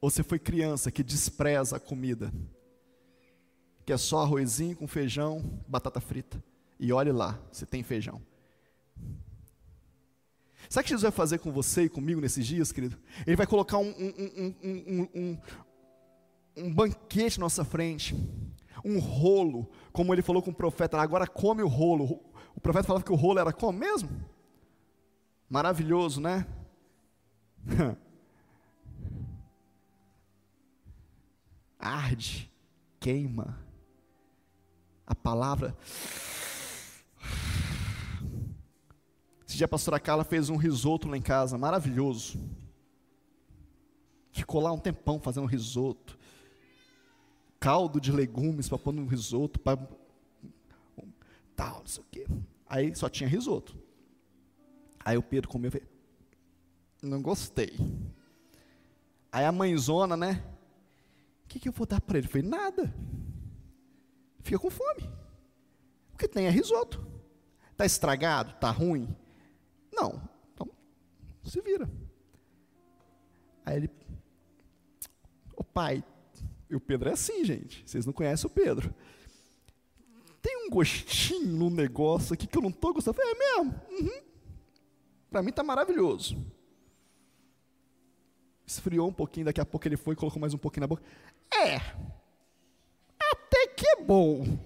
Ou 0.00 0.10
você 0.10 0.22
foi 0.22 0.38
criança 0.38 0.90
que 0.90 1.02
despreza 1.02 1.76
a 1.76 1.80
comida? 1.80 2.30
Que 3.86 3.92
é 3.92 3.96
só 3.96 4.20
arrozinho 4.20 4.76
com 4.76 4.86
feijão, 4.86 5.62
batata 5.66 6.00
frita. 6.00 6.42
E 6.78 6.92
olhe 6.92 7.12
lá, 7.12 7.38
se 7.50 7.64
tem 7.64 7.82
feijão. 7.82 8.20
Sabe 10.68 10.82
o 10.82 10.84
que 10.84 10.90
Jesus 10.90 11.02
vai 11.02 11.12
fazer 11.12 11.38
com 11.38 11.52
você 11.52 11.82
e 11.84 11.88
comigo 11.88 12.20
nesses 12.20 12.46
dias, 12.46 12.72
querido? 12.72 12.98
Ele 13.26 13.36
vai 13.36 13.46
colocar 13.46 13.78
um, 13.78 13.88
um, 13.88 14.54
um, 15.14 15.38
um, 16.56 16.74
banquete 16.74 17.38
na 17.38 17.44
nossa 17.44 17.64
frente, 17.64 18.14
um 18.84 18.98
rolo, 18.98 19.70
como 19.92 20.12
ele 20.12 20.22
falou 20.22 20.42
com 20.42 20.50
o 20.50 20.54
profeta, 20.54 21.00
agora 21.00 21.26
come 21.26 21.62
o 21.62 21.68
rolo. 21.68 22.20
O 22.54 22.60
profeta 22.60 22.86
falava 22.86 23.04
que 23.04 23.12
o 23.12 23.16
rolo 23.16 23.38
era 23.38 23.52
como 23.52 23.78
mesmo? 23.78 24.08
Maravilhoso, 25.48 26.20
né? 26.20 26.46
Arde, 31.78 32.50
queima. 32.98 33.58
A 35.06 35.14
palavra 35.14 35.76
Esse 39.46 39.56
dia 39.56 39.66
a 39.66 39.68
pastora 39.68 40.00
Carla 40.00 40.24
fez 40.24 40.50
um 40.50 40.56
risoto 40.56 41.08
lá 41.08 41.16
em 41.16 41.22
casa, 41.22 41.56
maravilhoso. 41.56 42.38
Ficou 44.32 44.60
lá 44.60 44.72
um 44.72 44.78
tempão 44.78 45.20
fazendo 45.20 45.46
risoto. 45.46 46.18
Caldo 47.60 48.00
de 48.00 48.10
legumes 48.10 48.68
para 48.68 48.78
pôr 48.78 48.92
no 48.92 49.06
risoto, 49.06 49.60
para 49.60 49.78
tal, 51.54 51.78
não 51.80 51.86
sei 51.86 52.02
o 52.02 52.06
quê. 52.10 52.26
Aí 52.68 52.94
só 52.94 53.08
tinha 53.08 53.28
risoto. 53.28 53.78
Aí 55.04 55.16
o 55.16 55.22
Pedro 55.22 55.48
comeu 55.48 55.68
e 55.68 55.70
falei, 55.70 55.88
não 57.00 57.22
gostei. 57.22 57.72
Aí 59.30 59.44
a 59.44 59.52
mãezona, 59.52 60.16
né? 60.16 60.44
O 61.44 61.48
que, 61.48 61.60
que 61.60 61.68
eu 61.68 61.72
vou 61.72 61.86
dar 61.86 62.00
para 62.00 62.18
ele? 62.18 62.26
Falei, 62.26 62.46
nada. 62.46 62.92
Fica 64.40 64.58
com 64.58 64.70
fome. 64.70 65.08
O 66.12 66.18
que 66.18 66.26
tem 66.26 66.46
é 66.46 66.50
risoto. 66.50 67.06
Está 67.70 67.86
estragado? 67.86 68.50
Está 68.50 68.70
ruim? 68.70 69.14
Não. 69.96 70.22
Então, 70.52 70.68
se 71.42 71.60
vira. 71.60 71.90
Aí 73.64 73.76
ele, 73.78 73.90
o 75.56 75.64
pai, 75.64 76.04
e 76.68 76.76
o 76.76 76.80
Pedro 76.80 77.08
é 77.08 77.12
assim, 77.12 77.44
gente. 77.44 77.82
Vocês 77.86 78.04
não 78.04 78.12
conhecem 78.12 78.46
o 78.46 78.52
Pedro. 78.52 78.94
Tem 80.42 80.66
um 80.66 80.70
gostinho 80.70 81.48
no 81.48 81.70
negócio 81.70 82.34
aqui 82.34 82.46
que 82.46 82.56
eu 82.56 82.62
não 82.62 82.70
estou 82.70 82.92
gostando. 82.92 83.16
Falei, 83.16 83.32
é 83.32 83.38
mesmo? 83.38 83.80
Uhum. 83.90 84.22
Para 85.30 85.42
mim 85.42 85.50
está 85.50 85.62
maravilhoso. 85.62 86.36
Esfriou 88.66 89.08
um 89.08 89.12
pouquinho, 89.12 89.46
daqui 89.46 89.60
a 89.60 89.64
pouco 89.64 89.86
ele 89.86 89.96
foi 89.96 90.14
e 90.14 90.16
colocou 90.16 90.40
mais 90.40 90.52
um 90.54 90.58
pouquinho 90.58 90.82
na 90.82 90.86
boca. 90.88 91.02
É, 91.52 91.76
até 93.18 93.66
que 93.68 93.86
é 93.86 94.02
bom. 94.02 94.58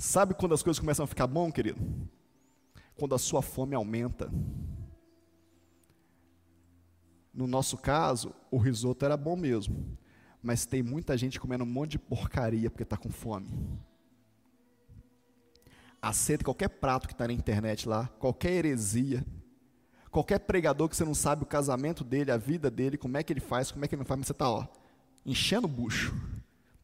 Sabe 0.00 0.32
quando 0.32 0.54
as 0.54 0.62
coisas 0.62 0.80
começam 0.80 1.04
a 1.04 1.06
ficar 1.06 1.26
bom, 1.26 1.52
querido? 1.52 1.78
Quando 2.94 3.14
a 3.14 3.18
sua 3.18 3.42
fome 3.42 3.74
aumenta. 3.74 4.32
No 7.34 7.46
nosso 7.46 7.76
caso, 7.76 8.32
o 8.50 8.56
risoto 8.56 9.04
era 9.04 9.14
bom 9.14 9.36
mesmo. 9.36 9.98
Mas 10.42 10.64
tem 10.64 10.82
muita 10.82 11.18
gente 11.18 11.38
comendo 11.38 11.64
um 11.64 11.66
monte 11.66 11.90
de 11.90 11.98
porcaria 11.98 12.70
porque 12.70 12.82
está 12.82 12.96
com 12.96 13.10
fome. 13.10 13.50
Aceita 16.00 16.44
qualquer 16.44 16.70
prato 16.70 17.06
que 17.06 17.12
está 17.12 17.26
na 17.26 17.34
internet 17.34 17.86
lá, 17.86 18.08
qualquer 18.18 18.52
heresia, 18.52 19.22
qualquer 20.10 20.38
pregador 20.38 20.88
que 20.88 20.96
você 20.96 21.04
não 21.04 21.14
sabe 21.14 21.42
o 21.42 21.46
casamento 21.46 22.02
dele, 22.02 22.32
a 22.32 22.38
vida 22.38 22.70
dele, 22.70 22.96
como 22.96 23.18
é 23.18 23.22
que 23.22 23.34
ele 23.34 23.40
faz, 23.40 23.70
como 23.70 23.84
é 23.84 23.88
que 23.88 23.94
ele 23.96 24.00
não 24.00 24.06
faz, 24.06 24.18
mas 24.18 24.28
você 24.28 24.32
está, 24.32 24.48
ó, 24.48 24.66
enchendo 25.26 25.66
o 25.66 25.70
bucho. 25.70 26.18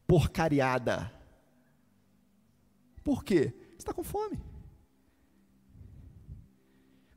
Porcariada. 0.05 1.16
Por 3.07 3.23
quê? 3.23 3.53
Você 3.69 3.77
está 3.77 3.93
com 3.93 4.03
fome. 4.03 4.37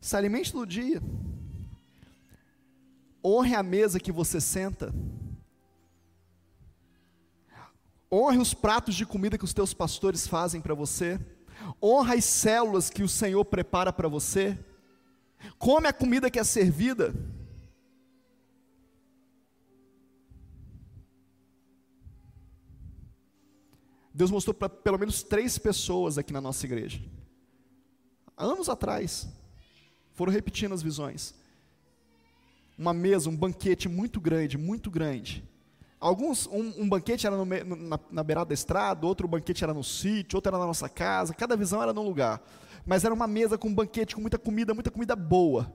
Se 0.00 0.14
alimente 0.14 0.52
do 0.52 0.64
dia. 0.64 1.02
Honre 3.24 3.56
a 3.56 3.62
mesa 3.64 3.98
que 3.98 4.12
você 4.12 4.40
senta. 4.40 4.94
Honre 8.08 8.38
os 8.38 8.54
pratos 8.54 8.94
de 8.94 9.04
comida 9.04 9.36
que 9.36 9.42
os 9.42 9.52
teus 9.52 9.74
pastores 9.74 10.28
fazem 10.28 10.60
para 10.60 10.74
você. 10.74 11.18
Honra 11.82 12.14
as 12.14 12.24
células 12.24 12.88
que 12.88 13.02
o 13.02 13.08
Senhor 13.08 13.44
prepara 13.44 13.92
para 13.92 14.06
você. 14.06 14.56
Come 15.58 15.88
a 15.88 15.92
comida 15.92 16.30
que 16.30 16.38
é 16.38 16.44
servida. 16.44 17.12
Deus 24.20 24.30
mostrou 24.30 24.52
para 24.52 24.68
pelo 24.68 24.98
menos 24.98 25.22
três 25.22 25.56
pessoas 25.56 26.18
aqui 26.18 26.30
na 26.30 26.42
nossa 26.42 26.66
igreja. 26.66 27.02
Anos 28.36 28.68
atrás, 28.68 29.26
foram 30.12 30.30
repetindo 30.30 30.74
as 30.74 30.82
visões. 30.82 31.34
Uma 32.76 32.92
mesa, 32.92 33.30
um 33.30 33.36
banquete 33.36 33.88
muito 33.88 34.20
grande, 34.20 34.58
muito 34.58 34.90
grande. 34.90 35.42
Alguns, 35.98 36.46
um, 36.48 36.82
um 36.82 36.86
banquete 36.86 37.26
era 37.26 37.34
no, 37.34 37.46
na, 37.46 37.98
na 38.10 38.22
beirada 38.22 38.48
da 38.48 38.54
estrada, 38.54 39.06
outro 39.06 39.26
banquete 39.26 39.64
era 39.64 39.72
no 39.72 39.82
sítio, 39.82 40.36
outro 40.36 40.50
era 40.50 40.58
na 40.58 40.66
nossa 40.66 40.86
casa, 40.86 41.32
cada 41.32 41.56
visão 41.56 41.82
era 41.82 41.94
num 41.94 42.04
lugar. 42.04 42.42
Mas 42.84 43.06
era 43.06 43.14
uma 43.14 43.26
mesa 43.26 43.56
com 43.56 43.68
um 43.68 43.74
banquete, 43.74 44.14
com 44.14 44.20
muita 44.20 44.38
comida, 44.38 44.74
muita 44.74 44.90
comida 44.90 45.16
boa. 45.16 45.72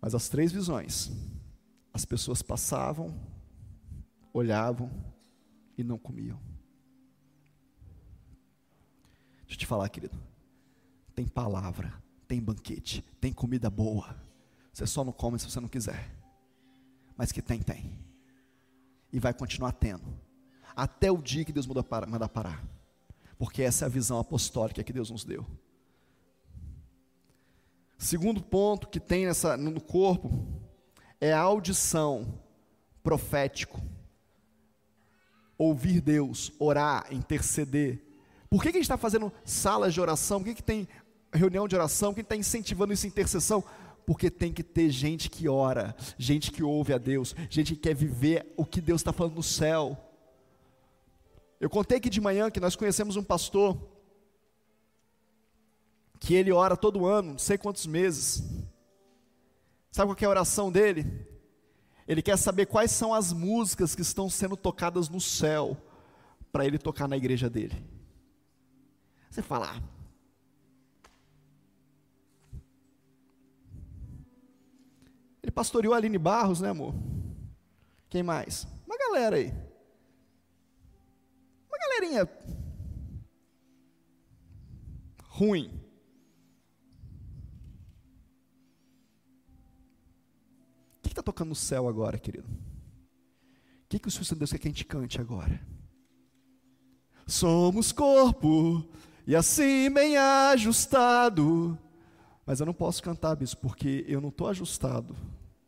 Mas 0.00 0.14
as 0.14 0.30
três 0.30 0.52
visões, 0.52 1.12
as 1.92 2.06
pessoas 2.06 2.40
passavam, 2.40 3.14
olhavam 4.32 4.90
e 5.76 5.84
não 5.84 5.98
comiam. 5.98 6.49
Deixa 9.50 9.56
eu 9.56 9.60
te 9.62 9.66
falar, 9.66 9.88
querido. 9.88 10.16
Tem 11.12 11.26
palavra, 11.26 11.92
tem 12.28 12.40
banquete, 12.40 13.04
tem 13.20 13.32
comida 13.32 13.68
boa. 13.68 14.16
Você 14.72 14.86
só 14.86 15.02
não 15.02 15.12
come 15.12 15.40
se 15.40 15.50
você 15.50 15.58
não 15.58 15.66
quiser. 15.66 16.08
Mas 17.16 17.32
que 17.32 17.42
tem, 17.42 17.60
tem. 17.60 17.98
E 19.12 19.18
vai 19.18 19.34
continuar 19.34 19.72
tendo. 19.72 20.04
Até 20.76 21.10
o 21.10 21.20
dia 21.20 21.44
que 21.44 21.52
Deus 21.52 21.66
manda 21.66 21.82
parar. 22.28 22.64
Porque 23.36 23.60
essa 23.60 23.84
é 23.84 23.86
a 23.86 23.90
visão 23.90 24.20
apostólica 24.20 24.84
que 24.84 24.92
Deus 24.92 25.10
nos 25.10 25.24
deu. 25.24 25.44
Segundo 27.98 28.40
ponto 28.40 28.86
que 28.86 29.00
tem 29.00 29.26
nessa, 29.26 29.56
no 29.56 29.80
corpo 29.80 30.46
é 31.20 31.32
a 31.32 31.40
audição 31.40 32.40
profético. 33.02 33.80
Ouvir 35.58 36.00
Deus, 36.00 36.52
orar, 36.56 37.12
interceder, 37.12 38.09
por 38.50 38.60
que, 38.60 38.72
que 38.72 38.78
a 38.78 38.80
gente 38.80 38.86
está 38.86 38.96
fazendo 38.96 39.32
salas 39.44 39.94
de 39.94 40.00
oração? 40.00 40.40
Por 40.40 40.46
que, 40.46 40.56
que 40.56 40.62
tem 40.62 40.88
reunião 41.32 41.68
de 41.68 41.76
oração? 41.76 42.12
Quem 42.12 42.22
está 42.22 42.34
incentivando 42.34 42.92
isso 42.92 43.06
intercessão? 43.06 43.62
Porque 44.04 44.28
tem 44.28 44.52
que 44.52 44.64
ter 44.64 44.90
gente 44.90 45.30
que 45.30 45.48
ora, 45.48 45.94
gente 46.18 46.50
que 46.50 46.60
ouve 46.60 46.92
a 46.92 46.98
Deus, 46.98 47.32
gente 47.48 47.76
que 47.76 47.80
quer 47.80 47.94
viver 47.94 48.52
o 48.56 48.66
que 48.66 48.80
Deus 48.80 49.02
está 49.02 49.12
falando 49.12 49.36
no 49.36 49.42
céu. 49.42 49.96
Eu 51.60 51.70
contei 51.70 51.98
aqui 51.98 52.10
de 52.10 52.20
manhã 52.20 52.50
que 52.50 52.58
nós 52.58 52.74
conhecemos 52.74 53.14
um 53.14 53.22
pastor 53.22 53.78
que 56.18 56.34
ele 56.34 56.50
ora 56.50 56.76
todo 56.76 57.06
ano, 57.06 57.32
não 57.32 57.38
sei 57.38 57.56
quantos 57.56 57.86
meses. 57.86 58.42
Sabe 59.92 60.12
qual 60.12 60.18
é 60.20 60.24
a 60.24 60.30
oração 60.30 60.72
dele? 60.72 61.06
Ele 62.06 62.20
quer 62.20 62.36
saber 62.36 62.66
quais 62.66 62.90
são 62.90 63.14
as 63.14 63.32
músicas 63.32 63.94
que 63.94 64.02
estão 64.02 64.28
sendo 64.28 64.56
tocadas 64.56 65.08
no 65.08 65.20
céu 65.20 65.76
para 66.50 66.66
ele 66.66 66.78
tocar 66.78 67.06
na 67.06 67.16
igreja 67.16 67.48
dele. 67.48 67.99
Você 69.30 69.42
fala. 69.42 69.70
Ah, 69.70 69.80
ele 75.40 75.52
pastoreou 75.52 75.94
a 75.94 75.96
Aline 75.96 76.18
Barros, 76.18 76.60
né, 76.60 76.70
amor? 76.70 76.92
Quem 78.08 78.24
mais? 78.24 78.66
Uma 78.84 78.98
galera 78.98 79.36
aí. 79.36 79.52
Uma 81.68 81.78
galerinha 81.78 82.28
ruim. 85.22 85.80
O 90.98 91.02
que 91.02 91.08
está 91.08 91.22
tocando 91.22 91.50
no 91.50 91.54
céu 91.54 91.88
agora, 91.88 92.18
querido? 92.18 92.48
O 92.48 93.88
que, 93.88 93.98
que 94.00 94.08
o 94.08 94.10
Senhor 94.10 94.24
de 94.24 94.34
Deus 94.34 94.50
quer 94.50 94.58
que 94.58 94.68
a 94.68 94.70
gente 94.70 94.84
cante 94.84 95.20
agora? 95.20 95.64
Somos 97.26 97.92
corpo 97.92 98.84
e 99.30 99.36
assim 99.36 99.88
bem 99.92 100.16
ajustado. 100.16 101.78
Mas 102.44 102.58
eu 102.58 102.66
não 102.66 102.74
posso 102.74 103.00
cantar, 103.00 103.36
bispo, 103.36 103.60
porque 103.60 104.04
eu 104.08 104.20
não 104.20 104.30
estou 104.30 104.48
ajustado 104.48 105.16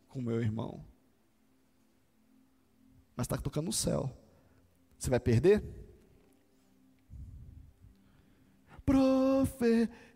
com 0.08 0.20
meu 0.20 0.42
irmão. 0.42 0.84
Mas 3.14 3.26
está 3.26 3.36
tocando 3.36 3.66
no 3.66 3.72
céu. 3.72 4.10
Você 4.98 5.08
vai 5.08 5.20
perder? 5.20 5.62
Profetiza, 8.84 10.10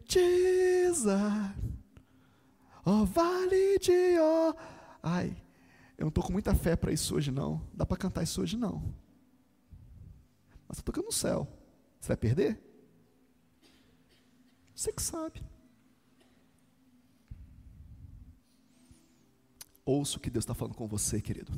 ó 2.85 3.05
vale 3.05 3.79
de 3.79 4.19
ó. 4.19 4.55
Ai, 5.01 5.41
eu 5.97 6.03
não 6.03 6.09
estou 6.09 6.25
com 6.25 6.33
muita 6.33 6.53
fé 6.53 6.75
para 6.75 6.91
isso 6.91 7.15
hoje, 7.15 7.31
não. 7.31 7.65
Dá 7.73 7.87
para 7.87 7.97
cantar 7.97 8.25
isso 8.25 8.43
hoje, 8.43 8.57
não. 8.57 8.93
Mas 10.67 10.79
está 10.79 10.83
tocando 10.83 11.05
no 11.05 11.13
céu. 11.13 11.47
Você 12.01 12.09
vai 12.09 12.17
perder? 12.17 12.66
Você 14.77 14.93
que 14.93 15.03
sabe. 15.03 15.43
Ouça 19.87 20.19
o 20.19 20.21
que 20.21 20.29
Deus 20.29 20.43
está 20.43 20.53
falando 20.53 20.75
com 20.75 20.87
você, 20.87 21.19
querido. 21.19 21.51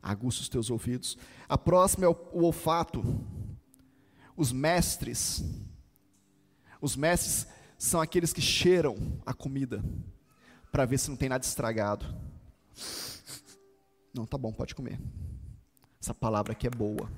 Aguça 0.00 0.40
os 0.40 0.48
teus 0.48 0.70
ouvidos. 0.70 1.18
A 1.46 1.58
próxima 1.58 2.06
é 2.06 2.08
o, 2.08 2.16
o 2.32 2.44
olfato. 2.44 3.02
Os 4.34 4.50
mestres. 4.50 5.44
Os 6.80 6.96
mestres 6.96 7.46
são 7.76 8.00
aqueles 8.00 8.32
que 8.32 8.40
cheiram 8.40 8.96
a 9.26 9.34
comida 9.34 9.84
para 10.72 10.86
ver 10.86 10.98
se 10.98 11.10
não 11.10 11.16
tem 11.16 11.28
nada 11.28 11.44
estragado. 11.44 12.06
Não, 14.14 14.24
tá 14.24 14.38
bom, 14.38 14.54
pode 14.54 14.74
comer. 14.74 14.98
Essa 16.00 16.14
palavra 16.14 16.52
aqui 16.52 16.66
é 16.66 16.70
boa. 16.70 17.12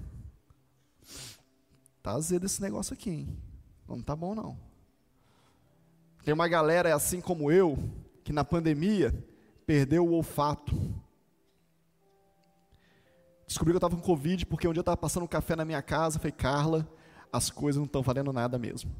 Tá 2.03 2.13
azedo 2.13 2.47
esse 2.47 2.61
negócio 2.61 2.95
aqui, 2.95 3.11
hein? 3.11 3.39
Não 3.87 4.03
tá 4.03 4.17
bom 4.17 4.35
não. 4.35 4.70
Tem 6.25 6.35
uma 6.35 6.49
galera 6.49 6.95
assim 6.95 7.21
como 7.21 7.51
eu, 7.51 7.79
que 8.23 8.33
na 8.33 8.45
pandemia 8.45 9.15
perdeu 9.67 10.07
o 10.07 10.13
olfato. 10.13 10.75
Descobri 13.47 13.73
que 13.73 13.77
eu 13.77 13.79
estava 13.79 13.97
com 13.97 14.03
Covid 14.03 14.47
porque 14.47 14.69
um 14.69 14.73
dia 14.73 14.79
eu 14.79 14.83
estava 14.83 14.97
passando 14.97 15.25
um 15.25 15.29
café 15.29 15.57
na 15.57 15.65
minha 15.65 15.83
casa. 15.83 16.19
Falei, 16.19 16.33
Carla, 16.33 16.89
as 17.33 17.51
coisas 17.51 17.79
não 17.79 17.87
estão 17.87 18.03
valendo 18.03 18.33
nada 18.33 18.59
mesmo. 18.59 18.95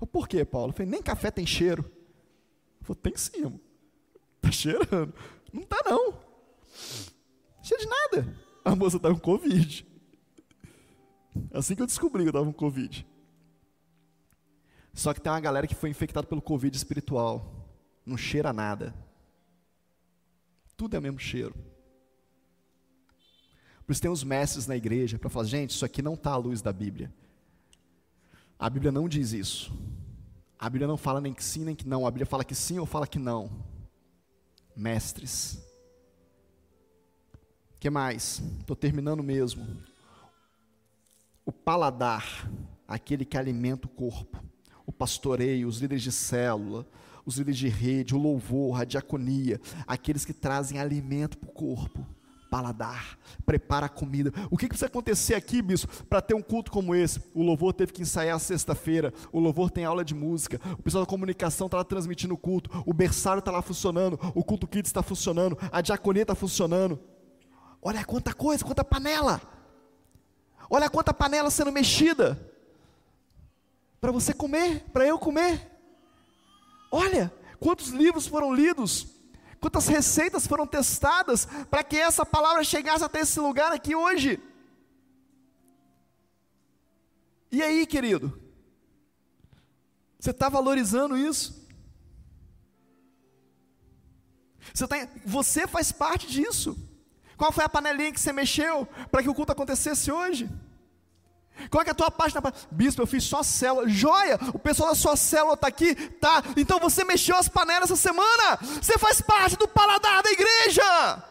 Eu, 0.00 0.06
Por 0.06 0.26
quê, 0.26 0.44
Paulo? 0.44 0.70
Eu 0.70 0.72
falei, 0.72 0.90
nem 0.90 1.02
café 1.02 1.30
tem 1.30 1.46
cheiro. 1.46 1.84
Eu 2.80 2.86
falei, 2.86 3.02
tem 3.02 3.16
sim, 3.16 3.44
amor. 3.44 3.60
Tá 4.40 4.50
cheirando. 4.50 5.14
Não 5.52 5.62
tá 5.62 5.82
não. 5.86 6.14
Cheiro 7.62 7.82
de 7.82 7.88
nada. 7.88 8.36
A 8.64 8.74
moça 8.74 8.96
estava 8.96 9.14
com 9.14 9.20
Covid. 9.20 9.86
Assim 11.52 11.74
que 11.74 11.82
eu 11.82 11.86
descobri 11.86 12.22
que 12.22 12.28
eu 12.28 12.30
estava 12.30 12.46
com 12.46 12.52
Covid. 12.52 13.06
Só 14.98 15.14
que 15.14 15.20
tem 15.20 15.30
uma 15.30 15.38
galera 15.38 15.64
que 15.64 15.76
foi 15.76 15.90
infectada 15.90 16.26
pelo 16.26 16.42
Covid 16.42 16.76
espiritual. 16.76 17.70
Não 18.04 18.16
cheira 18.16 18.52
nada. 18.52 18.92
Tudo 20.76 20.96
é 20.96 20.98
o 20.98 21.02
mesmo 21.02 21.20
cheiro. 21.20 21.54
Por 23.86 23.92
isso 23.92 24.02
tem 24.02 24.10
os 24.10 24.24
mestres 24.24 24.66
na 24.66 24.76
igreja 24.76 25.16
para 25.16 25.30
falar, 25.30 25.44
gente, 25.44 25.70
isso 25.70 25.84
aqui 25.84 26.02
não 26.02 26.14
está 26.14 26.32
à 26.32 26.36
luz 26.36 26.60
da 26.60 26.72
Bíblia. 26.72 27.14
A 28.58 28.68
Bíblia 28.68 28.90
não 28.90 29.08
diz 29.08 29.30
isso. 29.32 29.72
A 30.58 30.68
Bíblia 30.68 30.88
não 30.88 30.96
fala 30.96 31.20
nem 31.20 31.32
que 31.32 31.44
sim, 31.44 31.64
nem 31.64 31.76
que 31.76 31.86
não. 31.86 32.04
A 32.04 32.10
Bíblia 32.10 32.26
fala 32.26 32.44
que 32.44 32.56
sim 32.56 32.80
ou 32.80 32.84
fala 32.84 33.06
que 33.06 33.20
não. 33.20 33.48
Mestres. 34.74 35.62
O 37.76 37.78
que 37.78 37.88
mais? 37.88 38.42
Estou 38.58 38.74
terminando 38.74 39.22
mesmo. 39.22 39.64
O 41.46 41.52
paladar, 41.52 42.50
aquele 42.88 43.24
que 43.24 43.38
alimenta 43.38 43.86
o 43.86 43.90
corpo. 43.90 44.42
O 44.88 44.92
pastoreio, 44.92 45.68
os 45.68 45.80
líderes 45.80 46.02
de 46.02 46.10
célula, 46.10 46.86
os 47.26 47.36
líderes 47.36 47.58
de 47.58 47.68
rede, 47.68 48.14
o 48.14 48.18
louvor, 48.18 48.80
a 48.80 48.84
diaconia, 48.84 49.60
aqueles 49.86 50.24
que 50.24 50.32
trazem 50.32 50.80
alimento 50.80 51.36
para 51.36 51.50
o 51.50 51.52
corpo 51.52 52.06
paladar, 52.50 53.18
prepara 53.44 53.84
a 53.84 53.88
comida. 53.90 54.32
O 54.50 54.56
que, 54.56 54.64
que 54.64 54.70
precisa 54.70 54.86
acontecer 54.86 55.34
aqui, 55.34 55.60
bispo, 55.60 56.04
para 56.04 56.22
ter 56.22 56.32
um 56.32 56.40
culto 56.40 56.70
como 56.70 56.94
esse? 56.94 57.20
O 57.34 57.42
louvor 57.42 57.74
teve 57.74 57.92
que 57.92 58.00
ensaiar 58.00 58.40
sexta-feira, 58.40 59.12
o 59.30 59.38
louvor 59.38 59.70
tem 59.70 59.84
aula 59.84 60.02
de 60.02 60.14
música, 60.14 60.58
o 60.78 60.82
pessoal 60.82 61.04
da 61.04 61.10
comunicação 61.10 61.66
está 61.66 61.76
lá 61.76 61.84
transmitindo 61.84 62.32
o 62.32 62.38
culto, 62.38 62.70
o 62.86 62.94
berçário 62.94 63.40
está 63.40 63.50
lá 63.50 63.60
funcionando, 63.60 64.18
o 64.34 64.42
culto 64.42 64.66
kids 64.66 64.88
está 64.88 65.02
funcionando, 65.02 65.58
a 65.70 65.82
diaconia 65.82 66.22
está 66.22 66.34
funcionando. 66.34 66.98
Olha 67.82 68.02
quanta 68.06 68.32
coisa, 68.32 68.64
quanta 68.64 68.82
panela. 68.82 69.42
Olha 70.70 70.88
quanta 70.88 71.12
panela 71.12 71.50
sendo 71.50 71.70
mexida. 71.70 72.47
Para 74.00 74.12
você 74.12 74.32
comer, 74.32 74.84
para 74.92 75.06
eu 75.06 75.18
comer. 75.18 75.70
Olha, 76.90 77.32
quantos 77.58 77.88
livros 77.88 78.26
foram 78.26 78.54
lidos 78.54 79.18
quantas 79.60 79.86
receitas 79.86 80.46
foram 80.46 80.66
testadas 80.66 81.46
para 81.70 81.82
que 81.82 81.96
essa 81.96 82.24
palavra 82.24 82.62
chegasse 82.64 83.04
até 83.04 83.20
esse 83.20 83.38
lugar 83.40 83.72
aqui 83.72 83.94
hoje. 83.94 84.40
E 87.50 87.62
aí, 87.62 87.86
querido? 87.86 88.40
Você 90.18 90.30
está 90.30 90.48
valorizando 90.48 91.16
isso? 91.16 91.66
Você, 94.74 94.86
tá, 94.86 95.08
você 95.24 95.66
faz 95.66 95.90
parte 95.90 96.26
disso. 96.26 96.76
Qual 97.36 97.52
foi 97.52 97.64
a 97.64 97.68
panelinha 97.68 98.12
que 98.12 98.20
você 98.20 98.32
mexeu 98.32 98.86
para 99.10 99.22
que 99.22 99.28
o 99.28 99.34
culto 99.34 99.52
acontecesse 99.52 100.10
hoje? 100.10 100.48
Qual 101.70 101.82
é 101.84 101.90
a 101.90 101.94
tua 101.94 102.10
parte 102.10 102.34
na 102.34 102.52
Bispo, 102.70 103.02
eu 103.02 103.06
fiz 103.06 103.24
só 103.24 103.42
célula. 103.42 103.88
Joia! 103.88 104.38
O 104.54 104.58
pessoal 104.58 104.90
da 104.90 104.94
sua 104.94 105.16
célula 105.16 105.54
está 105.54 105.66
aqui? 105.66 105.94
Tá. 105.94 106.42
Então 106.56 106.78
você 106.78 107.04
mexeu 107.04 107.36
as 107.36 107.48
panelas 107.48 107.90
essa 107.90 108.00
semana. 108.00 108.56
Você 108.80 108.96
faz 108.98 109.20
parte 109.20 109.56
do 109.56 109.66
paladar 109.66 110.22
da 110.22 110.30
igreja. 110.30 111.22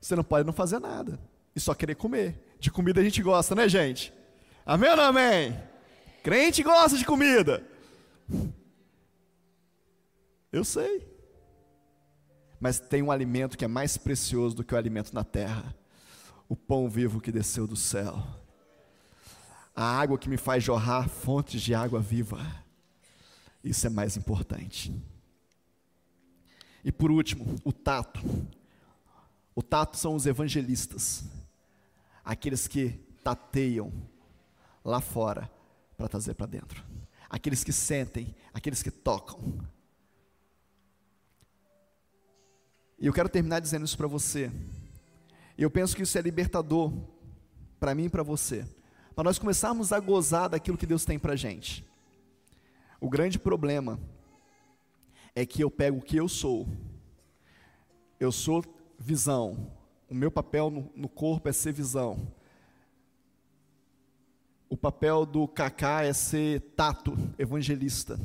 Você 0.00 0.16
não 0.16 0.24
pode 0.24 0.46
não 0.46 0.52
fazer 0.52 0.78
nada. 0.78 1.20
E 1.54 1.60
só 1.60 1.74
querer 1.74 1.94
comer. 1.94 2.56
De 2.58 2.70
comida 2.70 3.00
a 3.00 3.04
gente 3.04 3.22
gosta, 3.22 3.54
né, 3.54 3.68
gente? 3.68 4.12
Amém 4.64 4.90
ou 4.90 4.96
não 4.96 5.04
amém? 5.04 5.58
Crente 6.22 6.62
gosta 6.62 6.96
de 6.96 7.04
comida. 7.04 7.66
Eu 10.52 10.64
sei. 10.64 11.06
Mas 12.58 12.78
tem 12.78 13.02
um 13.02 13.10
alimento 13.10 13.56
que 13.56 13.64
é 13.64 13.68
mais 13.68 13.96
precioso 13.96 14.56
do 14.56 14.64
que 14.64 14.74
o 14.74 14.78
alimento 14.78 15.14
na 15.14 15.24
terra 15.24 15.74
o 16.50 16.56
pão 16.56 16.90
vivo 16.90 17.20
que 17.20 17.30
desceu 17.30 17.64
do 17.64 17.76
céu, 17.76 18.20
a 19.72 19.84
água 19.84 20.18
que 20.18 20.28
me 20.28 20.36
faz 20.36 20.64
jorrar 20.64 21.08
fontes 21.08 21.62
de 21.62 21.72
água 21.76 22.00
viva. 22.00 22.44
Isso 23.62 23.86
é 23.86 23.90
mais 23.90 24.16
importante. 24.16 24.92
E 26.84 26.90
por 26.90 27.12
último, 27.12 27.54
o 27.64 27.72
tato. 27.72 28.20
O 29.54 29.62
tato 29.62 29.96
são 29.96 30.16
os 30.16 30.26
evangelistas, 30.26 31.24
aqueles 32.24 32.66
que 32.66 32.90
tateiam 33.22 33.92
lá 34.84 35.00
fora 35.00 35.48
para 35.96 36.08
trazer 36.08 36.34
para 36.34 36.46
dentro, 36.46 36.82
aqueles 37.28 37.62
que 37.62 37.72
sentem, 37.72 38.34
aqueles 38.52 38.82
que 38.82 38.90
tocam. 38.90 39.38
E 42.98 43.06
eu 43.06 43.12
quero 43.12 43.28
terminar 43.28 43.60
dizendo 43.60 43.84
isso 43.84 43.96
para 43.96 44.08
você. 44.08 44.50
E 45.60 45.62
eu 45.62 45.70
penso 45.70 45.94
que 45.94 46.04
isso 46.04 46.16
é 46.16 46.22
libertador 46.22 46.90
para 47.78 47.94
mim 47.94 48.04
e 48.04 48.08
para 48.08 48.22
você, 48.22 48.66
para 49.14 49.24
nós 49.24 49.38
começarmos 49.38 49.92
a 49.92 50.00
gozar 50.00 50.48
daquilo 50.48 50.78
que 50.78 50.86
Deus 50.86 51.04
tem 51.04 51.18
para 51.18 51.34
a 51.34 51.36
gente. 51.36 51.86
O 52.98 53.10
grande 53.10 53.38
problema 53.38 54.00
é 55.34 55.44
que 55.44 55.62
eu 55.62 55.70
pego 55.70 55.98
o 55.98 56.02
que 56.02 56.16
eu 56.16 56.30
sou, 56.30 56.66
eu 58.18 58.32
sou 58.32 58.64
visão, 58.98 59.70
o 60.08 60.14
meu 60.14 60.30
papel 60.30 60.70
no, 60.70 60.90
no 60.96 61.10
corpo 61.10 61.46
é 61.46 61.52
ser 61.52 61.74
visão, 61.74 62.26
o 64.66 64.78
papel 64.78 65.26
do 65.26 65.46
Kaká 65.46 66.04
é 66.04 66.14
ser 66.14 66.60
tato, 66.74 67.14
evangelista. 67.38 68.18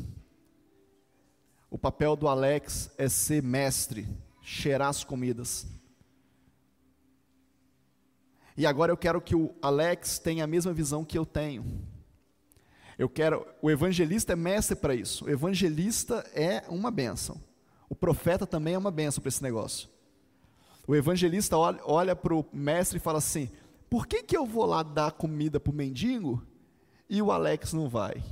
O 1.69 1.77
papel 1.77 2.15
do 2.15 2.29
Alex 2.29 2.91
é 2.97 3.09
ser 3.09 3.43
mestre, 3.43 4.07
cheirar 4.41 4.87
as 4.87 5.03
comidas. 5.03 5.67
E 8.57 8.65
agora 8.65 8.91
eu 8.91 8.97
quero 8.97 9.19
que 9.21 9.35
o 9.35 9.53
Alex 9.61 10.19
tenha 10.19 10.43
a 10.43 10.47
mesma 10.47 10.73
visão 10.73 11.03
que 11.03 11.17
eu 11.17 11.25
tenho. 11.25 11.65
Eu 12.97 13.09
quero, 13.09 13.45
o 13.61 13.69
evangelista 13.69 14.33
é 14.33 14.35
mestre 14.35 14.75
para 14.75 14.95
isso. 14.95 15.25
O 15.25 15.29
evangelista 15.29 16.25
é 16.33 16.63
uma 16.69 16.89
benção. 16.89 17.41
O 17.89 17.95
profeta 17.95 18.47
também 18.47 18.73
é 18.73 18.77
uma 18.77 18.91
benção 18.91 19.21
para 19.21 19.29
esse 19.29 19.43
negócio. 19.43 19.89
O 20.87 20.95
evangelista 20.95 21.57
olha, 21.57 21.79
olha 21.83 22.15
para 22.15 22.33
o 22.33 22.45
mestre 22.53 22.97
e 22.97 23.01
fala 23.01 23.17
assim: 23.17 23.49
por 23.89 24.07
que, 24.07 24.23
que 24.23 24.37
eu 24.37 24.45
vou 24.45 24.65
lá 24.65 24.83
dar 24.83 25.11
comida 25.11 25.59
para 25.59 25.71
o 25.71 25.75
mendigo 25.75 26.41
e 27.09 27.21
o 27.21 27.31
Alex 27.31 27.73
não 27.73 27.89
vai? 27.89 28.23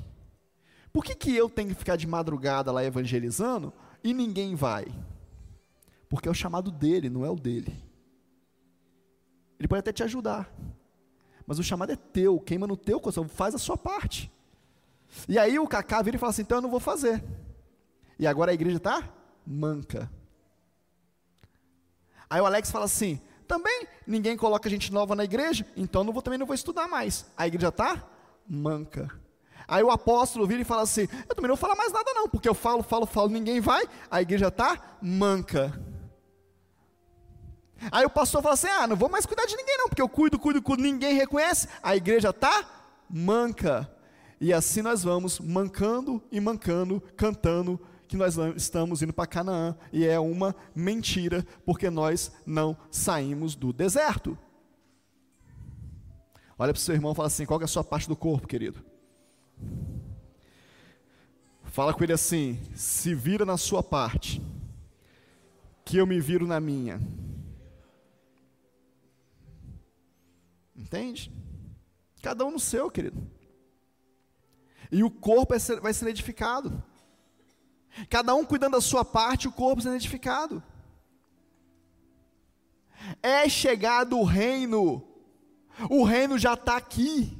Por 0.91 1.03
que, 1.03 1.15
que 1.15 1.35
eu 1.35 1.49
tenho 1.49 1.69
que 1.69 1.75
ficar 1.75 1.95
de 1.95 2.07
madrugada 2.07 2.71
lá 2.71 2.85
evangelizando 2.85 3.73
e 4.03 4.13
ninguém 4.13 4.55
vai? 4.55 4.85
Porque 6.07 6.27
é 6.27 6.31
o 6.31 6.35
chamado 6.35 6.71
dele, 6.71 7.09
não 7.09 7.25
é 7.25 7.29
o 7.29 7.35
dele. 7.35 7.73
Ele 9.63 9.67
pode 9.69 9.79
até 9.79 9.93
te 9.93 10.03
ajudar. 10.03 10.53
Mas 11.47 11.57
o 11.57 11.63
chamado 11.63 11.93
é 11.93 11.95
teu, 11.95 12.37
queima 12.37 12.67
no 12.67 12.75
teu 12.75 12.99
coração, 12.99 13.29
faz 13.29 13.55
a 13.55 13.57
sua 13.57 13.77
parte. 13.77 14.29
E 15.25 15.39
aí 15.39 15.57
o 15.57 15.65
Cacá 15.65 16.01
vira 16.01 16.17
e 16.17 16.19
fala 16.19 16.31
assim: 16.31 16.41
então 16.41 16.57
eu 16.57 16.61
não 16.61 16.69
vou 16.69 16.81
fazer. 16.81 17.23
E 18.19 18.27
agora 18.27 18.51
a 18.51 18.53
igreja 18.53 18.75
está 18.75 19.09
manca. 19.47 20.11
Aí 22.29 22.41
o 22.41 22.45
Alex 22.45 22.69
fala 22.69 22.83
assim: 22.83 23.21
também 23.47 23.87
ninguém 24.05 24.35
coloca 24.35 24.69
gente 24.69 24.91
nova 24.91 25.15
na 25.15 25.23
igreja, 25.23 25.65
então 25.77 26.03
não 26.03 26.11
vou, 26.11 26.21
também 26.21 26.37
não 26.37 26.45
vou 26.45 26.55
estudar 26.55 26.89
mais. 26.89 27.25
A 27.37 27.47
igreja 27.47 27.69
está 27.69 28.03
manca. 28.45 29.17
Aí 29.65 29.81
o 29.81 29.91
apóstolo 29.91 30.45
vira 30.45 30.61
e 30.61 30.65
fala 30.65 30.81
assim: 30.81 31.07
eu 31.29 31.35
também 31.35 31.47
não 31.47 31.55
vou 31.55 31.57
falar 31.57 31.75
mais 31.75 31.93
nada 31.93 32.13
não, 32.13 32.27
porque 32.27 32.49
eu 32.49 32.53
falo, 32.53 32.83
falo, 32.83 33.05
falo, 33.05 33.29
ninguém 33.29 33.61
vai. 33.61 33.87
A 34.11 34.21
igreja 34.21 34.49
está 34.49 34.97
manca. 35.01 35.71
Aí 37.91 38.05
o 38.05 38.09
pastor 38.09 38.41
fala 38.41 38.53
assim: 38.53 38.67
ah, 38.67 38.87
não 38.87 38.95
vou 38.95 39.09
mais 39.09 39.25
cuidar 39.25 39.45
de 39.45 39.55
ninguém, 39.55 39.77
não, 39.77 39.87
porque 39.87 40.01
eu 40.01 40.09
cuido, 40.09 40.39
cuido, 40.39 40.61
cuido, 40.61 40.81
ninguém 40.81 41.13
reconhece. 41.13 41.67
A 41.81 41.95
igreja 41.95 42.29
está 42.29 42.65
manca. 43.09 43.89
E 44.39 44.51
assim 44.51 44.81
nós 44.81 45.03
vamos 45.03 45.39
mancando 45.39 46.21
e 46.31 46.39
mancando, 46.39 47.01
cantando 47.15 47.79
que 48.07 48.17
nós 48.17 48.35
estamos 48.55 49.01
indo 49.01 49.13
para 49.13 49.25
Canaã. 49.25 49.75
E 49.91 50.05
é 50.05 50.19
uma 50.19 50.55
mentira, 50.75 51.45
porque 51.65 51.89
nós 51.89 52.31
não 52.45 52.77
saímos 52.91 53.55
do 53.55 53.71
deserto. 53.71 54.37
Olha 56.57 56.71
para 56.73 56.79
o 56.79 56.81
seu 56.81 56.93
irmão 56.93 57.13
e 57.13 57.15
fala 57.15 57.27
assim: 57.27 57.45
qual 57.45 57.59
é 57.61 57.63
a 57.63 57.67
sua 57.67 57.83
parte 57.83 58.07
do 58.07 58.15
corpo, 58.15 58.47
querido? 58.47 58.83
Fala 61.63 61.93
com 61.93 62.03
ele 62.03 62.13
assim: 62.13 62.59
se 62.75 63.15
vira 63.15 63.45
na 63.45 63.57
sua 63.57 63.81
parte, 63.81 64.41
que 65.83 65.97
eu 65.97 66.05
me 66.05 66.19
viro 66.19 66.45
na 66.45 66.59
minha. 66.59 67.01
Entende? 70.93 71.33
Cada 72.21 72.45
um 72.45 72.51
no 72.51 72.59
seu, 72.59 72.87
querido. 72.91 73.27
E 74.91 75.03
o 75.03 75.09
corpo 75.09 75.55
vai 75.81 75.91
ser 75.91 76.07
edificado. 76.07 76.83
Cada 78.11 78.35
um 78.35 78.45
cuidando 78.45 78.73
da 78.73 78.81
sua 78.81 79.03
parte, 79.03 79.47
o 79.47 79.51
corpo 79.51 79.81
sendo 79.81 79.95
edificado. 79.95 80.61
É 83.23 83.49
chegado 83.49 84.19
o 84.19 84.23
reino. 84.23 85.03
O 85.89 86.03
reino 86.03 86.37
já 86.37 86.53
está 86.53 86.77
aqui. 86.77 87.35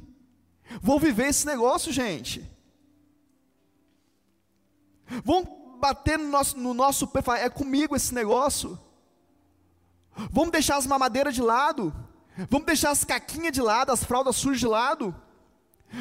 Vou 0.82 0.98
viver 0.98 1.28
esse 1.28 1.46
negócio, 1.46 1.92
gente. 1.92 2.44
Vamos 5.24 5.48
bater 5.78 6.18
no 6.18 6.28
nosso, 6.28 6.58
no 6.58 6.74
nosso 6.74 7.08
é 7.38 7.48
comigo 7.48 7.94
esse 7.94 8.12
negócio. 8.12 8.76
Vamos 10.28 10.50
deixar 10.50 10.76
as 10.76 10.88
mamadeiras 10.88 11.36
de 11.36 11.40
lado. 11.40 11.94
Vamos 12.50 12.66
deixar 12.66 12.90
as 12.90 13.04
caquinhas 13.04 13.52
de 13.52 13.60
lado, 13.60 13.92
as 13.92 14.02
fraldas 14.02 14.36
sujas 14.36 14.60
de 14.60 14.66
lado. 14.66 15.14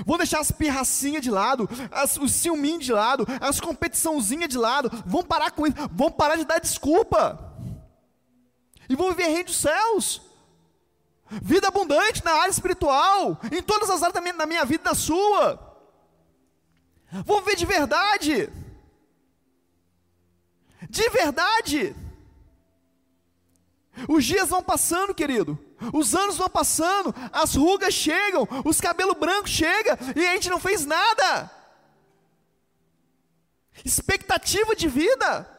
Vamos 0.06 0.18
deixar 0.18 0.40
as 0.40 0.52
pirracinhas 0.52 1.22
de 1.22 1.30
lado, 1.30 1.70
as, 1.92 2.18
os 2.18 2.42
de 2.42 2.92
lado, 2.92 3.28
as 3.40 3.62
competiçãozinhas 3.62 4.50
de 4.50 4.58
lado. 4.58 4.90
Vamos 5.06 5.28
parar 5.28 5.52
com 5.52 5.68
isso. 5.68 5.76
Vamos 5.92 6.16
parar 6.16 6.36
de 6.36 6.46
dar 6.46 6.60
desculpa. 6.60 7.54
E 8.90 8.96
vamos 8.96 9.16
viver 9.16 9.30
reino 9.30 9.46
dos 9.46 9.58
céus. 9.58 10.22
Vida 11.30 11.68
abundante 11.68 12.24
na 12.24 12.32
área 12.32 12.52
espiritual, 12.52 13.40
em 13.52 13.62
todas 13.62 13.90
as 13.90 14.02
áreas 14.02 14.14
da 14.14 14.22
minha, 14.22 14.34
da 14.34 14.46
minha 14.46 14.66
vida 14.66 14.84
e 14.84 14.86
da 14.86 14.96
sua. 14.96 15.60
Vamos 17.26 17.44
viver 17.44 17.56
de 17.56 17.66
verdade. 17.66 18.50
De 20.90 21.10
verdade. 21.10 21.96
Os 24.08 24.26
dias 24.26 24.50
vão 24.50 24.64
passando, 24.64 25.14
querido. 25.14 25.58
Os 25.92 26.16
anos 26.16 26.38
vão 26.38 26.50
passando, 26.50 27.14
as 27.32 27.56
rugas 27.56 27.94
chegam, 27.94 28.48
os 28.64 28.80
cabelos 28.80 29.18
brancos 29.18 29.52
chegam 29.52 29.98
e 30.16 30.26
a 30.26 30.34
gente 30.34 30.50
não 30.50 30.60
fez 30.60 30.86
nada. 30.86 31.52
Expectativa 33.84 34.76
de 34.76 34.88
vida. 34.88 35.50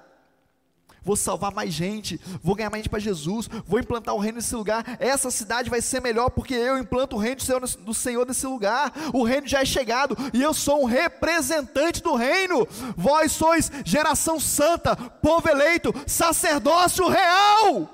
Vou 1.05 1.17
salvar 1.17 1.53
mais 1.53 1.71
gente, 1.73 2.19
vou 2.43 2.55
ganhar 2.55 2.71
mais 2.71 2.83
gente 2.83 2.89
para 2.91 2.99
Jesus, 2.99 3.47
vou 3.67 3.79
implantar 3.79 4.15
o 4.15 4.19
reino 4.19 4.37
nesse 4.37 4.55
lugar. 4.55 4.97
Essa 4.99 5.31
cidade 5.31 5.69
vai 5.69 5.83
ser 5.83 6.01
melhor 6.01 6.31
porque 6.31 6.55
eu 6.55 6.79
implanto 6.79 7.17
o 7.17 7.19
reino 7.19 7.43
do 7.81 7.93
Senhor, 7.93 8.27
nesse 8.27 8.47
lugar. 8.47 8.91
O 9.13 9.23
reino 9.23 9.47
já 9.47 9.61
é 9.61 9.67
chegado 9.67 10.17
e 10.33 10.41
eu 10.41 10.55
sou 10.55 10.83
um 10.83 10.87
representante 10.87 12.03
do 12.03 12.15
reino. 12.15 12.67
Vós 12.97 13.33
sois 13.33 13.71
geração 13.85 14.41
santa, 14.41 14.97
povo 14.97 15.47
eleito, 15.47 15.95
sacerdócio 16.07 17.07
real. 17.07 17.91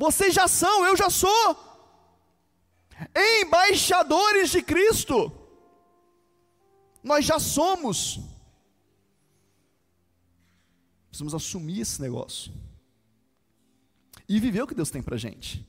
Vocês 0.00 0.32
já 0.32 0.48
são, 0.48 0.86
eu 0.86 0.96
já 0.96 1.10
sou. 1.10 1.56
Embaixadores 3.42 4.48
de 4.48 4.62
Cristo. 4.62 5.30
Nós 7.04 7.22
já 7.26 7.38
somos. 7.38 8.18
Precisamos 11.10 11.34
assumir 11.34 11.80
esse 11.80 12.00
negócio. 12.00 12.50
E 14.26 14.40
viver 14.40 14.62
o 14.62 14.66
que 14.66 14.74
Deus 14.74 14.88
tem 14.88 15.02
para 15.02 15.18
gente. 15.18 15.68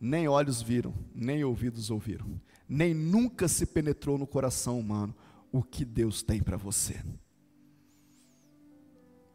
Nem 0.00 0.28
olhos 0.28 0.62
viram, 0.62 0.94
nem 1.12 1.42
ouvidos 1.42 1.90
ouviram, 1.90 2.40
nem 2.68 2.94
nunca 2.94 3.48
se 3.48 3.66
penetrou 3.66 4.16
no 4.16 4.28
coração 4.28 4.78
humano 4.78 5.12
o 5.50 5.64
que 5.64 5.84
Deus 5.84 6.22
tem 6.22 6.40
para 6.40 6.56
você. 6.56 7.02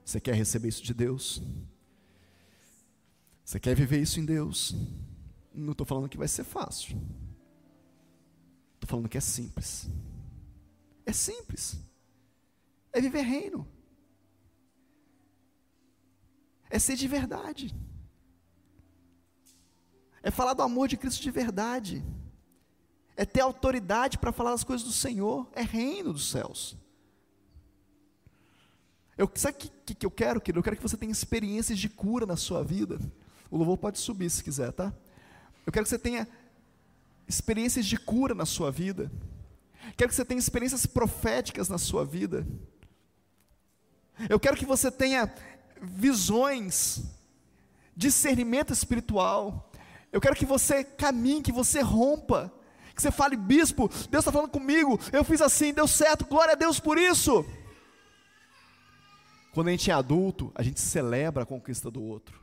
Você 0.06 0.22
quer 0.22 0.36
receber 0.36 0.70
isso 0.70 0.82
de 0.82 0.94
Deus? 0.94 1.42
Você 3.44 3.60
quer 3.60 3.76
viver 3.76 4.02
isso 4.02 4.20
em 4.20 4.26
Deus? 4.26 4.76
Não 5.54 5.74
estou 5.74 5.86
falando 5.86 6.10
que 6.10 6.18
vai 6.18 6.28
ser 6.28 6.44
fácil. 6.44 6.98
Estou 8.76 8.90
falando 8.90 9.10
que 9.10 9.18
é 9.18 9.22
simples. 9.22 9.90
É 11.06 11.12
simples. 11.12 11.78
É 12.92 13.02
viver 13.02 13.22
reino. 13.22 13.68
É 16.70 16.80
ser 16.80 16.96
de 16.96 17.08
verdade. 17.08 17.76
É 20.24 20.32
falar 20.32 20.54
do 20.54 20.62
amor 20.62 20.88
de 20.88 20.98
Cristo 20.98 21.22
de 21.22 21.30
verdade. 21.30 22.04
É 23.16 23.26
ter 23.26 23.42
autoridade 23.42 24.18
para 24.18 24.32
falar 24.32 24.54
as 24.54 24.64
coisas 24.64 24.86
do 24.88 24.94
Senhor. 24.94 25.48
É 25.54 25.62
reino 25.62 26.14
dos 26.14 26.32
céus. 26.32 26.78
Eu, 29.18 29.30
sabe 29.36 29.58
o 29.58 29.60
que, 29.60 29.70
que, 29.86 29.96
que 29.96 30.06
eu 30.06 30.12
quero, 30.12 30.42
querido? 30.42 30.60
Eu 30.60 30.64
quero 30.64 30.78
que 30.78 30.82
você 30.82 30.98
tenha 30.98 31.12
experiências 31.12 31.78
de 31.78 31.90
cura 31.90 32.26
na 32.26 32.36
sua 32.36 32.64
vida. 32.64 33.00
O 33.54 33.58
louvor 33.58 33.78
pode 33.78 34.00
subir 34.00 34.32
se 34.32 34.44
quiser, 34.44 34.72
tá? 34.72 34.92
Eu 35.64 35.72
quero 35.72 35.86
que 35.86 35.90
você 35.92 36.00
tenha 36.00 36.28
experiências 37.28 37.86
de 37.86 37.98
cura 37.98 38.34
na 38.34 38.48
sua 38.48 38.72
vida. 38.72 39.12
Quero 39.96 40.10
que 40.10 40.16
você 40.16 40.26
tenha 40.26 40.40
experiências 40.40 40.88
proféticas 40.88 41.70
na 41.70 41.78
sua 41.78 42.04
vida. 42.04 42.48
Eu 44.28 44.40
quero 44.40 44.58
que 44.58 44.66
você 44.66 44.90
tenha 44.90 45.32
visões, 45.80 47.04
discernimento 47.96 48.74
espiritual. 48.74 49.72
Eu 50.12 50.20
quero 50.20 50.36
que 50.36 50.48
você 50.48 50.84
caminhe, 50.84 51.44
que 51.44 51.52
você 51.52 51.80
rompa, 51.80 52.52
que 52.96 53.04
você 53.04 53.12
fale, 53.12 53.38
bispo, 53.38 53.88
Deus 54.10 54.24
está 54.24 54.32
falando 54.32 54.50
comigo, 54.50 55.00
eu 55.12 55.24
fiz 55.24 55.42
assim, 55.44 55.72
deu 55.72 55.88
certo, 55.88 56.26
glória 56.26 56.54
a 56.54 56.58
Deus 56.58 56.80
por 56.80 56.98
isso. 56.98 57.46
Quando 59.54 59.68
a 59.68 59.72
gente 59.72 59.92
é 59.92 59.94
adulto, 59.94 60.52
a 60.56 60.64
gente 60.64 60.82
celebra 60.82 61.44
a 61.44 61.46
conquista 61.46 61.92
do 61.92 62.02
outro. 62.02 62.43